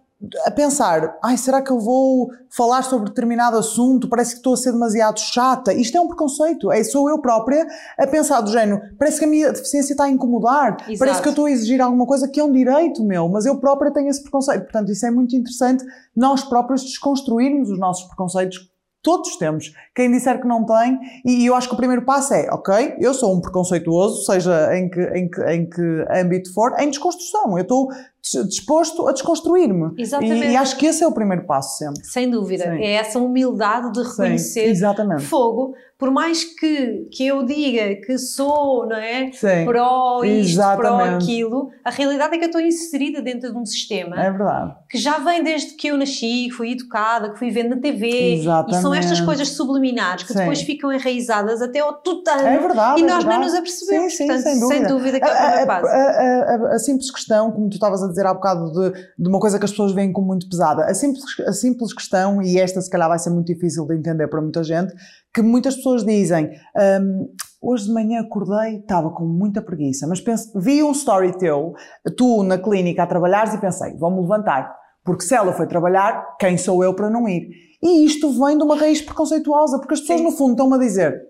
a 0.45 0.51
pensar: 0.51 1.17
ai, 1.23 1.37
será 1.37 1.59
que 1.63 1.71
eu 1.71 1.79
vou 1.79 2.29
falar 2.55 2.83
sobre 2.83 3.09
determinado 3.09 3.57
assunto? 3.57 4.07
Parece 4.07 4.33
que 4.33 4.37
estou 4.37 4.53
a 4.53 4.57
ser 4.57 4.73
demasiado 4.73 5.19
chata. 5.19 5.73
Isto 5.73 5.97
é 5.97 6.01
um 6.01 6.07
preconceito. 6.07 6.71
É, 6.71 6.83
sou 6.83 7.09
eu 7.09 7.19
própria 7.19 7.65
a 7.97 8.05
pensar 8.05 8.41
do 8.41 8.51
género: 8.51 8.79
parece 8.99 9.17
que 9.17 9.25
a 9.25 9.27
minha 9.27 9.51
deficiência 9.51 9.93
está 9.93 10.03
a 10.03 10.09
incomodar, 10.09 10.77
Exato. 10.81 10.99
parece 10.99 11.21
que 11.21 11.27
eu 11.27 11.31
estou 11.31 11.45
a 11.45 11.51
exigir 11.51 11.81
alguma 11.81 12.05
coisa 12.05 12.27
que 12.27 12.39
é 12.39 12.43
um 12.43 12.51
direito 12.51 13.03
meu, 13.03 13.27
mas 13.27 13.47
eu 13.47 13.57
própria 13.59 13.91
tenho 13.91 14.07
esse 14.07 14.21
preconceito. 14.21 14.61
Portanto, 14.61 14.91
isso 14.91 15.05
é 15.05 15.09
muito 15.09 15.35
interessante, 15.35 15.83
nós 16.15 16.43
próprios 16.43 16.83
desconstruirmos 16.83 17.71
os 17.71 17.79
nossos 17.79 18.05
preconceitos 18.05 18.74
Todos 19.05 19.37
temos. 19.37 19.71
Quem 19.93 20.11
disser 20.11 20.41
que 20.41 20.47
não 20.47 20.65
tem, 20.65 20.99
e 21.23 21.45
eu 21.45 21.53
acho 21.53 21.67
que 21.67 21.75
o 21.75 21.77
primeiro 21.77 22.03
passo 22.03 22.33
é, 22.33 22.47
ok, 22.51 22.95
eu 22.99 23.13
sou 23.13 23.35
um 23.35 23.39
preconceituoso, 23.39 24.25
seja 24.25 24.75
em 24.75 24.89
que, 24.89 24.99
em 24.99 25.29
que, 25.29 25.41
em 25.43 25.69
que 25.69 26.05
âmbito 26.09 26.51
for, 26.51 26.73
em 26.79 26.89
desconstrução. 26.89 27.55
Eu 27.55 27.61
estou 27.61 27.87
disposto 28.47 29.07
a 29.07 29.11
desconstruir-me. 29.11 29.93
Exatamente. 29.97 30.47
E, 30.47 30.51
e, 30.51 30.55
acho 30.55 30.77
que 30.77 30.85
esse 30.85 31.03
é 31.03 31.07
o 31.07 31.11
primeiro 31.11 31.45
passo 31.45 31.77
sempre. 31.77 32.03
Sem 32.05 32.29
dúvida. 32.29 32.63
Sim. 32.63 32.83
É 32.83 32.93
essa 32.93 33.19
humildade 33.19 33.91
de 33.91 34.01
reconhecer 34.01 34.75
Sim, 34.75 35.19
fogo 35.19 35.75
por 35.97 36.11
mais 36.11 36.43
que, 36.43 37.07
que 37.09 37.25
eu 37.25 37.45
diga 37.45 37.95
que 37.95 38.17
sou, 38.17 38.85
não 38.85 38.97
é? 38.97 39.31
Sim, 39.31 39.65
pró 39.65 40.23
isto, 40.25 40.61
pró 40.75 40.99
aquilo, 40.99 41.69
a 41.85 41.89
realidade 41.89 42.35
é 42.35 42.37
que 42.37 42.43
eu 42.43 42.47
estou 42.47 42.59
inserida 42.61 43.21
dentro 43.21 43.51
de 43.51 43.57
um 43.57 43.65
sistema 43.65 44.21
é 44.21 44.29
verdade. 44.29 44.75
que 44.89 44.97
já 44.97 45.19
vem 45.19 45.41
desde 45.41 45.73
que 45.75 45.87
eu 45.87 45.97
nasci, 45.97 46.47
que 46.49 46.51
fui 46.51 46.71
educada, 46.71 47.31
que 47.31 47.39
fui 47.39 47.49
vendo 47.49 47.69
na 47.69 47.81
TV. 47.81 48.33
Exatamente. 48.33 48.77
E 48.77 48.81
são 48.81 48.93
estas 48.93 49.21
coisas 49.21 49.49
subliminares 49.49 50.23
que 50.23 50.33
sim. 50.33 50.39
depois 50.39 50.61
ficam 50.61 50.91
enraizadas 50.91 51.61
até 51.61 51.79
ao 51.79 51.93
tutano 51.93 52.45
é 52.45 52.57
verdade, 52.57 52.99
e 52.99 53.03
é 53.03 53.07
nós 53.07 53.23
verdade. 53.23 53.39
não 53.39 53.45
nos 53.45 53.53
apercebemos. 53.55 54.11
Sim, 54.11 54.17
sim, 54.17 54.27
Portanto, 54.27 54.43
sem, 54.43 54.59
dúvida. 54.59 54.75
sem 54.75 54.87
dúvida 54.87 55.19
que 55.21 55.25
é 55.25 55.29
a, 55.29 55.63
a, 55.63 55.77
a, 55.77 56.71
a, 56.71 56.75
a, 56.75 56.79
simples 56.79 57.09
questão, 57.09 57.51
como 57.51 57.69
tu 57.69 57.75
estavas 57.75 58.03
a 58.03 58.07
dizer 58.07 58.14
há 58.23 58.33
bocado, 58.33 58.71
de, 58.71 58.91
de 59.17 59.27
uma 59.27 59.39
coisa 59.39 59.57
que 59.57 59.65
as 59.65 59.71
pessoas 59.71 59.93
veem 59.93 60.13
como 60.13 60.27
muito 60.27 60.47
pesada, 60.47 60.85
a 60.85 60.93
simples, 60.93 61.23
a 61.47 61.53
simples 61.53 61.93
questão, 61.93 62.41
e 62.41 62.59
esta 62.59 62.79
se 62.81 62.89
calhar 62.89 63.09
vai 63.09 63.17
ser 63.17 63.31
muito 63.31 63.47
difícil 63.47 63.85
de 63.85 63.95
entender 63.95 64.27
para 64.27 64.41
muita 64.41 64.63
gente, 64.63 64.93
que 65.33 65.41
muitas 65.41 65.75
pessoas 65.75 66.05
dizem. 66.05 66.49
Um, 67.01 67.27
hoje 67.61 67.85
de 67.85 67.93
manhã 67.93 68.21
acordei, 68.21 68.77
estava 68.77 69.09
com 69.09 69.25
muita 69.25 69.61
preguiça, 69.61 70.05
mas 70.07 70.21
penso, 70.21 70.51
vi 70.59 70.83
um 70.83 70.91
story 70.91 71.37
teu, 71.37 71.73
tu 72.15 72.43
na 72.43 72.57
clínica 72.57 73.03
a 73.03 73.07
trabalhares 73.07 73.53
e 73.53 73.57
pensei, 73.57 73.95
vou-me 73.97 74.21
levantar, 74.21 74.71
porque 75.03 75.23
se 75.23 75.33
ela 75.33 75.53
foi 75.53 75.67
trabalhar, 75.67 76.35
quem 76.39 76.57
sou 76.57 76.83
eu 76.83 76.93
para 76.93 77.09
não 77.09 77.27
ir? 77.27 77.49
E 77.81 78.05
isto 78.05 78.31
vem 78.43 78.57
de 78.57 78.63
uma 78.63 78.75
raiz 78.75 79.01
preconceituosa, 79.01 79.77
porque 79.79 79.93
as 79.93 80.01
pessoas 80.01 80.19
Sim. 80.19 80.25
no 80.25 80.31
fundo 80.31 80.51
estão-me 80.51 80.75
a 80.75 80.79
dizer, 80.79 81.21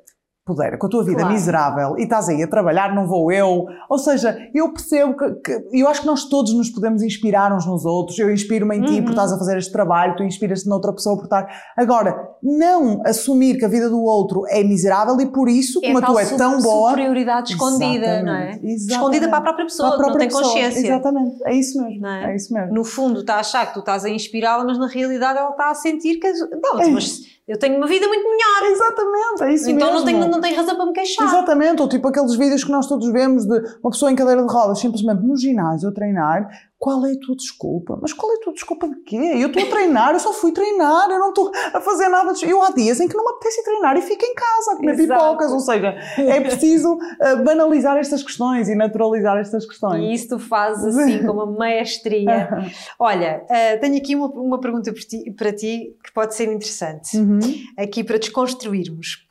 pudera, 0.45 0.77
com 0.77 0.85
a 0.85 0.89
tua 0.89 1.03
vida 1.03 1.21
claro. 1.21 1.33
miserável 1.33 1.95
e 1.97 2.03
estás 2.03 2.29
aí 2.29 2.43
a 2.43 2.47
trabalhar, 2.47 2.93
não 2.93 3.07
vou 3.07 3.31
eu. 3.31 3.65
Ou 3.89 3.97
seja, 3.97 4.37
eu 4.53 4.71
percebo 4.71 5.17
que, 5.17 5.31
que, 5.35 5.67
eu 5.73 5.87
acho 5.87 6.01
que 6.01 6.07
nós 6.07 6.25
todos 6.25 6.53
nos 6.53 6.69
podemos 6.69 7.01
inspirar 7.01 7.51
uns 7.51 7.65
nos 7.65 7.83
outros. 7.83 8.19
Eu 8.19 8.31
inspiro-me 8.31 8.75
em 8.75 8.81
uhum. 8.81 8.85
ti 8.85 9.01
por 9.01 9.09
estás 9.09 9.33
a 9.33 9.39
fazer 9.39 9.57
este 9.57 9.71
trabalho, 9.71 10.15
tu 10.15 10.23
inspiras-te 10.23 10.69
noutra 10.69 10.93
pessoa 10.93 11.17
por 11.17 11.23
estar. 11.23 11.47
Agora, 11.75 12.29
não 12.43 13.01
assumir 13.03 13.57
que 13.57 13.65
a 13.65 13.67
vida 13.67 13.89
do 13.89 14.03
outro 14.03 14.43
é 14.47 14.63
miserável 14.63 15.19
e 15.19 15.25
por 15.25 15.49
isso, 15.49 15.79
é 15.83 15.87
como 15.87 15.97
a 15.97 16.01
tua 16.03 16.21
é 16.21 16.25
tão 16.37 16.61
boa. 16.61 16.91
superioridade 16.91 17.53
escondida, 17.53 18.05
Exatamente. 18.05 18.25
não 18.25 18.35
é? 18.35 18.49
Exatamente. 18.51 18.91
Escondida 18.91 19.29
para 19.29 19.37
a 19.39 19.41
própria 19.41 19.65
pessoa, 19.65 19.89
a 19.89 19.97
própria 19.97 20.11
não 20.11 20.19
tem 20.19 20.27
pessoa. 20.27 20.43
consciência. 20.43 20.87
Exatamente, 20.87 21.37
é 21.43 21.55
isso 21.55 21.81
mesmo. 21.81 22.05
É? 22.05 22.31
é? 22.31 22.35
isso 22.35 22.53
mesmo. 22.53 22.71
No 22.71 22.83
fundo, 22.83 23.21
está 23.21 23.35
a 23.37 23.39
achar 23.39 23.65
que 23.65 23.73
tu 23.73 23.79
estás 23.79 24.05
a 24.05 24.09
inspirá-la, 24.11 24.63
mas 24.63 24.77
na 24.77 24.87
realidade 24.87 25.39
ela 25.39 25.49
está 25.49 25.71
a 25.71 25.75
sentir 25.75 26.19
que. 26.19 26.31
Não, 26.31 26.91
mas 26.91 27.21
eu 27.47 27.59
tenho 27.59 27.77
uma 27.77 27.87
vida 27.87 28.07
muito 28.07 28.23
melhor. 28.23 28.71
Exatamente, 28.71 29.43
é 29.43 29.53
isso 29.53 29.69
então 29.69 29.75
mesmo. 29.75 29.79
Então 29.79 29.93
não 29.93 30.05
tenho, 30.05 30.31
não 30.31 30.41
tenho 30.41 30.55
razão 30.55 30.75
para 30.75 30.85
me 30.85 30.93
queixar. 30.93 31.27
Exatamente, 31.27 31.81
ou 31.81 31.87
tipo 31.87 32.07
aqueles 32.07 32.35
vídeos 32.35 32.63
que 32.63 32.71
nós 32.71 32.87
todos 32.87 33.11
vemos 33.11 33.45
de 33.45 33.57
uma 33.83 33.91
pessoa 33.91 34.11
em 34.11 34.15
cadeira 34.15 34.43
de 34.43 34.51
rodas 34.51 34.79
simplesmente 34.79 35.21
no 35.21 35.37
ginásio 35.37 35.89
a 35.89 35.91
treinar 35.93 36.49
qual 36.85 37.03
é 37.03 37.13
a 37.13 37.19
tua 37.19 37.35
desculpa? 37.35 37.97
Mas 37.99 38.13
qual 38.13 38.31
é 38.31 38.35
a 38.35 38.39
tua 38.41 38.53
desculpa 38.53 38.87
de 38.87 39.01
quê? 39.01 39.15
Eu 39.15 39.47
estou 39.47 39.63
a 39.63 39.65
treinar, 39.65 40.13
eu 40.13 40.19
só 40.19 40.31
fui 40.31 40.51
treinar, 40.51 41.09
eu 41.09 41.17
não 41.17 41.29
estou 41.29 41.51
a 41.73 41.81
fazer 41.81 42.07
nada. 42.09 42.31
De... 42.31 42.47
Eu 42.47 42.61
há 42.61 42.69
dias 42.69 42.99
em 42.99 43.07
que 43.07 43.17
não 43.17 43.25
me 43.25 43.31
apetece 43.31 43.63
treinar 43.63 43.97
e 43.97 44.03
fico 44.03 44.23
em 44.23 44.35
casa 44.35 44.73
a 44.73 44.75
comer 44.75 44.91
Exato. 44.93 45.19
pipocas. 45.19 45.51
Ou 45.51 45.59
seja, 45.61 45.95
é 46.15 46.39
preciso 46.41 46.93
uh, 46.93 47.43
banalizar 47.43 47.97
estas 47.97 48.21
questões 48.21 48.69
e 48.69 48.75
naturalizar 48.75 49.35
estas 49.39 49.65
questões. 49.65 50.03
E 50.03 50.13
isso 50.13 50.29
tu 50.29 50.37
fazes 50.37 50.95
assim 50.95 51.25
com 51.25 51.31
uma 51.31 51.47
maestria. 51.47 52.49
Olha, 52.99 53.43
uh, 53.49 53.81
tenho 53.81 53.97
aqui 53.97 54.15
uma, 54.15 54.27
uma 54.27 54.59
pergunta 54.59 54.93
para 54.93 55.01
ti, 55.01 55.31
para 55.35 55.53
ti, 55.53 55.97
que 56.05 56.13
pode 56.13 56.35
ser 56.35 56.53
interessante. 56.53 57.17
Uhum. 57.17 57.39
Aqui 57.79 58.03
para 58.03 58.19
desconstruirmos. 58.19 59.25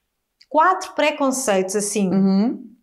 Quatro 0.49 0.93
preconceitos 0.97 1.77
assim. 1.77 2.11
Uhum 2.11 2.75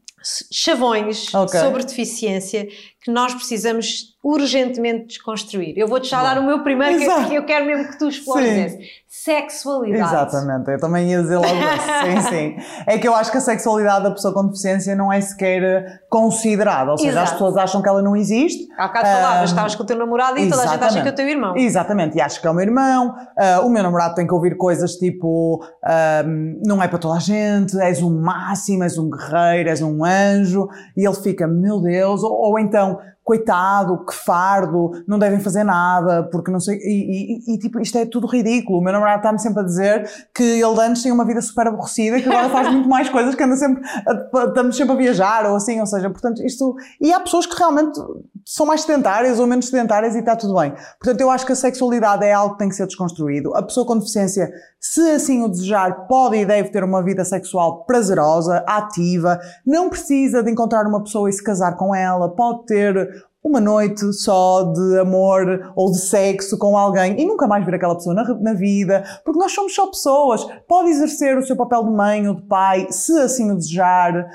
chavões 0.51 1.33
okay. 1.33 1.59
sobre 1.59 1.83
deficiência 1.83 2.67
que 3.03 3.11
nós 3.11 3.33
precisamos 3.33 4.11
urgentemente 4.23 5.07
desconstruir. 5.07 5.73
Eu 5.75 5.87
vou-te 5.87 6.07
já 6.07 6.21
dar 6.21 6.37
o 6.37 6.45
meu 6.45 6.63
primeiro, 6.63 6.99
que, 6.99 7.29
que 7.29 7.35
eu 7.35 7.43
quero 7.43 7.65
mesmo 7.65 7.89
que 7.89 7.97
tu 7.97 8.07
explores 8.07 8.47
esse. 8.47 9.01
Sexualidade. 9.07 10.13
Exatamente, 10.13 10.71
eu 10.71 10.79
também 10.79 11.09
ia 11.09 11.21
dizer 11.21 11.37
logo 11.37 11.47
isso. 11.47 12.29
sim, 12.29 12.29
sim. 12.29 12.55
É 12.87 12.97
que 12.97 13.07
eu 13.07 13.15
acho 13.15 13.31
que 13.31 13.37
a 13.37 13.41
sexualidade 13.41 14.03
da 14.03 14.11
pessoa 14.11 14.33
com 14.33 14.45
deficiência 14.45 14.95
não 14.95 15.11
é 15.11 15.19
sequer 15.19 16.01
considerada, 16.09 16.91
ou 16.91 16.97
seja, 16.97 17.09
Exato. 17.09 17.25
as 17.25 17.31
pessoas 17.33 17.57
acham 17.57 17.81
que 17.81 17.89
ela 17.89 18.01
não 18.01 18.15
existe. 18.15 18.67
Há 18.77 18.87
bocado 18.87 19.07
um, 19.07 19.11
falavas, 19.11 19.49
estavas 19.49 19.75
com 19.75 19.83
o 19.83 19.85
teu 19.85 19.97
namorado 19.97 20.37
e 20.37 20.49
toda 20.49 20.63
a 20.63 20.67
gente 20.67 20.83
acha 20.83 21.01
que 21.01 21.07
é 21.07 21.11
o 21.11 21.15
teu 21.15 21.27
irmão. 21.27 21.57
Exatamente, 21.57 22.17
e 22.17 22.21
acho 22.21 22.39
que 22.39 22.47
é 22.47 22.49
o 22.49 22.53
meu 22.53 22.63
irmão. 22.63 23.15
Uh, 23.37 23.65
o 23.65 23.69
meu 23.69 23.83
namorado 23.83 24.15
tem 24.15 24.25
que 24.25 24.33
ouvir 24.33 24.55
coisas 24.55 24.93
tipo: 24.93 25.61
uh, 25.61 26.61
não 26.65 26.81
é 26.81 26.87
para 26.87 26.99
toda 26.99 27.17
a 27.17 27.19
gente, 27.19 27.77
és 27.81 28.01
um 28.01 28.21
máximo, 28.21 28.83
és 28.83 28.97
um 28.97 29.09
guerreiro, 29.09 29.69
és 29.69 29.81
um 29.81 30.05
anjo, 30.05 30.69
e 30.95 31.05
ele 31.05 31.15
fica, 31.15 31.47
meu 31.47 31.81
Deus, 31.81 32.23
ou, 32.23 32.31
ou 32.31 32.59
então 32.59 33.00
coitado, 33.31 34.05
que 34.05 34.13
fardo, 34.13 34.91
não 35.07 35.17
devem 35.17 35.39
fazer 35.39 35.63
nada, 35.63 36.23
porque 36.29 36.51
não 36.51 36.59
sei. 36.59 36.77
E, 36.79 37.53
e, 37.53 37.53
e 37.53 37.57
tipo, 37.57 37.79
isto 37.79 37.97
é 37.97 38.05
tudo 38.05 38.27
ridículo. 38.27 38.79
O 38.79 38.83
meu 38.83 38.91
namorado 38.91 39.19
está-me 39.19 39.39
sempre 39.39 39.61
a 39.61 39.63
dizer 39.63 40.09
que 40.35 40.43
ele 40.43 40.81
antes 40.81 41.01
tinha 41.01 41.13
uma 41.13 41.23
vida 41.23 41.41
super 41.41 41.67
aborrecida, 41.67 42.19
que 42.19 42.27
agora 42.27 42.49
faz 42.49 42.69
muito 42.69 42.89
mais 42.89 43.07
coisas, 43.07 43.33
que 43.33 43.41
anda 43.41 43.55
sempre, 43.55 43.81
a, 44.05 44.43
estamos 44.43 44.75
sempre 44.75 44.93
a 44.93 44.97
viajar 44.97 45.45
ou 45.45 45.55
assim, 45.55 45.79
ou 45.79 45.85
seja, 45.85 46.09
portanto, 46.09 46.45
isto. 46.45 46.75
E 46.99 47.13
há 47.13 47.21
pessoas 47.21 47.45
que 47.45 47.55
realmente 47.57 47.97
são 48.45 48.65
mais 48.65 48.81
sedentárias 48.81 49.39
ou 49.39 49.47
menos 49.47 49.67
sedentárias 49.67 50.13
e 50.13 50.19
está 50.19 50.35
tudo 50.35 50.53
bem. 50.55 50.73
Portanto, 50.99 51.21
eu 51.21 51.29
acho 51.29 51.45
que 51.45 51.53
a 51.53 51.55
sexualidade 51.55 52.25
é 52.25 52.33
algo 52.33 52.53
que 52.53 52.59
tem 52.59 52.67
que 52.67 52.75
ser 52.75 52.85
desconstruído. 52.85 53.55
A 53.55 53.63
pessoa 53.63 53.85
com 53.85 53.97
deficiência, 53.97 54.51
se 54.77 54.99
assim 55.11 55.41
o 55.41 55.47
desejar, 55.47 56.07
pode 56.07 56.35
e 56.35 56.45
deve 56.45 56.69
ter 56.69 56.83
uma 56.83 57.01
vida 57.01 57.23
sexual 57.23 57.85
prazerosa, 57.85 58.57
ativa, 58.67 59.39
não 59.65 59.89
precisa 59.89 60.43
de 60.43 60.51
encontrar 60.51 60.85
uma 60.85 61.01
pessoa 61.01 61.29
e 61.29 61.33
se 61.33 61.41
casar 61.41 61.77
com 61.77 61.95
ela, 61.95 62.27
pode 62.35 62.65
ter 62.65 63.20
uma 63.43 63.59
noite 63.59 64.13
só 64.13 64.63
de 64.63 64.99
amor 64.99 65.73
ou 65.75 65.91
de 65.91 65.99
sexo 65.99 66.57
com 66.57 66.77
alguém 66.77 67.19
e 67.19 67.25
nunca 67.25 67.47
mais 67.47 67.65
ver 67.65 67.75
aquela 67.75 67.95
pessoa 67.95 68.13
na, 68.13 68.23
na, 68.35 68.53
vida, 68.53 69.03
porque 69.25 69.39
nós 69.39 69.51
somos 69.51 69.73
só 69.73 69.87
pessoas. 69.87 70.45
Pode 70.67 70.89
exercer 70.89 71.37
o 71.37 71.45
seu 71.45 71.55
papel 71.55 71.83
de 71.83 71.91
mãe 71.91 72.27
ou 72.27 72.35
de 72.35 72.43
pai, 72.43 72.87
se 72.91 73.17
assim 73.19 73.51
o 73.51 73.55
desejar. 73.55 74.27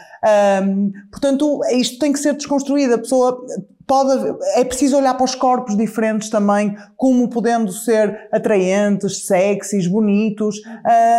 Um, 0.64 0.92
portanto, 1.10 1.60
isto 1.70 1.98
tem 1.98 2.12
que 2.12 2.18
ser 2.18 2.34
desconstruído. 2.34 2.94
A 2.94 2.98
pessoa 2.98 3.40
pode, 3.86 4.36
é 4.54 4.64
preciso 4.64 4.96
olhar 4.96 5.14
para 5.14 5.24
os 5.24 5.34
corpos 5.34 5.76
diferentes 5.76 6.28
também, 6.28 6.76
como 6.96 7.28
podendo 7.28 7.70
ser 7.70 8.28
atraentes, 8.32 9.26
sexys, 9.26 9.86
bonitos, 9.86 10.56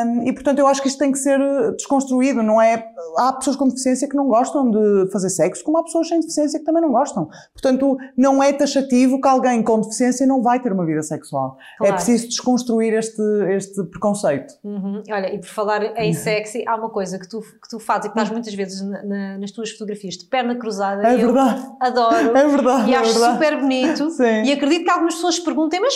um, 0.06 0.24
e 0.28 0.34
portanto 0.34 0.60
eu 0.60 0.68
acho 0.68 0.82
que 0.82 0.88
isto 0.88 1.00
tem 1.00 1.12
que 1.12 1.18
ser 1.18 1.40
desconstruído, 1.74 2.44
não 2.44 2.62
é? 2.62 2.86
Há 3.18 3.34
pessoas 3.34 3.56
com 3.56 3.68
deficiência 3.68 4.08
que 4.08 4.16
não 4.16 4.28
gostam 4.28 4.70
de 4.70 5.12
fazer 5.12 5.30
sexo, 5.30 5.64
como 5.64 5.78
há 5.78 5.84
pessoas 5.84 6.10
sem 6.10 6.20
deficiência 6.20 6.60
que 6.60 6.66
também 6.66 6.82
não 6.82 6.92
gostam. 6.92 7.30
Portanto, 7.54 7.98
não 8.18 8.44
é 8.44 8.52
taxativo 8.52 9.22
que 9.22 9.28
alguém 9.28 9.64
com 9.64 9.80
deficiência 9.80 10.28
não 10.28 10.42
vai 10.42 10.60
ter 10.60 10.72
uma 10.72 10.86
vida 10.86 11.02
sexual. 11.02 11.58
É 11.76 11.78
claro. 11.78 11.94
É 11.94 11.96
preciso 11.96 12.28
desconstruir 12.28 12.94
este, 12.94 13.22
este 13.50 13.84
preconceito. 13.86 14.54
Uhum. 14.64 15.04
Olha, 15.10 15.34
e 15.34 15.40
por 15.40 15.48
falar 15.48 15.84
em 15.98 16.14
sexy, 16.14 16.64
há 16.68 16.76
uma 16.76 16.90
coisa 16.90 17.18
que 17.18 17.30
tu, 17.30 17.42
que 17.42 17.70
tu 17.70 17.80
fazes 17.80 18.06
e 18.06 18.10
que 18.10 18.20
estás 18.20 18.30
muitas 18.30 18.54
vezes 18.54 18.82
na, 18.82 19.04
na, 19.04 19.38
nas 19.38 19.52
tuas 19.52 19.72
fotografias 19.72 20.16
de 20.16 20.26
perna 20.26 20.56
cruzada. 20.56 21.08
É 21.08 21.16
verdade. 21.16 21.66
adoro. 21.80 22.38
É 22.38 22.48
verdade. 22.48 22.57
E 22.88 22.94
é 22.94 22.98
acho 22.98 23.12
verdade. 23.14 23.34
super 23.34 23.60
bonito. 23.60 24.10
Sim. 24.18 24.44
E 24.44 24.52
acredito 24.52 24.84
que 24.84 24.92
algumas 24.92 25.16
pessoas 25.16 25.40
perguntem, 25.40 25.80
mas 25.80 25.94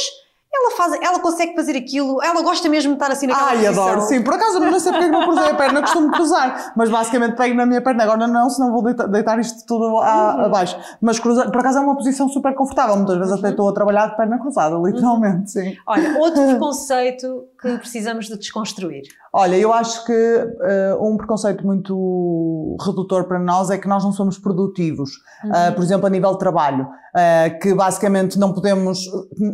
ela, 0.54 0.72
faz, 0.76 0.94
ela 1.02 1.20
consegue 1.20 1.56
fazer 1.56 1.78
aquilo, 1.78 2.22
ela 2.22 2.42
gosta 2.42 2.68
mesmo 2.68 2.92
de 2.92 2.96
estar 2.96 3.10
assim 3.10 3.26
naquela 3.26 3.52
Ai, 3.52 3.58
posição. 3.64 3.84
adoro, 3.84 4.02
sim. 4.02 4.22
Por 4.22 4.34
acaso 4.34 4.60
não 4.60 4.80
sei 4.80 4.92
porque 4.92 5.06
é 5.06 5.10
não 5.10 5.24
cruzei 5.24 5.50
a 5.50 5.56
perna, 5.56 5.82
costumo 5.82 6.12
cruzar. 6.12 6.74
Mas 6.76 6.90
basicamente 6.90 7.38
pego 7.38 7.56
na 7.56 7.66
minha 7.66 7.82
perna, 7.82 8.04
agora 8.04 8.28
não, 8.28 8.50
senão 8.50 8.70
vou 8.70 8.84
deitar, 8.84 9.08
deitar 9.08 9.40
isto 9.40 9.66
tudo 9.66 9.98
a, 10.00 10.36
uhum. 10.36 10.46
abaixo. 10.46 10.78
Mas 11.00 11.20
cruzar, 11.20 11.50
por 11.50 11.62
acaso 11.62 11.78
é 11.78 11.82
uma 11.82 11.96
posição 11.96 12.28
super 12.28 12.54
confortável. 12.54 12.98
Muitas 12.98 13.16
vezes 13.16 13.32
uhum. 13.32 13.40
até 13.40 13.50
estou 13.50 13.70
a 13.70 13.74
trabalhar 13.74 14.08
de 14.08 14.18
perna 14.18 14.38
cruzada, 14.40 14.76
literalmente, 14.76 15.38
uhum. 15.38 15.48
sim. 15.48 15.78
Olha, 15.88 16.20
outro 16.20 16.44
preconceito 16.46 17.46
que 17.62 17.78
precisamos 17.78 18.26
de 18.26 18.38
desconstruir. 18.38 19.04
Olha, 19.34 19.56
eu 19.56 19.72
acho 19.72 20.06
que 20.06 20.12
uh, 20.12 21.08
um 21.08 21.16
preconceito 21.16 21.66
muito 21.66 22.76
redutor 22.86 23.26
para 23.26 23.40
nós 23.40 23.70
é 23.70 23.78
que 23.78 23.88
nós 23.88 24.04
não 24.04 24.12
somos 24.12 24.38
produtivos. 24.38 25.12
Uhum. 25.44 25.52
Uh, 25.52 25.76
por 25.76 25.84
exemplo, 25.84 26.08
a 26.08 26.10
nível 26.10 26.32
de 26.34 26.40
trabalho. 26.40 26.88
Uh, 27.12 27.60
que 27.60 27.74
basicamente 27.74 28.40
não 28.40 28.54
podemos. 28.54 29.00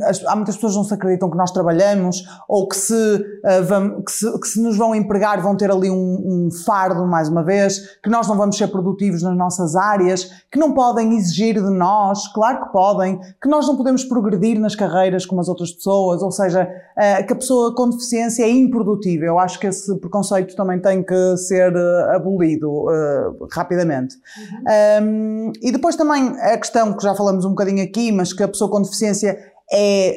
As, 0.08 0.24
há 0.26 0.36
muitas 0.36 0.56
pessoas 0.56 0.74
que 0.74 0.78
não 0.78 0.86
se 0.86 0.94
acreditam 0.94 1.30
que 1.30 1.38
nós 1.38 1.50
trabalhamos 1.52 2.24
ou 2.48 2.68
que 2.68 2.76
se, 2.76 3.26
vamos, 3.68 4.04
que 4.06 4.12
se, 4.12 4.40
que 4.40 4.48
se, 4.48 4.62
nos 4.62 4.78
vão 4.78 4.94
empregar 4.94 5.42
vão 5.42 5.58
ter 5.58 5.72
ali 5.72 5.90
um, 5.90 5.96
um, 5.96 6.50
fardo, 6.66 7.08
mais 7.08 7.30
uma 7.30 7.44
vez, 7.44 8.00
que 8.04 8.12
nós 8.12 8.28
não 8.28 8.38
vamos 8.38 8.58
ser 8.58 8.68
produtivos 8.68 9.24
nas 9.24 9.36
nossas 9.36 9.76
áreas, 9.76 10.30
que 10.52 10.60
não 10.60 10.72
podem 10.72 11.18
exigir 11.18 11.56
de 11.56 11.72
nós, 11.72 12.28
claro 12.32 12.66
que 12.66 12.72
podem, 12.72 13.20
que 13.42 13.50
nós 13.50 13.68
não 13.68 13.76
podemos 13.76 14.04
progredir 14.04 14.60
nas 14.60 14.76
carreiras 14.76 15.26
como 15.26 15.42
as 15.42 15.48
outras 15.48 15.72
pessoas, 15.72 16.22
ou 16.22 16.32
seja, 16.32 16.70
que 17.26 17.34
a 17.34 17.36
pessoa 17.36 17.74
com 17.74 17.90
deficiência 17.98 18.44
é 18.44 18.50
improdutiva. 18.50 19.26
Eu 19.26 19.38
acho 19.38 19.60
que 19.60 19.68
esse 19.68 19.96
preconceito 20.00 20.56
também 20.56 20.80
tem 20.80 21.04
que 21.04 21.38
ser 21.38 21.76
abolido 22.16 22.86
rapidamente. 23.52 24.16
Uhum. 24.38 25.04
Um, 25.04 25.52
e 25.62 25.72
depois 25.72 25.96
também 25.96 26.30
a 26.40 26.58
questão 26.58 26.94
que 26.94 27.04
já 27.04 27.14
falamos 27.14 27.46
um 27.46 27.50
bocadinho 27.50 27.84
aqui, 27.84 28.12
mas 28.12 28.34
que 28.34 28.44
a 28.44 28.48
pessoa 28.48 28.70
com 28.70 28.82
deficiência 28.82 29.38
é 29.72 30.16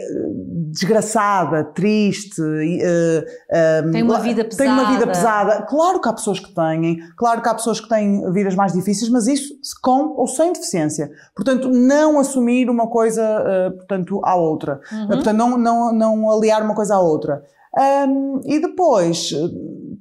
desgraçada, 0.71 1.65
triste, 1.65 2.41
uh, 2.41 3.91
tem 3.91 4.03
uma 4.03 4.21
vida 4.21 4.45
pesada. 4.45 4.57
Tem 4.57 4.69
uma 4.73 4.93
vida 4.93 5.07
pesada. 5.09 5.63
Claro 5.63 6.01
que 6.01 6.09
há 6.09 6.13
pessoas 6.13 6.39
que 6.39 6.55
têm, 6.55 6.99
claro 7.17 7.43
que 7.43 7.49
há 7.49 7.55
pessoas 7.55 7.81
que 7.81 7.89
têm 7.89 8.33
vidas 8.33 8.55
mais 8.55 8.73
difíceis, 8.73 9.11
mas 9.11 9.27
isso 9.27 9.53
com 9.83 10.15
ou 10.17 10.29
sem 10.29 10.53
deficiência. 10.53 11.11
Portanto, 11.35 11.69
não 11.69 12.21
assumir 12.21 12.71
uma 12.71 12.87
coisa, 12.87 13.23
uh, 13.23 13.77
portanto, 13.77 14.21
à 14.23 14.37
outra. 14.37 14.81
Uhum. 14.93 15.07
Portanto, 15.09 15.37
não, 15.37 15.59
não, 15.59 15.93
não 15.93 16.31
aliar 16.31 16.63
uma 16.63 16.75
coisa 16.75 16.95
à 16.95 17.01
outra. 17.01 17.43
Um, 17.77 18.41
e 18.45 18.61
depois, 18.61 19.31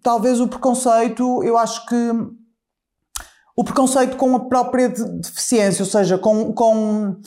talvez 0.02 0.40
o 0.40 0.48
preconceito, 0.48 1.44
eu 1.44 1.58
acho 1.58 1.86
que 1.86 1.96
o 3.56 3.64
preconceito 3.64 4.16
com 4.18 4.36
a 4.36 4.48
própria 4.48 4.90
deficiência, 4.90 5.84
ou 5.84 5.90
seja, 5.90 6.18
com, 6.18 6.54
com 6.54 7.18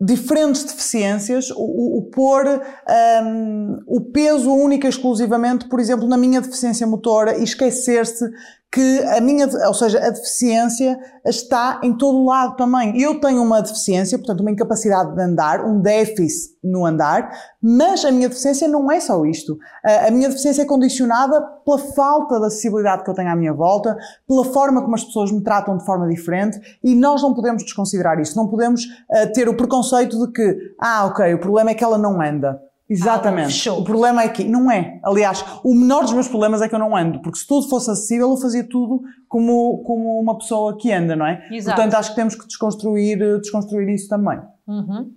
diferentes 0.00 0.64
deficiências, 0.64 1.50
o, 1.50 1.98
o 1.98 2.10
pôr 2.10 2.44
um, 2.46 3.78
o 3.86 4.00
peso 4.00 4.52
único 4.52 4.86
e 4.86 4.88
exclusivamente, 4.88 5.68
por 5.68 5.78
exemplo, 5.78 6.08
na 6.08 6.16
minha 6.16 6.40
deficiência 6.40 6.86
motora 6.86 7.38
e 7.38 7.44
esquecer-se 7.44 8.24
que 8.72 9.00
a 9.00 9.20
minha, 9.20 9.46
ou 9.68 9.74
seja, 9.74 9.98
a 9.98 10.08
deficiência 10.08 10.98
está 11.26 11.78
em 11.82 11.92
todo 11.94 12.24
lado 12.24 12.56
também. 12.56 12.98
Eu 12.98 13.20
tenho 13.20 13.42
uma 13.42 13.60
deficiência, 13.60 14.16
portanto, 14.16 14.40
uma 14.40 14.50
incapacidade 14.50 15.14
de 15.14 15.22
andar, 15.22 15.62
um 15.62 15.78
déficit 15.78 16.56
no 16.64 16.86
andar, 16.86 17.30
mas 17.62 18.02
a 18.02 18.10
minha 18.10 18.30
deficiência 18.30 18.66
não 18.66 18.90
é 18.90 18.98
só 18.98 19.26
isto. 19.26 19.58
A 19.84 20.10
minha 20.10 20.28
deficiência 20.28 20.62
é 20.62 20.64
condicionada 20.64 21.38
pela 21.66 21.76
falta 21.78 22.40
de 22.40 22.46
acessibilidade 22.46 23.04
que 23.04 23.10
eu 23.10 23.14
tenho 23.14 23.30
à 23.30 23.36
minha 23.36 23.52
volta, 23.52 23.94
pela 24.26 24.44
forma 24.46 24.80
como 24.80 24.94
as 24.94 25.04
pessoas 25.04 25.30
me 25.30 25.42
tratam 25.42 25.76
de 25.76 25.84
forma 25.84 26.08
diferente 26.08 26.58
e 26.82 26.94
nós 26.94 27.20
não 27.20 27.34
podemos 27.34 27.62
desconsiderar 27.62 28.18
isso. 28.20 28.34
Não 28.36 28.48
podemos 28.48 28.84
uh, 28.84 29.32
ter 29.34 29.50
o 29.50 29.56
preconceito 29.56 30.18
de 30.18 30.32
que, 30.32 30.56
ah, 30.80 31.04
ok, 31.04 31.34
o 31.34 31.38
problema 31.38 31.72
é 31.72 31.74
que 31.74 31.84
ela 31.84 31.98
não 31.98 32.22
anda. 32.22 32.58
Exatamente. 32.88 33.68
Ah, 33.68 33.72
o 33.74 33.84
problema 33.84 34.22
é 34.22 34.28
que 34.28 34.44
não 34.44 34.70
é. 34.70 35.00
Aliás, 35.02 35.44
o 35.64 35.74
menor 35.74 36.02
dos 36.02 36.12
meus 36.12 36.28
problemas 36.28 36.60
é 36.60 36.68
que 36.68 36.74
eu 36.74 36.78
não 36.78 36.96
ando, 36.96 37.22
porque 37.22 37.38
se 37.38 37.46
tudo 37.46 37.68
fosse 37.68 37.90
acessível, 37.90 38.30
eu 38.30 38.36
fazia 38.36 38.68
tudo 38.68 39.00
como, 39.28 39.82
como 39.84 40.20
uma 40.20 40.36
pessoa 40.36 40.76
que 40.76 40.92
anda, 40.92 41.16
não 41.16 41.26
é? 41.26 41.46
Exato. 41.50 41.76
Portanto, 41.76 41.94
acho 41.94 42.10
que 42.10 42.16
temos 42.16 42.34
que 42.34 42.46
desconstruir, 42.46 43.18
desconstruir 43.40 43.88
isso 43.88 44.08
também. 44.08 44.38
Uhum. 44.66 45.10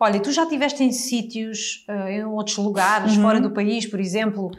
Olha, 0.00 0.20
tu 0.20 0.32
já 0.32 0.42
estiveste 0.42 0.82
em 0.82 0.92
sítios, 0.92 1.86
uh, 1.88 2.08
em 2.08 2.24
outros 2.24 2.56
lugares, 2.58 3.16
uhum. 3.16 3.22
fora 3.22 3.40
do 3.40 3.52
país, 3.52 3.86
por 3.86 4.00
exemplo, 4.00 4.50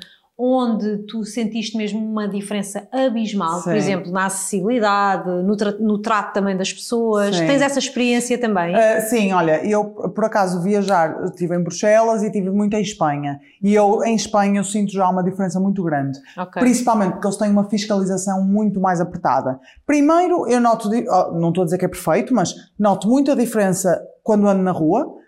onde 0.43 0.97
tu 1.05 1.23
sentiste 1.23 1.77
mesmo 1.77 1.99
uma 1.99 2.27
diferença 2.27 2.87
abismal, 2.91 3.59
Sim. 3.59 3.63
por 3.65 3.75
exemplo, 3.75 4.11
na 4.11 4.25
acessibilidade, 4.25 5.29
no, 5.29 5.55
tra 5.55 5.71
no 5.73 6.01
trato 6.01 6.33
também 6.33 6.57
das 6.57 6.73
pessoas. 6.73 7.35
Sim. 7.35 7.45
Tens 7.45 7.61
essa 7.61 7.77
experiência 7.77 8.39
também? 8.39 8.75
Uh, 8.75 9.01
sim, 9.07 9.31
olha, 9.33 9.63
eu 9.63 9.85
por 9.85 10.25
acaso 10.25 10.59
viajar, 10.63 11.25
estive 11.25 11.55
em 11.55 11.61
Bruxelas 11.61 12.23
e 12.23 12.25
estive 12.25 12.49
muito 12.49 12.75
em 12.75 12.81
Espanha. 12.81 13.39
E 13.61 13.71
eu 13.75 14.03
em 14.03 14.15
Espanha 14.15 14.59
eu 14.59 14.63
sinto 14.63 14.91
já 14.91 15.07
uma 15.07 15.23
diferença 15.23 15.59
muito 15.59 15.83
grande. 15.83 16.17
Okay. 16.35 16.59
Principalmente 16.59 17.11
porque 17.13 17.27
eles 17.27 17.37
têm 17.37 17.51
uma 17.51 17.69
fiscalização 17.69 18.43
muito 18.43 18.79
mais 18.81 18.99
apertada. 18.99 19.59
Primeiro, 19.85 20.47
eu 20.49 20.59
noto, 20.59 20.89
não 21.33 21.49
estou 21.49 21.61
a 21.61 21.65
dizer 21.65 21.77
que 21.77 21.85
é 21.85 21.87
perfeito, 21.87 22.33
mas 22.33 22.55
noto 22.79 23.07
muita 23.07 23.35
diferença 23.35 24.01
quando 24.23 24.47
ando 24.47 24.63
na 24.63 24.71
rua 24.71 25.20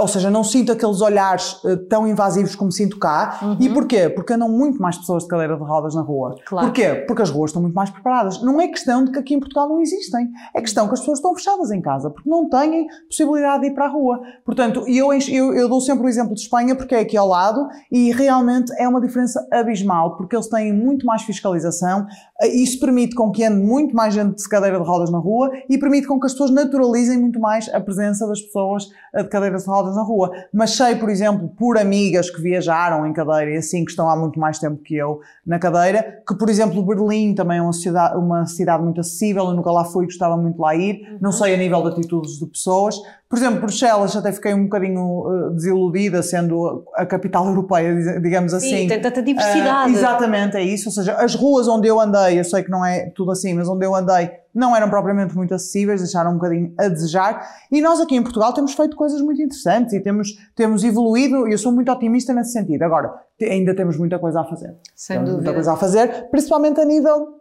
ou 0.00 0.06
seja, 0.06 0.30
não 0.30 0.44
sinto 0.44 0.70
aqueles 0.70 1.00
olhares 1.00 1.60
eh, 1.64 1.76
tão 1.88 2.06
invasivos 2.06 2.54
como 2.54 2.70
sinto 2.70 2.98
cá. 2.98 3.40
Uhum. 3.42 3.56
E 3.58 3.68
porquê? 3.68 4.08
Porque 4.08 4.32
andam 4.32 4.48
muito 4.48 4.80
mais 4.80 4.96
pessoas 4.96 5.24
de 5.24 5.28
cadeira 5.28 5.56
de 5.56 5.62
rodas 5.62 5.94
na 5.94 6.02
rua. 6.02 6.36
Claro. 6.46 6.68
Porquê? 6.68 7.04
Porque 7.06 7.22
as 7.22 7.30
ruas 7.30 7.50
estão 7.50 7.60
muito 7.60 7.74
mais 7.74 7.90
preparadas. 7.90 8.40
Não 8.42 8.60
é 8.60 8.68
questão 8.68 9.04
de 9.04 9.10
que 9.10 9.18
aqui 9.18 9.34
em 9.34 9.40
Portugal 9.40 9.68
não 9.68 9.80
existem. 9.80 10.28
É 10.54 10.60
questão 10.60 10.86
que 10.86 10.94
as 10.94 11.00
pessoas 11.00 11.18
estão 11.18 11.34
fechadas 11.34 11.72
em 11.72 11.80
casa, 11.80 12.10
porque 12.10 12.30
não 12.30 12.48
têm 12.48 12.86
possibilidade 13.08 13.62
de 13.62 13.66
ir 13.68 13.74
para 13.74 13.86
a 13.86 13.88
rua. 13.88 14.20
Portanto, 14.44 14.84
eu, 14.86 15.12
eu, 15.12 15.52
eu 15.52 15.68
dou 15.68 15.80
sempre 15.80 16.06
o 16.06 16.08
exemplo 16.08 16.34
de 16.34 16.42
Espanha, 16.42 16.76
porque 16.76 16.94
é 16.94 17.00
aqui 17.00 17.16
ao 17.16 17.26
lado, 17.26 17.66
e 17.90 18.12
realmente 18.12 18.72
é 18.78 18.88
uma 18.88 19.00
diferença 19.00 19.44
abismal, 19.52 20.16
porque 20.16 20.36
eles 20.36 20.48
têm 20.48 20.72
muito 20.72 21.04
mais 21.04 21.22
fiscalização. 21.22 22.06
Eh, 22.40 22.62
isso 22.62 22.78
permite 22.78 23.16
com 23.16 23.32
que 23.32 23.44
ande 23.44 23.60
muito 23.60 23.94
mais 23.96 24.14
gente 24.14 24.36
de 24.36 24.48
cadeira 24.48 24.78
de 24.78 24.86
rodas 24.86 25.10
na 25.10 25.18
rua 25.18 25.50
e 25.68 25.76
permite 25.76 26.06
com 26.06 26.20
que 26.20 26.26
as 26.26 26.32
pessoas 26.32 26.52
naturalizem 26.52 27.18
muito 27.18 27.40
mais 27.40 27.68
a 27.74 27.80
presença 27.80 28.26
das 28.28 28.40
pessoas 28.40 28.88
eh, 29.12 29.22
de 29.24 29.28
cadeira 29.28 29.55
de 29.64 29.70
rodas 29.70 29.96
na 29.96 30.02
rua. 30.02 30.30
Mas 30.52 30.70
sei, 30.72 30.96
por 30.96 31.08
exemplo, 31.08 31.48
por 31.56 31.78
amigas 31.78 32.30
que 32.30 32.40
viajaram 32.40 33.06
em 33.06 33.12
cadeira 33.12 33.52
e 33.52 33.56
assim, 33.56 33.84
que 33.84 33.90
estão 33.90 34.08
há 34.08 34.16
muito 34.16 34.38
mais 34.38 34.58
tempo 34.58 34.82
que 34.82 34.96
eu 34.96 35.20
na 35.46 35.58
cadeira, 35.58 36.22
que, 36.26 36.34
por 36.34 36.48
exemplo, 36.48 36.82
Berlim 36.82 37.34
também 37.34 37.58
é 37.58 37.62
uma 37.62 37.72
cidade, 37.72 38.16
uma 38.16 38.46
cidade 38.46 38.82
muito 38.82 39.00
acessível, 39.00 39.44
eu 39.44 39.54
nunca 39.54 39.70
lá 39.70 39.84
fui, 39.84 40.06
gostava 40.06 40.36
muito 40.36 40.56
de 40.56 40.60
lá 40.60 40.74
ir, 40.74 41.06
uhum. 41.12 41.18
não 41.20 41.32
sei 41.32 41.54
a 41.54 41.56
nível 41.56 41.82
de 41.82 41.88
atitudes 41.88 42.38
de 42.38 42.46
pessoas. 42.46 42.96
Por 43.28 43.38
exemplo, 43.38 43.60
Bruxelas 43.60 44.14
até 44.14 44.30
fiquei 44.30 44.54
um 44.54 44.64
bocadinho 44.64 45.00
uh, 45.00 45.50
desiludida, 45.50 46.22
sendo 46.22 46.84
a 46.94 47.04
capital 47.04 47.46
europeia, 47.48 48.20
digamos 48.20 48.54
assim. 48.54 48.82
Sim, 48.82 48.88
tem 48.88 49.00
tanta 49.00 49.22
diversidade. 49.22 49.90
Uh, 49.90 49.94
exatamente, 49.96 50.56
é 50.56 50.62
isso. 50.62 50.88
Ou 50.88 50.92
seja, 50.92 51.14
as 51.14 51.34
ruas 51.34 51.66
onde 51.66 51.88
eu 51.88 52.00
andei, 52.00 52.38
eu 52.38 52.44
sei 52.44 52.62
que 52.62 52.70
não 52.70 52.84
é 52.84 53.10
tudo 53.10 53.32
assim, 53.32 53.52
mas 53.54 53.68
onde 53.68 53.84
eu 53.84 53.94
andei 53.94 54.30
não 54.56 54.74
eram 54.74 54.88
propriamente 54.88 55.36
muito 55.36 55.54
acessíveis, 55.54 56.00
deixaram 56.00 56.32
um 56.32 56.34
bocadinho 56.34 56.72
a 56.78 56.88
desejar. 56.88 57.46
E 57.70 57.80
nós 57.80 58.00
aqui 58.00 58.16
em 58.16 58.22
Portugal 58.22 58.52
temos 58.52 58.72
feito 58.74 58.96
coisas 58.96 59.20
muito 59.20 59.40
interessantes 59.40 59.92
e 59.92 60.00
temos, 60.00 60.28
temos 60.54 60.82
evoluído, 60.82 61.46
e 61.46 61.52
eu 61.52 61.58
sou 61.58 61.70
muito 61.70 61.92
otimista 61.92 62.32
nesse 62.32 62.52
sentido. 62.52 62.82
Agora, 62.82 63.12
ainda 63.40 63.74
temos 63.74 63.96
muita 63.96 64.18
coisa 64.18 64.40
a 64.40 64.44
fazer. 64.44 64.74
Sem 64.94 65.16
temos 65.16 65.30
dúvida. 65.30 65.44
Muita 65.44 65.54
coisa 65.54 65.72
a 65.72 65.76
fazer, 65.76 66.30
principalmente 66.30 66.80
a 66.80 66.84
nível 66.84 67.36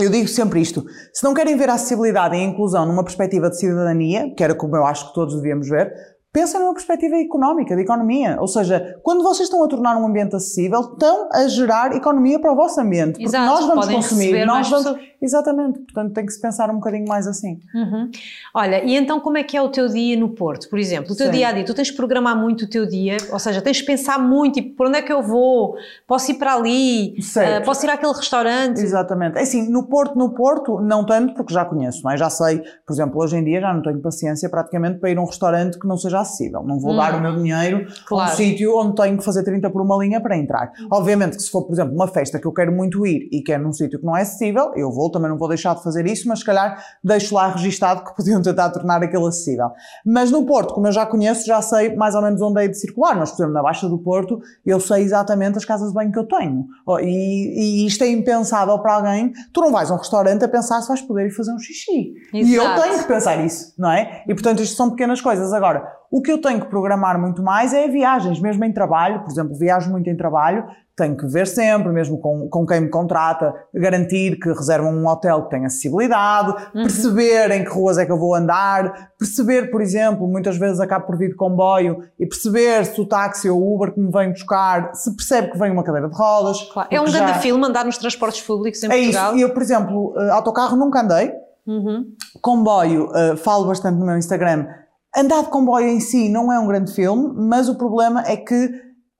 eu 0.00 0.08
digo 0.08 0.26
sempre 0.26 0.58
isto: 0.58 0.86
se 1.12 1.22
não 1.22 1.34
querem 1.34 1.54
ver 1.54 1.68
a 1.68 1.74
acessibilidade 1.74 2.34
e 2.34 2.40
a 2.40 2.44
inclusão 2.44 2.86
numa 2.86 3.04
perspectiva 3.04 3.50
de 3.50 3.58
cidadania, 3.58 4.34
que 4.34 4.42
era 4.42 4.54
como 4.54 4.74
eu 4.74 4.86
acho 4.86 5.08
que 5.08 5.14
todos 5.14 5.36
devíamos 5.36 5.68
ver, 5.68 5.92
Pensa 6.32 6.58
numa 6.58 6.72
perspectiva 6.72 7.16
económica, 7.16 7.76
de 7.76 7.82
economia. 7.82 8.38
Ou 8.40 8.48
seja, 8.48 8.98
quando 9.02 9.22
vocês 9.22 9.48
estão 9.48 9.62
a 9.62 9.68
tornar 9.68 9.98
um 9.98 10.06
ambiente 10.06 10.34
acessível, 10.34 10.80
estão 10.80 11.28
a 11.30 11.46
gerar 11.46 11.94
economia 11.94 12.40
para 12.40 12.50
o 12.50 12.56
vosso 12.56 12.80
ambiente. 12.80 13.12
Porque 13.12 13.26
Exato, 13.26 13.44
nós 13.44 13.66
vamos 13.66 13.86
consumir, 13.86 14.46
nós 14.46 14.70
vamos. 14.70 14.92
Pessoas. 14.92 15.11
Exatamente. 15.22 15.78
Portanto, 15.80 16.12
tem 16.12 16.26
que 16.26 16.32
se 16.32 16.40
pensar 16.40 16.68
um 16.70 16.74
bocadinho 16.74 17.06
mais 17.06 17.26
assim. 17.26 17.60
Uhum. 17.74 18.10
Olha, 18.54 18.84
e 18.84 18.96
então 18.96 19.20
como 19.20 19.38
é 19.38 19.44
que 19.44 19.56
é 19.56 19.62
o 19.62 19.68
teu 19.68 19.88
dia 19.88 20.16
no 20.16 20.30
Porto, 20.30 20.68
por 20.68 20.78
exemplo? 20.78 21.12
O 21.12 21.16
teu 21.16 21.26
Sim. 21.26 21.32
dia 21.32 21.48
a 21.48 21.52
dia, 21.52 21.64
tu 21.64 21.74
tens 21.74 21.90
que 21.90 21.96
programar 21.96 22.36
muito 22.36 22.64
o 22.64 22.68
teu 22.68 22.86
dia, 22.86 23.16
ou 23.30 23.38
seja, 23.38 23.62
tens 23.62 23.80
que 23.80 23.86
pensar 23.86 24.18
muito, 24.18 24.54
tipo, 24.54 24.76
por 24.76 24.88
onde 24.88 24.98
é 24.98 25.02
que 25.02 25.12
eu 25.12 25.22
vou? 25.22 25.76
Posso 26.06 26.32
ir 26.32 26.34
para 26.34 26.54
ali? 26.54 27.14
Uh, 27.18 27.64
posso 27.64 27.86
ir 27.86 27.90
àquele 27.90 28.12
restaurante? 28.12 28.80
Exatamente. 28.80 29.38
É 29.38 29.42
assim, 29.42 29.70
no 29.70 29.84
Porto, 29.84 30.18
no 30.18 30.34
Porto, 30.34 30.80
não 30.80 31.06
tanto, 31.06 31.34
porque 31.34 31.54
já 31.54 31.64
conheço, 31.64 32.02
não 32.02 32.10
é? 32.10 32.16
Já 32.16 32.28
sei, 32.28 32.58
por 32.86 32.92
exemplo, 32.92 33.22
hoje 33.22 33.36
em 33.36 33.44
dia 33.44 33.60
já 33.60 33.72
não 33.72 33.82
tenho 33.82 34.00
paciência 34.00 34.48
praticamente 34.50 34.98
para 34.98 35.10
ir 35.10 35.18
a 35.18 35.20
um 35.20 35.26
restaurante 35.26 35.78
que 35.78 35.86
não 35.86 35.96
seja 35.96 36.20
acessível. 36.20 36.62
Não 36.64 36.80
vou 36.80 36.96
dar 36.96 37.14
o 37.14 37.20
meu 37.20 37.36
dinheiro 37.36 37.86
claro. 38.06 38.30
a 38.30 38.34
um 38.34 38.36
sítio 38.36 38.76
onde 38.76 38.96
tenho 38.96 39.16
que 39.16 39.24
fazer 39.24 39.44
30 39.44 39.70
por 39.70 39.82
uma 39.82 39.96
linha 40.02 40.20
para 40.20 40.36
entrar. 40.36 40.72
Obviamente 40.90 41.36
que 41.36 41.42
se 41.42 41.50
for, 41.50 41.62
por 41.62 41.72
exemplo, 41.72 41.94
uma 41.94 42.08
festa 42.08 42.40
que 42.40 42.46
eu 42.46 42.52
quero 42.52 42.72
muito 42.72 43.06
ir 43.06 43.28
e 43.30 43.42
quero 43.42 43.62
num 43.62 43.72
sítio 43.72 43.98
que 44.00 44.04
não 44.04 44.16
é 44.16 44.22
acessível, 44.22 44.72
eu 44.74 44.90
vou, 44.90 45.10
também 45.12 45.30
não 45.30 45.38
vou 45.38 45.48
deixar 45.48 45.74
de 45.74 45.82
fazer 45.82 46.06
isso, 46.06 46.26
mas 46.28 46.40
se 46.40 46.44
calhar 46.44 46.82
deixo 47.02 47.34
lá 47.34 47.48
registado 47.48 48.04
que 48.04 48.16
podiam 48.16 48.40
tentar 48.42 48.70
tornar 48.70 49.02
aquilo 49.02 49.26
acessível. 49.26 49.70
Mas 50.04 50.30
no 50.30 50.44
Porto, 50.44 50.74
como 50.74 50.86
eu 50.86 50.92
já 50.92 51.06
conheço, 51.06 51.46
já 51.46 51.60
sei 51.62 51.94
mais 51.94 52.14
ou 52.14 52.22
menos 52.22 52.40
onde 52.40 52.64
é 52.64 52.68
de 52.68 52.78
circular, 52.78 53.16
mas 53.16 53.30
por 53.30 53.36
exemplo, 53.36 53.54
na 53.54 53.62
Baixa 53.62 53.88
do 53.88 53.98
Porto, 53.98 54.40
eu 54.64 54.80
sei 54.80 55.02
exatamente 55.02 55.58
as 55.58 55.64
casas 55.64 55.88
de 55.88 55.94
banho 55.94 56.10
que 56.10 56.18
eu 56.18 56.26
tenho. 56.26 56.66
Oh, 56.86 56.98
e, 56.98 57.04
e 57.04 57.86
isto 57.86 58.02
é 58.02 58.08
impensável 58.08 58.78
para 58.78 58.94
alguém. 58.94 59.32
Tu 59.52 59.60
não 59.60 59.70
vais 59.70 59.90
a 59.90 59.94
um 59.94 59.98
restaurante 59.98 60.44
a 60.44 60.48
pensar 60.48 60.80
se 60.80 60.88
vais 60.88 61.02
poder 61.02 61.26
ir 61.26 61.30
fazer 61.30 61.52
um 61.52 61.58
xixi. 61.58 62.14
Exato. 62.32 62.50
E 62.50 62.54
eu 62.54 62.82
tenho 62.82 62.98
que 62.98 63.08
pensar 63.08 63.44
isso, 63.44 63.74
não 63.78 63.90
é? 63.90 64.24
E 64.26 64.34
portanto, 64.34 64.62
isto 64.62 64.76
são 64.76 64.90
pequenas 64.90 65.20
coisas. 65.20 65.52
Agora, 65.52 66.01
o 66.12 66.20
que 66.20 66.30
eu 66.30 66.38
tenho 66.38 66.60
que 66.60 66.66
programar 66.66 67.18
muito 67.18 67.42
mais 67.42 67.72
é 67.72 67.88
viagens, 67.88 68.38
mesmo 68.38 68.62
em 68.66 68.72
trabalho, 68.72 69.20
por 69.20 69.30
exemplo, 69.30 69.56
viajo 69.56 69.90
muito 69.90 70.10
em 70.10 70.16
trabalho, 70.16 70.66
tenho 70.94 71.16
que 71.16 71.26
ver 71.26 71.46
sempre, 71.46 71.90
mesmo 71.90 72.18
com, 72.18 72.50
com 72.50 72.66
quem 72.66 72.82
me 72.82 72.90
contrata, 72.90 73.54
garantir 73.72 74.38
que 74.38 74.50
reservam 74.50 74.92
um 74.92 75.06
hotel 75.08 75.44
que 75.44 75.50
tenha 75.50 75.68
acessibilidade, 75.68 76.50
uhum. 76.74 76.82
perceber 76.82 77.50
em 77.52 77.64
que 77.64 77.70
ruas 77.70 77.96
é 77.96 78.04
que 78.04 78.12
eu 78.12 78.18
vou 78.18 78.34
andar, 78.34 79.10
perceber, 79.18 79.70
por 79.70 79.80
exemplo, 79.80 80.28
muitas 80.28 80.58
vezes 80.58 80.80
acabo 80.80 81.06
por 81.06 81.16
vir 81.16 81.30
de 81.30 81.34
comboio 81.34 82.04
e 82.20 82.26
perceber 82.26 82.84
se 82.84 83.00
o 83.00 83.06
táxi 83.06 83.48
ou 83.48 83.58
o 83.58 83.74
Uber 83.74 83.94
que 83.94 84.00
me 84.00 84.12
vem 84.12 84.32
buscar, 84.32 84.94
se 84.94 85.16
percebe 85.16 85.50
que 85.50 85.58
vem 85.58 85.72
uma 85.72 85.82
cadeira 85.82 86.10
de 86.10 86.14
rodas. 86.14 86.60
Claro. 86.70 86.88
É 86.90 87.00
um 87.00 87.06
já... 87.06 87.20
grande 87.20 87.38
filme 87.38 87.64
andar 87.64 87.86
nos 87.86 87.96
transportes 87.96 88.42
públicos 88.42 88.82
em 88.82 88.86
é 88.86 88.90
Portugal. 88.90 89.34
Isso. 89.34 89.44
Eu, 89.44 89.54
por 89.54 89.62
exemplo, 89.62 90.14
eh, 90.18 90.30
autocarro 90.30 90.76
nunca 90.76 91.00
andei, 91.00 91.32
uhum. 91.66 92.04
comboio, 92.42 93.06
uh, 93.06 93.34
falo 93.38 93.66
bastante 93.66 93.98
no 93.98 94.04
meu 94.04 94.18
Instagram, 94.18 94.66
Andar 95.14 95.42
de 95.42 95.50
comboio 95.50 95.88
em 95.88 96.00
si 96.00 96.30
não 96.30 96.50
é 96.50 96.58
um 96.58 96.66
grande 96.66 96.90
filme, 96.94 97.34
mas 97.36 97.68
o 97.68 97.74
problema 97.74 98.22
é 98.26 98.34
que 98.34 98.70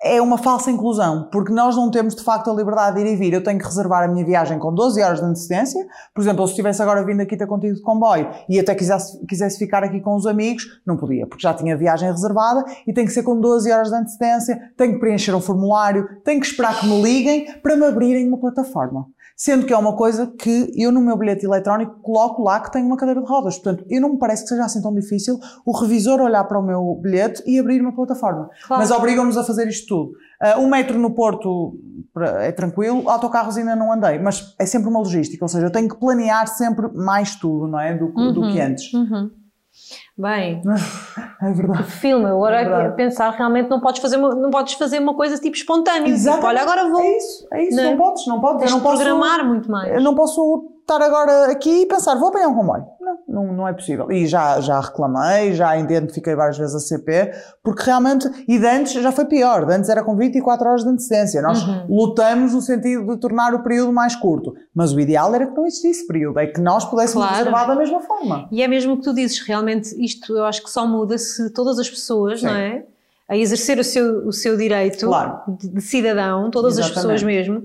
é 0.03 0.21
uma 0.23 0.39
falsa 0.39 0.71
inclusão, 0.71 1.29
porque 1.31 1.53
nós 1.53 1.77
não 1.77 1.91
temos 1.91 2.17
de 2.17 2.25
facto 2.25 2.51
a 2.51 2.55
liberdade 2.55 2.97
de 2.97 3.03
ir 3.03 3.13
e 3.13 3.17
vir. 3.17 3.35
Eu 3.35 3.45
tenho 3.45 3.59
que 3.59 3.65
reservar 3.65 4.03
a 4.03 4.09
minha 4.09 4.25
viagem 4.25 4.59
com 4.59 4.75
12 4.75 5.01
horas 5.03 5.21
de 5.21 5.27
antecedência. 5.27 5.87
Por 6.15 6.23
exemplo, 6.23 6.45
se 6.47 6.53
estivesse 6.53 6.83
agora 6.83 7.05
vindo 7.05 7.21
aqui 7.21 7.37
ter 7.37 7.47
contigo 7.47 7.75
de 7.75 7.83
comboio 7.83 8.29
e 8.49 8.59
até 8.59 8.75
quisesse, 8.75 9.25
quisesse 9.27 9.59
ficar 9.59 9.85
aqui 9.85 10.01
com 10.01 10.17
os 10.17 10.27
amigos, 10.27 10.65
não 10.87 10.97
podia, 10.97 11.27
porque 11.27 11.43
já 11.43 11.53
tinha 11.53 11.77
viagem 11.77 12.11
reservada 12.11 12.65
e 12.87 12.93
tem 12.93 13.05
que 13.05 13.13
ser 13.13 13.23
com 13.23 13.39
12 13.39 13.71
horas 13.71 13.91
de 13.91 13.95
antecedência, 13.95 14.59
tenho 14.79 14.95
que 14.95 14.99
preencher 14.99 15.35
um 15.35 15.41
formulário, 15.41 16.09
tenho 16.25 16.41
que 16.41 16.47
esperar 16.47 16.81
que 16.81 16.87
me 16.87 17.01
liguem 17.03 17.61
para 17.61 17.77
me 17.77 17.85
abrirem 17.85 18.27
uma 18.27 18.41
plataforma. 18.41 19.07
Sendo 19.37 19.67
que 19.67 19.73
é 19.73 19.77
uma 19.77 19.97
coisa 19.97 20.27
que 20.27 20.73
eu 20.77 20.93
no 20.93 21.01
meu 21.01 21.17
bilhete 21.17 21.45
eletrónico 21.45 22.01
coloco 22.01 22.43
lá 22.43 22.61
que 22.61 22.71
tenho 22.71 22.87
uma 22.87 22.97
cadeira 22.97 23.21
de 23.21 23.27
rodas. 23.27 23.59
Portanto, 23.59 23.85
eu 23.89 24.01
não 24.01 24.13
me 24.13 24.19
parece 24.19 24.43
que 24.43 24.49
seja 24.49 24.65
assim 24.65 24.81
tão 24.81 24.95
difícil 24.95 25.39
o 25.65 25.73
revisor 25.73 26.21
olhar 26.21 26.45
para 26.45 26.59
o 26.59 26.63
meu 26.63 26.99
bilhete 27.03 27.43
e 27.47 27.59
abrir 27.59 27.81
uma 27.81 27.95
plataforma. 27.95 28.51
Claro. 28.67 28.83
Mas 28.83 28.91
obrigam-nos 28.91 29.37
a 29.37 29.45
fazer 29.45 29.67
isto 29.69 29.87
tudo. 29.89 30.13
Uh, 30.43 30.61
um 30.61 30.69
metro 30.69 30.99
no 30.99 31.15
Porto 31.15 31.79
é 32.41 32.53
tranquilo, 32.53 33.09
autocarros 33.09 33.57
ainda 33.57 33.77
não 33.77 33.93
andei, 33.93 34.19
mas 34.19 34.55
é 34.59 34.67
sempre 34.67 34.89
uma 34.89 34.99
logística, 34.99 35.45
ou 35.45 35.49
seja, 35.49 35.67
eu 35.67 35.71
tenho 35.71 35.89
que 35.89 35.99
planear 35.99 36.47
sempre 36.49 36.89
mais 36.93 37.37
tudo, 37.37 37.69
não 37.69 37.81
é? 37.81 37.97
Do, 37.97 38.07
uhum, 38.07 38.33
do 38.33 38.53
que 38.53 38.61
antes. 38.61 38.93
Uhum. 38.93 39.31
Bem, 40.17 40.61
é 41.41 41.53
verdade. 41.53 41.85
filme, 41.85 42.27
agora 42.27 42.61
é 42.61 42.65
verdade. 42.65 42.97
pensar 42.97 43.31
realmente 43.31 43.71
não 43.71 43.81
podes 43.81 44.03
fazer 44.03 44.19
uma, 44.19 44.35
não 44.35 44.51
podes 44.51 44.75
fazer 44.75 44.99
uma 44.99 45.15
coisa 45.15 45.39
tipo 45.39 45.57
espontânea. 45.57 46.09
Exato. 46.09 46.37
Tipo, 46.37 46.49
olha, 46.49 46.61
agora 46.61 46.89
vou. 46.89 47.01
É 47.01 47.17
isso, 47.17 47.49
é 47.51 47.65
isso, 47.65 47.77
não, 47.77 47.91
não 47.91 47.97
podes, 47.97 48.27
não 48.27 48.41
podes. 48.41 48.59
Tens 48.61 48.71
eu 48.71 48.77
não 48.77 48.83
posso 48.83 48.97
programar 49.03 49.47
muito 49.47 49.71
mais. 49.71 49.93
Eu 49.93 50.01
não 50.03 50.15
posso 50.15 50.72
estar 50.83 51.01
agora 51.01 51.51
aqui 51.51 51.83
e 51.83 51.87
pensar, 51.87 52.15
vou 52.17 52.29
apanhar 52.29 52.49
um 52.49 52.55
comboio. 52.55 52.85
Não, 53.01 53.47
não, 53.47 53.53
não 53.53 53.69
é 53.69 53.73
possível. 53.73 54.11
E 54.11 54.27
já, 54.27 54.61
já 54.61 54.81
reclamei, 54.81 55.55
já 55.55 55.77
identifiquei 55.77 56.35
várias 56.35 56.59
vezes 56.59 56.75
a 56.75 56.81
CP, 56.81 57.33
porque 57.63 57.83
realmente, 57.85 58.29
e 58.47 58.59
de 58.59 58.67
antes 58.67 58.93
já 58.93 59.11
foi 59.11 59.25
pior, 59.25 59.65
de 59.65 59.73
antes 59.73 59.89
era 59.89 60.03
com 60.03 60.17
24 60.17 60.69
horas 60.69 60.83
de 60.83 60.89
antecedência. 60.91 61.41
Nós 61.41 61.63
uhum. 61.63 61.87
lutamos 61.89 62.53
no 62.53 62.61
sentido 62.61 63.07
de 63.07 63.17
tornar 63.19 63.55
o 63.55 63.63
período 63.63 63.93
mais 63.93 64.15
curto, 64.15 64.55
mas 64.75 64.93
o 64.93 65.01
ideal 65.01 65.35
era 65.35 65.47
que 65.47 65.57
não 65.57 65.67
existisse 65.67 66.07
período, 66.07 66.39
é 66.39 66.47
que 66.47 66.61
nós 66.61 66.85
pudéssemos 66.85 67.27
claro. 67.27 67.39
reservar 67.39 67.67
da 67.67 67.75
mesma 67.75 68.01
forma. 68.01 68.49
E 68.51 68.63
é 68.63 68.69
mesmo 68.69 68.95
o 68.95 68.97
que 68.99 69.05
tu 69.05 69.15
dizes, 69.15 69.41
realmente 69.41 69.95
isto 70.03 70.37
eu 70.37 70.45
acho 70.45 70.63
que 70.63 70.71
só 70.71 70.87
muda 70.87 71.17
se 71.17 71.51
todas 71.51 71.79
as 71.79 71.89
pessoas, 71.89 72.41
Sim. 72.41 72.47
não 72.47 72.55
é? 72.55 72.85
A 73.33 73.37
exercer 73.37 73.79
o 73.79 73.85
seu, 73.85 74.27
o 74.27 74.33
seu 74.33 74.59
direito 74.59 75.07
claro. 75.07 75.41
de, 75.49 75.81
cidadão, 75.81 76.51
todas 76.51 76.75
Exatamente. 76.75 76.99
as 76.99 77.03
pessoas 77.03 77.23
mesmo, 77.23 77.65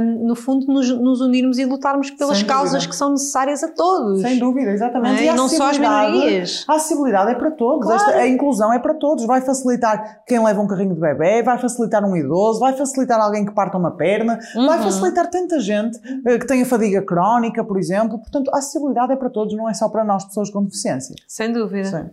um, 0.00 0.26
no 0.26 0.34
fundo 0.34 0.66
nos, 0.66 0.88
nos, 0.98 1.20
unirmos 1.20 1.58
e 1.58 1.66
lutarmos 1.66 2.10
pelas 2.12 2.38
Sem 2.38 2.46
causas 2.46 2.72
dúvida. 2.72 2.88
que 2.88 2.96
são 2.96 3.10
necessárias 3.10 3.62
a 3.62 3.68
todos. 3.68 4.22
Sem 4.22 4.38
dúvida, 4.38 4.70
exatamente. 4.70 5.20
É? 5.20 5.26
E, 5.26 5.28
e 5.28 5.32
não 5.34 5.46
só 5.46 5.68
as 5.68 5.76
minorias. 5.76 6.64
A 6.66 6.76
acessibilidade 6.76 7.32
é 7.32 7.34
para 7.34 7.50
todos, 7.50 7.86
claro. 7.86 8.02
Esta, 8.02 8.16
a 8.18 8.26
inclusão 8.26 8.72
é 8.72 8.78
para 8.78 8.94
todos. 8.94 9.26
Vai 9.26 9.42
facilitar 9.42 10.24
quem 10.26 10.42
leva 10.42 10.62
um 10.62 10.66
carrinho 10.66 10.94
de 10.94 11.00
bebê, 11.02 11.42
vai 11.42 11.58
facilitar 11.58 12.02
um 12.02 12.16
idoso, 12.16 12.60
vai 12.60 12.72
facilitar 12.72 13.20
alguém 13.20 13.44
que 13.44 13.52
parta 13.52 13.76
uma 13.76 13.90
perna, 13.90 14.38
uhum. 14.56 14.66
vai 14.66 14.82
facilitar 14.82 15.28
tanta 15.28 15.60
gente 15.60 15.98
uh, 15.98 16.38
que 16.38 16.46
tenha 16.46 16.64
fadiga 16.64 17.02
crónica, 17.02 17.62
por 17.62 17.76
exemplo. 17.76 18.18
Portanto, 18.18 18.50
a 18.54 18.56
acessibilidade 18.56 19.12
é 19.12 19.16
para 19.16 19.28
todos, 19.28 19.54
não 19.54 19.68
é 19.68 19.74
só 19.74 19.86
para 19.90 20.02
nós, 20.02 20.24
pessoas 20.24 20.48
com 20.48 20.64
deficiência. 20.64 21.14
Sem 21.28 21.52
dúvida. 21.52 21.90
Sim. 21.90 22.10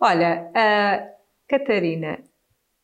Olha, 0.00 0.50
uh, 0.50 1.12
Catarina, 1.48 2.18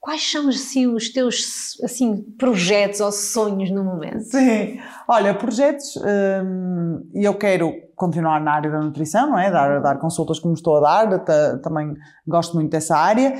Quais 0.08 0.32
são 0.32 0.48
assim, 0.48 0.86
os 0.86 1.10
teus 1.10 1.78
assim, 1.84 2.22
projetos 2.38 2.98
ou 2.98 3.12
sonhos 3.12 3.70
no 3.70 3.84
momento? 3.84 4.22
Sim, 4.22 4.78
olha, 5.06 5.34
projetos, 5.34 5.98
hum, 5.98 7.06
e 7.12 7.26
eu 7.26 7.34
quero 7.34 7.74
continuar 7.94 8.40
na 8.40 8.52
área 8.52 8.70
da 8.70 8.80
nutrição, 8.80 9.28
não 9.28 9.38
é? 9.38 9.50
Dar, 9.50 9.82
dar 9.82 9.98
consultas 9.98 10.38
como 10.38 10.54
estou 10.54 10.78
a 10.78 11.04
dar, 11.04 11.58
também 11.60 11.94
gosto 12.26 12.54
muito 12.54 12.70
dessa 12.70 12.96
área. 12.96 13.34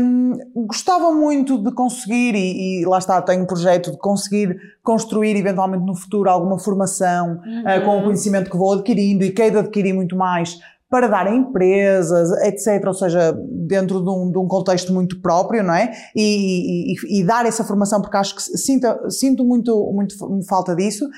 Um, 0.00 0.32
gostava 0.66 1.12
muito 1.12 1.56
de 1.56 1.70
conseguir, 1.70 2.34
e, 2.34 2.80
e, 2.80 2.86
lá 2.86 2.98
está, 2.98 3.22
tenho 3.22 3.44
um 3.44 3.46
projeto 3.46 3.92
de 3.92 3.98
conseguir 3.98 4.58
construir 4.82 5.36
eventualmente 5.36 5.86
no 5.86 5.94
futuro 5.94 6.28
alguma 6.28 6.58
formação 6.58 7.40
uhum. 7.46 7.60
uh, 7.60 7.84
com 7.84 8.00
o 8.00 8.02
conhecimento 8.02 8.50
que 8.50 8.56
vou 8.56 8.72
adquirindo 8.72 9.22
e 9.22 9.30
quero 9.30 9.60
adquirir 9.60 9.92
muito 9.92 10.16
mais 10.16 10.58
para 10.90 11.06
dar 11.06 11.28
a 11.28 11.34
empresas, 11.34 12.30
etc. 12.42 12.84
Ou 12.84 12.94
seja, 12.94 13.32
dentro 13.48 14.02
de 14.02 14.10
um, 14.10 14.30
de 14.30 14.38
um 14.38 14.48
contexto 14.48 14.92
muito 14.92 15.20
próprio, 15.22 15.62
não 15.62 15.72
é? 15.72 15.92
E, 16.14 16.92
e, 16.92 17.20
e, 17.20 17.24
dar 17.24 17.46
essa 17.46 17.62
formação, 17.62 18.02
porque 18.02 18.16
acho 18.16 18.34
que 18.34 18.42
sinto, 18.42 18.86
sinto 19.08 19.44
muito, 19.44 19.72
muito 19.92 20.16
falta 20.48 20.74
disso. 20.74 21.08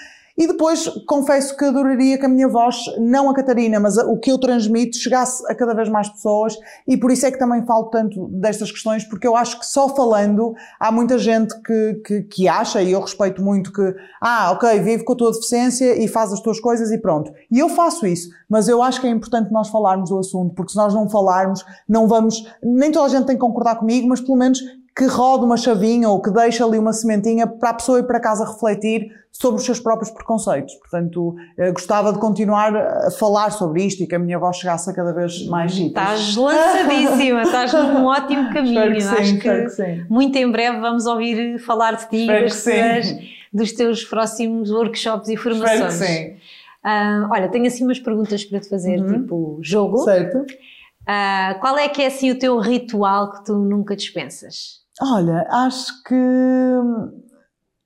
E 0.43 0.47
depois 0.49 0.88
confesso 1.07 1.57
que 1.57 1.64
adoraria 1.64 2.18
que 2.18 2.26
a 2.26 2.28
minha 2.28 2.49
voz, 2.49 2.76
não 2.99 3.30
a 3.30 3.34
Catarina, 3.34 3.78
mas 3.78 3.97
o 3.97 4.18
que 4.18 4.28
eu 4.28 4.36
transmito, 4.36 4.97
chegasse 4.97 5.40
a 5.49 5.55
cada 5.55 5.72
vez 5.72 5.88
mais 5.88 6.09
pessoas 6.09 6.59
e 6.84 6.97
por 6.97 7.12
isso 7.12 7.24
é 7.24 7.30
que 7.30 7.38
também 7.38 7.64
falo 7.64 7.84
tanto 7.90 8.26
destas 8.26 8.72
questões, 8.72 9.05
porque 9.05 9.24
eu 9.24 9.36
acho 9.36 9.61
que 9.61 9.64
só 9.64 9.88
falando 9.95 10.53
há 10.80 10.90
muita 10.90 11.16
gente 11.16 11.55
que, 11.62 11.95
que, 12.05 12.22
que 12.22 12.49
acha, 12.49 12.82
e 12.82 12.90
eu 12.90 13.01
respeito 13.01 13.40
muito 13.40 13.72
que, 13.72 13.95
ah, 14.20 14.51
ok, 14.51 14.80
vive 14.80 15.05
com 15.05 15.12
a 15.12 15.16
tua 15.16 15.30
deficiência 15.30 15.97
e 16.03 16.09
faz 16.09 16.32
as 16.32 16.40
tuas 16.40 16.59
coisas 16.59 16.90
e 16.90 16.99
pronto. 16.99 17.32
E 17.49 17.61
eu 17.61 17.68
faço 17.68 18.05
isso, 18.05 18.28
mas 18.49 18.66
eu 18.66 18.82
acho 18.82 19.01
que 19.01 19.07
é 19.07 19.11
importante 19.11 19.53
nós 19.53 19.68
falarmos 19.68 20.11
do 20.11 20.18
assunto, 20.18 20.57
porque 20.57 20.72
se 20.72 20.76
nós 20.76 20.93
não 20.93 21.09
falarmos, 21.09 21.64
não 21.88 22.09
vamos, 22.09 22.45
nem 22.61 22.90
toda 22.90 23.07
a 23.07 23.09
gente 23.09 23.26
tem 23.26 23.36
que 23.36 23.40
concordar 23.40 23.76
comigo, 23.76 24.09
mas 24.09 24.20
pelo 24.20 24.36
menos 24.36 24.61
que 24.95 25.07
rode 25.07 25.45
uma 25.45 25.57
chavinha 25.57 26.09
ou 26.09 26.20
que 26.20 26.30
deixe 26.30 26.62
ali 26.62 26.78
uma 26.78 26.93
sementinha 26.93 27.47
para 27.47 27.70
a 27.70 27.74
pessoa 27.74 27.99
ir 27.99 28.07
para 28.07 28.20
casa 28.20 28.45
refletir 28.45 29.11
sobre 29.32 29.59
os 29.59 29.64
seus 29.64 29.80
próprios 29.80 30.11
preconceitos. 30.11 30.74
Portanto, 30.74 31.34
eh, 31.57 31.72
gostava 31.72 32.12
de 32.12 32.18
continuar 32.18 32.76
a 32.76 33.11
falar 33.11 33.51
sobre 33.51 33.82
isto 33.82 34.03
e 34.03 34.07
que 34.07 34.14
a 34.14 34.18
minha 34.18 34.38
voz 34.38 34.59
chegasse 34.59 34.90
a 34.90 34.93
cada 34.93 35.12
vez 35.12 35.47
mais 35.47 35.72
sítios. 35.72 35.88
Estás 35.88 36.36
lançadíssima, 36.36 37.43
estás 37.43 37.72
num 37.72 38.05
ótimo 38.05 38.53
caminho. 38.53 38.93
Que 38.93 39.03
Acho 39.03 39.38
que, 39.38 39.66
que 39.66 40.07
muito 40.11 40.36
em 40.36 40.51
breve 40.51 40.78
vamos 40.80 41.07
ouvir 41.07 41.59
falar 41.59 41.97
de 41.97 42.09
ti 42.11 42.26
e 42.26 42.43
das, 42.43 43.16
dos 43.51 43.72
teus 43.72 44.05
próximos 44.05 44.70
workshops 44.70 45.28
e 45.30 45.36
formações. 45.36 45.95
Espero 45.95 46.34
que 46.34 46.38
sim. 46.38 46.53
Uh, 46.84 47.30
olha, 47.30 47.49
tenho 47.49 47.66
assim 47.66 47.84
umas 47.84 47.99
perguntas 47.99 48.45
para 48.45 48.61
te 48.61 48.68
fazer, 48.68 49.01
uhum. 49.01 49.12
tipo 49.12 49.59
jogo. 49.62 49.99
Certo. 49.99 50.38
Uh, 50.38 51.59
qual 51.61 51.78
é 51.78 51.88
que 51.88 52.03
é 52.03 52.07
assim 52.07 52.30
o 52.30 52.38
teu 52.38 52.59
ritual 52.59 53.32
que 53.32 53.45
tu 53.45 53.57
nunca 53.57 53.97
dispensas? 53.97 54.82
Olha, 55.01 55.47
acho 55.51 56.03
que 56.05 56.14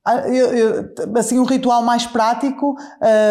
ah, 0.07 0.29
eu, 0.29 0.55
eu, 0.55 0.93
assim, 1.17 1.37
um 1.37 1.45
ritual 1.45 1.83
mais 1.83 2.07
prático, 2.07 2.77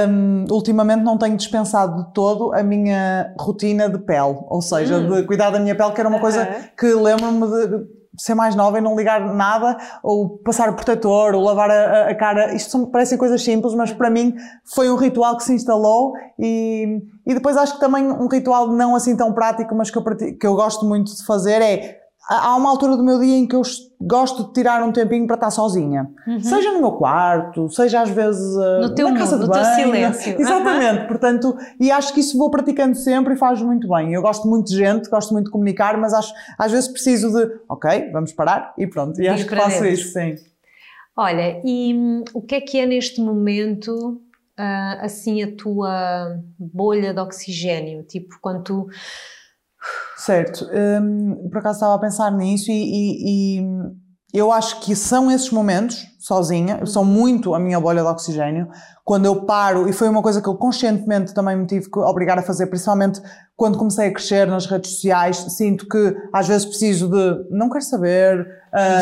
um, 0.10 0.46
ultimamente 0.52 1.04
não 1.04 1.18
tenho 1.18 1.38
dispensado 1.38 2.04
de 2.04 2.14
todo 2.14 2.54
a 2.54 2.62
minha 2.62 3.34
rotina 3.40 3.90
de 3.90 3.98
pele, 4.00 4.38
ou 4.50 4.62
seja, 4.62 4.98
hum. 4.98 5.10
de 5.10 5.24
cuidar 5.24 5.52
da 5.52 5.60
minha 5.60 5.74
pele, 5.74 5.94
que 5.94 6.00
era 6.02 6.10
uma 6.10 6.20
coisa 6.20 6.46
que 6.78 6.94
lembro-me 6.94 7.48
de 7.48 8.22
ser 8.22 8.36
mais 8.36 8.56
nova 8.56 8.78
e 8.78 8.82
não 8.82 8.94
ligar 8.94 9.22
nada, 9.34 9.78
ou 10.04 10.38
passar 10.40 10.70
o 10.70 10.74
protetor, 10.74 11.34
ou 11.34 11.42
lavar 11.42 11.72
a, 11.72 12.10
a 12.10 12.16
cara. 12.16 12.54
Isto 12.54 12.72
são, 12.72 12.86
parecem 12.88 13.18
coisas 13.18 13.42
simples, 13.42 13.74
mas 13.74 13.94
para 13.94 14.10
mim 14.10 14.36
foi 14.74 14.90
um 14.90 14.98
ritual 14.98 15.38
que 15.38 15.44
se 15.46 15.54
instalou 15.54 16.14
e, 16.38 17.02
e 17.26 17.34
depois 17.34 17.56
acho 17.56 17.76
que 17.76 17.80
também 17.80 18.06
um 18.06 18.28
ritual 18.28 18.68
não 18.68 18.98
assim 18.98 19.16
tão 19.16 19.32
prático, 19.32 19.74
mas 19.76 19.90
que 19.90 19.98
eu, 19.98 20.04
que 20.38 20.46
eu 20.48 20.56
gosto 20.56 20.86
muito 20.86 21.16
de 21.16 21.26
fazer 21.26 21.62
é 21.62 22.05
há 22.28 22.56
uma 22.56 22.70
altura 22.70 22.98
do 22.98 23.04
meu 23.04 23.20
dia 23.20 23.36
em 23.38 23.48
que 23.48 23.56
eu 23.56 23.62
gosto 24.02 24.46
de 24.46 24.54
tirar 24.54 24.84
um 24.84 24.92
tempinho 24.92 25.26
para 25.28 25.36
estar 25.36 25.52
sozinha. 25.52 26.10
Uhum. 26.28 26.40
Seja 26.40 26.72
no 26.72 26.80
meu 26.80 26.94
quarto, 26.94 27.70
seja 27.70 28.02
às 28.02 28.10
vezes 28.10 28.56
uh, 28.56 28.82
no 28.82 28.96
teu 28.96 29.10
na 29.10 29.18
casa 29.18 29.38
mundo, 29.38 29.46
de 29.46 29.50
banho. 29.52 29.64
No 29.64 29.76
teu 29.76 29.86
silêncio. 29.86 30.36
Exatamente. 30.42 31.02
Uhum. 31.02 31.08
Portanto, 31.08 31.58
e 31.80 31.92
acho 31.92 32.14
que 32.14 32.20
isso 32.20 32.38
vou 32.38 32.50
praticando 32.50 32.96
sempre 32.96 33.36
e 33.36 33.38
faz 33.38 33.62
muito 33.62 33.88
bem. 33.88 34.14
Eu 34.14 34.22
gosto 34.22 34.48
muito 34.48 34.68
de 34.68 34.78
gente, 34.78 35.10
gosto 35.10 35.34
muito 35.34 35.46
de 35.46 35.52
comunicar, 35.52 35.98
mas 35.98 36.14
acho, 36.14 36.34
às 36.58 36.72
vezes 36.72 36.88
preciso 36.88 37.32
de, 37.32 37.60
ok, 37.70 38.12
vamos 38.12 38.34
parar 38.34 38.74
e 38.78 38.88
pronto. 38.88 39.22
E 39.22 39.28
acho 39.28 39.46
que 39.46 39.56
faço 39.56 39.82
dentro. 39.82 39.88
isso, 39.88 40.14
sim. 40.14 40.36
Olha, 41.18 41.62
e 41.64 41.94
hum, 41.94 42.24
o 42.34 42.42
que 42.42 42.56
é 42.56 42.62
que 42.62 42.78
é 42.78 42.86
neste 42.86 43.22
momento 43.22 44.22
uh, 44.60 45.00
assim 45.00 45.42
a 45.42 45.56
tua 45.56 46.38
bolha 46.60 47.14
de 47.14 47.20
oxigênio? 47.22 48.04
Tipo, 48.04 48.36
quando 48.42 48.64
tu 48.64 48.88
Certo. 50.18 50.68
Um, 50.72 51.50
por 51.50 51.60
acaso 51.60 51.78
estava 51.78 51.96
a 51.96 52.00
pensar 52.00 52.32
nisso 52.32 52.72
e, 52.72 52.74
e, 52.74 53.60
e, 53.60 53.62
eu 54.38 54.52
acho 54.52 54.82
que 54.82 54.96
são 54.96 55.32
esses 55.32 55.50
momentos, 55.52 56.06
sozinha, 56.20 56.86
são 56.86 57.06
muito 57.06 57.54
a 57.54 57.60
minha 57.60 57.80
bolha 57.80 58.02
de 58.02 58.08
oxigênio, 58.08 58.68
quando 59.04 59.26
eu 59.26 59.46
paro, 59.46 59.88
e 59.88 59.94
foi 59.94 60.10
uma 60.10 60.22
coisa 60.22 60.42
que 60.42 60.50
eu 60.50 60.56
conscientemente 60.56 61.32
também 61.34 61.56
me 61.56 61.68
tive 61.68 61.92
que 61.92 62.00
obrigar 62.00 62.40
a 62.40 62.42
fazer, 62.42 62.66
principalmente 62.66 63.22
quando 63.56 63.78
comecei 63.78 64.08
a 64.08 64.12
crescer 64.12 64.48
nas 64.48 64.66
redes 64.66 64.96
sociais, 64.96 65.38
sinto 65.50 65.88
que 65.88 66.18
às 66.34 66.48
vezes 66.48 66.66
preciso 66.66 67.08
de, 67.08 67.48
não 67.52 67.70
quero 67.70 67.84
saber, 67.84 68.48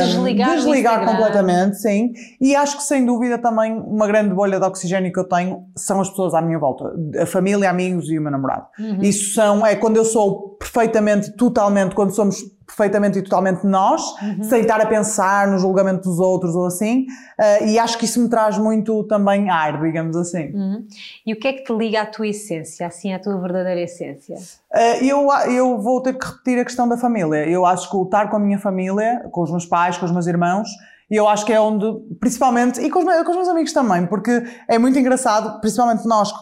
desligar, 0.06 0.56
desligar 0.56 1.06
completamente, 1.06 1.78
sim. 1.78 2.12
E 2.40 2.56
acho 2.56 2.78
que 2.78 2.84
sem 2.84 3.06
dúvida 3.06 3.38
também 3.38 3.74
uma 3.74 4.06
grande 4.06 4.36
bolha 4.36 4.60
de 4.60 4.66
oxigênio 4.66 5.12
que 5.12 5.20
eu 5.20 5.24
tenho 5.24 5.64
são 5.76 6.00
as 6.02 6.10
pessoas 6.10 6.34
à 6.34 6.42
minha 6.42 6.60
volta, 6.60 6.94
a 7.20 7.26
família, 7.26 7.70
amigos 7.70 8.10
e 8.10 8.20
o 8.20 8.22
meu 8.22 8.32
namorado. 8.32 8.68
Uhum. 8.78 9.02
Isso 9.02 9.34
são, 9.34 9.66
é 9.66 9.76
quando 9.76 9.96
eu 9.96 10.06
sou 10.06 10.58
perfeitamente, 10.60 11.32
totalmente, 11.32 11.96
quando 11.96 12.14
somos 12.14 12.44
perfeitamente 12.66 13.20
e 13.20 13.22
totalmente 13.22 13.66
nós, 13.66 14.02
Uhum. 14.22 14.44
sem 14.44 14.62
estar 14.62 14.80
a 14.80 14.86
pensar 14.86 15.48
no 15.48 15.60
julgamento 15.60 16.10
dos 16.10 16.20
outros 16.20 16.56
ou 16.56 16.66
assim, 16.66 17.06
uh, 17.40 17.66
e 17.66 17.78
acho 17.78 17.98
que 17.98 18.06
isso 18.06 18.22
me 18.22 18.30
traz 18.30 18.58
muito 18.58 19.04
também 19.04 19.50
ar, 19.50 19.82
digamos 19.82 20.16
assim. 20.16 20.52
Uhum. 20.54 20.88
E 21.26 21.34
o 21.34 21.40
que 21.40 21.48
é 21.48 21.54
que 21.54 21.64
te 21.64 21.74
liga 21.74 22.02
à 22.02 22.06
tua 22.06 22.28
essência, 22.28 22.88
assim, 22.88 23.14
à 23.14 23.20
tua 23.20 23.38
verdadeira 23.40 23.82
essência? 23.82 24.38
Uh, 24.74 25.04
eu, 25.04 25.28
eu 25.52 25.78
vou 25.80 26.02
ter 26.02 26.14
que 26.14 26.26
repetir 26.26 26.60
a 26.60 26.66
questão 26.66 26.88
da 26.88 26.98
família. 26.98 27.48
Eu 27.48 27.66
acho 27.66 27.90
que 27.90 27.96
o 27.96 28.04
estar 28.04 28.30
com 28.30 28.38
a 28.38 28.40
minha 28.40 28.60
família, 28.60 29.26
com 29.32 29.42
os 29.42 29.52
meus 29.52 29.66
pais, 29.66 29.98
com 29.98 30.06
os 30.06 30.12
meus 30.12 30.28
irmãos, 30.28 30.70
e 31.12 31.16
eu 31.16 31.28
acho 31.28 31.46
que 31.46 31.54
é 31.54 31.60
onde, 31.60 31.86
principalmente, 32.20 32.82
e 32.82 32.90
com 32.90 33.00
os, 33.00 33.06
meus, 33.06 33.24
com 33.24 33.32
os 33.32 33.38
meus 33.38 33.50
amigos 33.50 33.74
também, 33.74 34.06
porque 34.08 34.44
é 34.68 34.80
muito 34.80 34.98
engraçado, 34.98 35.60
principalmente 35.60 36.08
nós 36.08 36.34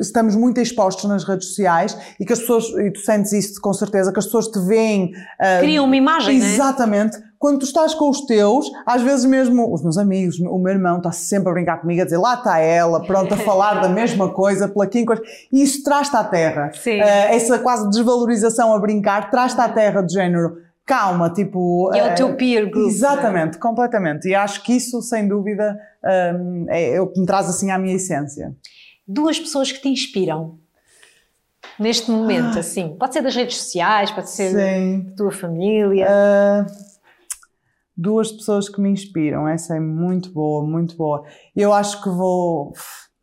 estamos 0.00 0.34
muito 0.34 0.60
expostos 0.60 1.04
nas 1.04 1.24
redes 1.24 1.48
sociais 1.48 1.96
e 2.18 2.24
que 2.24 2.32
as 2.32 2.40
pessoas, 2.40 2.64
e 2.64 2.90
tu 2.90 3.00
sentes 3.00 3.32
isso 3.32 3.60
com 3.60 3.72
certeza, 3.72 4.12
que 4.12 4.18
as 4.18 4.24
pessoas 4.24 4.48
te 4.48 4.58
veem. 4.60 5.12
Uh, 5.40 5.60
Criam 5.60 5.84
uma 5.84 5.96
imagem, 5.96 6.36
Exatamente. 6.36 7.16
Né? 7.16 7.24
Quando 7.38 7.60
tu 7.60 7.66
estás 7.66 7.94
com 7.94 8.10
os 8.10 8.22
teus, 8.26 8.68
às 8.84 9.00
vezes 9.00 9.24
mesmo 9.24 9.72
os 9.72 9.80
meus 9.80 9.96
amigos, 9.96 10.40
o 10.40 10.58
meu 10.58 10.72
irmão 10.72 10.96
está 10.96 11.12
sempre 11.12 11.50
a 11.50 11.52
brincar 11.52 11.80
comigo, 11.80 12.02
a 12.02 12.04
dizer 12.04 12.18
lá 12.18 12.34
está 12.34 12.58
ela, 12.58 13.00
pronto, 13.06 13.32
a 13.32 13.36
falar 13.36 13.80
da 13.80 13.88
mesma 13.88 14.28
coisa, 14.32 14.66
pela 14.66 14.88
coisa. 14.88 15.22
E 15.52 15.62
isso 15.62 15.84
traz-te 15.84 16.16
à 16.16 16.24
terra. 16.24 16.72
Sim. 16.74 17.00
Uh, 17.00 17.04
essa 17.04 17.60
quase 17.60 17.88
desvalorização 17.90 18.74
a 18.74 18.78
brincar 18.80 19.30
traz-te 19.30 19.60
à 19.60 19.68
terra 19.68 20.02
de 20.02 20.12
género 20.12 20.56
calma, 20.84 21.30
tipo. 21.30 21.94
É 21.94 22.12
o 22.12 22.14
teu 22.16 22.34
peer 22.34 22.68
group. 22.70 22.88
Exatamente, 22.88 23.54
né? 23.54 23.60
completamente. 23.60 24.26
E 24.26 24.34
acho 24.34 24.64
que 24.64 24.72
isso, 24.72 25.00
sem 25.02 25.28
dúvida, 25.28 25.78
um, 26.34 26.66
é 26.70 27.00
o 27.00 27.06
que 27.06 27.20
me 27.20 27.26
traz 27.26 27.48
assim 27.48 27.70
à 27.70 27.78
minha 27.78 27.94
essência. 27.94 28.52
Duas 29.08 29.38
pessoas 29.38 29.72
que 29.72 29.80
te 29.80 29.88
inspiram 29.88 30.58
neste 31.78 32.10
momento, 32.10 32.56
ah. 32.56 32.60
assim. 32.60 32.94
Pode 32.98 33.14
ser 33.14 33.22
das 33.22 33.34
redes 33.34 33.56
sociais, 33.56 34.10
pode 34.10 34.30
ser 34.30 34.50
Sim. 34.50 35.04
da 35.04 35.16
tua 35.16 35.32
família. 35.32 36.06
Uh, 36.06 36.88
duas 37.96 38.30
pessoas 38.30 38.68
que 38.68 38.80
me 38.80 38.90
inspiram, 38.90 39.48
essa 39.48 39.76
é 39.76 39.80
muito 39.80 40.30
boa, 40.30 40.64
muito 40.64 40.96
boa. 40.96 41.24
Eu 41.56 41.72
acho 41.72 42.02
que 42.02 42.08
vou 42.08 42.72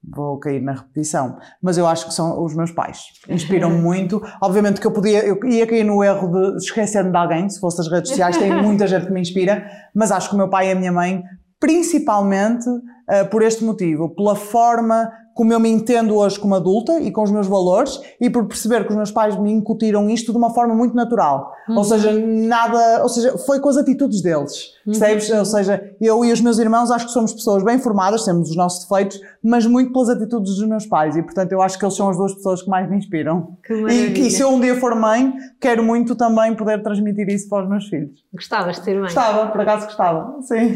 vou 0.07 0.38
cair 0.38 0.61
na 0.61 0.73
repetição, 0.73 1.38
mas 1.59 1.79
eu 1.79 1.88
acho 1.88 2.05
que 2.05 2.13
são 2.13 2.43
os 2.43 2.55
meus 2.55 2.71
pais. 2.71 3.05
Inspiram-me 3.27 3.77
muito. 3.81 4.21
Obviamente 4.39 4.79
que 4.79 4.86
eu 4.86 4.91
podia, 4.91 5.25
eu 5.25 5.43
ia 5.45 5.65
cair 5.65 5.83
no 5.83 6.03
erro 6.03 6.27
de 6.27 6.57
esquecer-me 6.57 7.09
de 7.09 7.17
alguém, 7.17 7.49
se 7.49 7.59
fosse 7.59 7.81
as 7.81 7.89
redes 7.89 8.09
sociais, 8.09 8.38
tem 8.38 8.53
muita 8.61 8.86
gente 8.86 9.07
que 9.07 9.11
me 9.11 9.19
inspira, 9.19 9.65
mas 9.95 10.11
acho 10.11 10.29
que 10.29 10.36
o 10.36 10.38
meu 10.38 10.47
pai 10.47 10.69
e 10.69 10.71
a 10.73 10.75
minha 10.75 10.91
mãe, 10.91 11.23
principalmente 11.59 12.69
uh, 12.69 13.27
por 13.31 13.41
este 13.41 13.63
motivo, 13.63 14.13
pela 14.13 14.36
forma 14.36 15.11
como 15.36 15.51
eu 15.51 15.59
me 15.59 15.69
entendo 15.69 16.15
hoje 16.15 16.39
como 16.39 16.55
adulta 16.55 16.97
e 17.01 17.11
com 17.11 17.21
os 17.21 17.29
meus 17.29 17.45
valores 17.45 17.99
e 18.21 18.29
por 18.29 18.45
perceber 18.45 18.86
que 18.86 18.91
os 18.91 18.95
meus 18.95 19.11
pais 19.11 19.38
me 19.38 19.51
incutiram 19.51 20.09
isto 20.09 20.31
de 20.31 20.38
uma 20.38 20.53
forma 20.53 20.73
muito 20.73 20.95
natural. 20.95 21.53
Uhum. 21.67 21.77
Ou 21.77 21.83
seja, 21.83 22.13
nada, 22.13 23.03
ou 23.03 23.09
seja, 23.09 23.38
foi 23.39 23.59
com 23.59 23.67
as 23.67 23.75
atitudes 23.75 24.21
deles. 24.21 24.73
Uhum. 24.88 24.93
Percebes? 24.93 25.29
Ou 25.31 25.43
seja, 25.43 25.93
eu 25.99 26.23
e 26.23 26.31
os 26.31 26.39
meus 26.39 26.57
irmãos 26.57 26.89
acho 26.89 27.07
que 27.07 27.11
somos 27.11 27.33
pessoas 27.33 27.63
bem 27.63 27.77
formadas, 27.77 28.23
temos 28.23 28.49
os 28.49 28.55
nossos 28.55 28.88
defeitos, 28.88 29.19
mas 29.43 29.65
muito 29.65 29.91
pelas 29.91 30.07
atitudes 30.07 30.55
dos 30.55 30.65
meus 30.65 30.86
pais 30.86 31.17
e 31.17 31.21
portanto 31.21 31.51
eu 31.51 31.61
acho 31.61 31.77
que 31.77 31.83
eles 31.83 31.95
são 31.97 32.09
as 32.09 32.15
duas 32.15 32.33
pessoas 32.33 32.61
que 32.61 32.69
mais 32.69 32.89
me 32.89 32.95
inspiram. 32.95 33.57
Que 33.61 33.73
e, 33.73 34.27
e 34.27 34.31
se 34.31 34.41
eu 34.41 34.47
um 34.47 34.61
dia 34.61 34.79
for 34.79 34.95
mãe, 34.95 35.33
quero 35.59 35.83
muito 35.83 36.15
também 36.15 36.55
poder 36.55 36.81
transmitir 36.81 37.27
isso 37.27 37.49
para 37.49 37.63
os 37.63 37.69
meus 37.69 37.89
filhos. 37.89 38.23
Gostavas 38.33 38.77
de 38.77 38.83
ter 38.83 38.93
mãe? 38.93 39.03
Gostava, 39.03 39.51
por 39.51 39.59
acaso 39.59 39.86
gostava, 39.86 40.41
sim. 40.43 40.73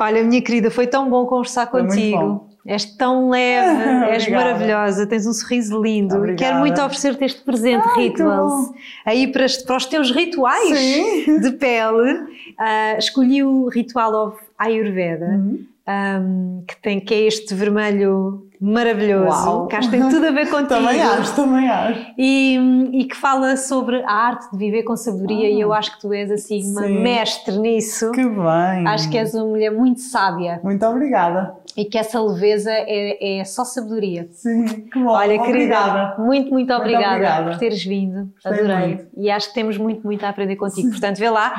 Olha, 0.00 0.24
minha 0.24 0.42
querida, 0.42 0.72
foi 0.72 0.88
tão 0.88 1.08
bom 1.08 1.24
conversar 1.24 1.70
Foi 1.70 1.82
contigo. 1.82 2.48
És 2.66 2.84
tão 2.84 3.30
leve, 3.30 3.82
és 4.10 4.22
Obrigada. 4.24 4.44
maravilhosa, 4.44 5.06
tens 5.06 5.26
um 5.26 5.32
sorriso 5.32 5.80
lindo 5.80 6.16
Obrigada. 6.16 6.38
quero 6.38 6.58
muito 6.58 6.80
oferecer-te 6.82 7.24
este 7.24 7.40
presente, 7.42 7.86
Ai, 7.96 8.04
Rituals. 8.08 8.70
Aí 9.04 9.26
para, 9.30 9.46
para, 9.66 9.76
os 9.76 9.86
teus 9.86 10.10
rituais 10.10 10.76
Sim. 10.78 11.38
de 11.40 11.52
pele, 11.52 12.12
uh, 12.12 12.98
escolhi 12.98 13.44
o 13.44 13.68
Ritual 13.68 14.14
of 14.28 14.38
Ayurveda, 14.58 15.26
Uhum. 15.26 15.64
um, 15.88 16.64
que, 16.66 16.76
tem, 16.82 16.98
que 16.98 17.14
é 17.14 17.20
este 17.26 17.54
vermelho 17.54 18.45
maravilhoso, 18.60 19.48
Uau. 19.48 19.66
que 19.66 19.76
acho 19.76 19.90
que 19.90 19.98
tem 19.98 20.08
tudo 20.08 20.26
a 20.26 20.30
ver 20.30 20.48
contigo. 20.50 20.68
Também 20.68 21.00
acho, 21.00 21.36
também 21.36 21.68
acho. 21.68 22.06
E, 22.16 22.56
e, 22.92 23.04
que 23.04 23.16
fala 23.16 23.56
sobre 23.56 24.02
a 24.04 24.12
arte 24.12 24.50
de 24.50 24.58
viver 24.58 24.82
com 24.82 24.96
sabedoria, 24.96 25.46
ah, 25.46 25.50
e 25.50 25.60
eu 25.60 25.72
acho 25.72 25.94
que 25.94 26.00
tu 26.00 26.12
és 26.12 26.30
assim 26.30 26.70
uma 26.70 26.82
sim. 26.82 27.00
mestre 27.00 27.58
nisso. 27.58 28.10
Que 28.12 28.24
bem. 28.24 28.86
Acho 28.86 29.10
que 29.10 29.18
és 29.18 29.34
uma 29.34 29.46
mulher 29.46 29.70
muito 29.70 30.00
sábia 30.00 30.60
Muito 30.62 30.84
obrigada. 30.86 31.54
e 31.76 31.84
que 31.84 31.98
essa 31.98 32.20
leveza 32.20 32.70
é, 32.72 33.40
é 33.40 33.44
só 33.44 33.64
sabedoria. 33.64 34.28
Sim, 34.32 34.66
que 34.90 34.98
bom. 34.98 35.10
Olha, 35.10 35.40
obrigada. 35.40 35.46
querida, 35.46 36.14
muito, 36.18 36.50
muito 36.50 36.72
obrigada, 36.72 37.14
obrigada. 37.14 37.50
por 37.50 37.58
teres 37.58 37.84
vindo. 37.84 38.30
Gostei 38.34 38.52
Adorei. 38.52 38.86
muito. 38.88 39.06
E 39.16 39.30
acho 39.30 39.48
que 39.48 39.54
temos 39.54 39.78
muito, 39.78 40.04
muito 40.04 40.24
a 40.24 40.28
aprender 40.28 40.56
contigo. 40.56 40.90
Portanto, 40.96 41.18
vê 41.18 41.30
lá, 41.30 41.54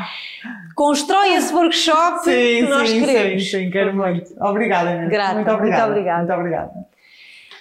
constrói 0.76 1.34
esse 1.34 1.54
workshop 1.54 2.24
que 2.24 2.62
nós 2.64 2.90
sim, 2.90 3.00
queremos. 3.00 3.50
Sim, 3.50 3.66
sim, 3.66 3.70
quero 3.70 3.96
muito. 3.96 4.34
Obrigada, 4.40 4.92
Inês. 4.92 5.10
Grata, 5.10 5.36
muito 5.36 5.52
obrigada. 5.52 5.86
muito 5.86 5.92
obrigada. 5.92 6.18
Muito 6.20 6.34
obrigada. 6.34 6.87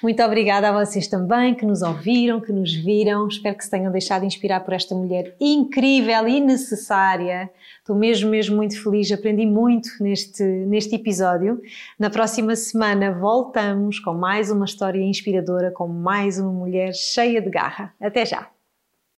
Muito 0.07 0.23
obrigada 0.23 0.69
a 0.69 0.85
vocês 0.85 1.09
também 1.09 1.53
que 1.53 1.67
nos 1.67 1.83
ouviram, 1.83 2.41
que 2.41 2.53
nos 2.53 2.73
viram. 2.73 3.27
Espero 3.27 3.57
que 3.57 3.65
se 3.65 3.71
tenham 3.73 3.91
deixado 3.91 4.25
inspirar 4.25 4.61
por 4.61 4.73
esta 4.73 4.95
mulher 4.95 5.35
incrível 5.41 6.29
e 6.29 6.41
necessária. 6.41 7.51
Estou 7.81 7.97
mesmo, 7.97 8.31
mesmo 8.31 8.55
muito 8.55 8.81
feliz. 8.81 9.11
Aprendi 9.11 9.45
muito 9.45 9.89
neste, 10.01 10.45
neste 10.45 10.95
episódio. 10.95 11.61
Na 11.99 12.09
próxima 12.09 12.55
semana 12.55 13.19
voltamos 13.19 13.99
com 13.99 14.15
mais 14.15 14.49
uma 14.49 14.67
história 14.67 15.03
inspiradora, 15.03 15.73
com 15.73 15.89
mais 15.89 16.39
uma 16.39 16.53
mulher 16.53 16.95
cheia 16.95 17.43
de 17.43 17.51
garra. 17.51 17.93
Até 18.01 18.25
já! 18.25 18.56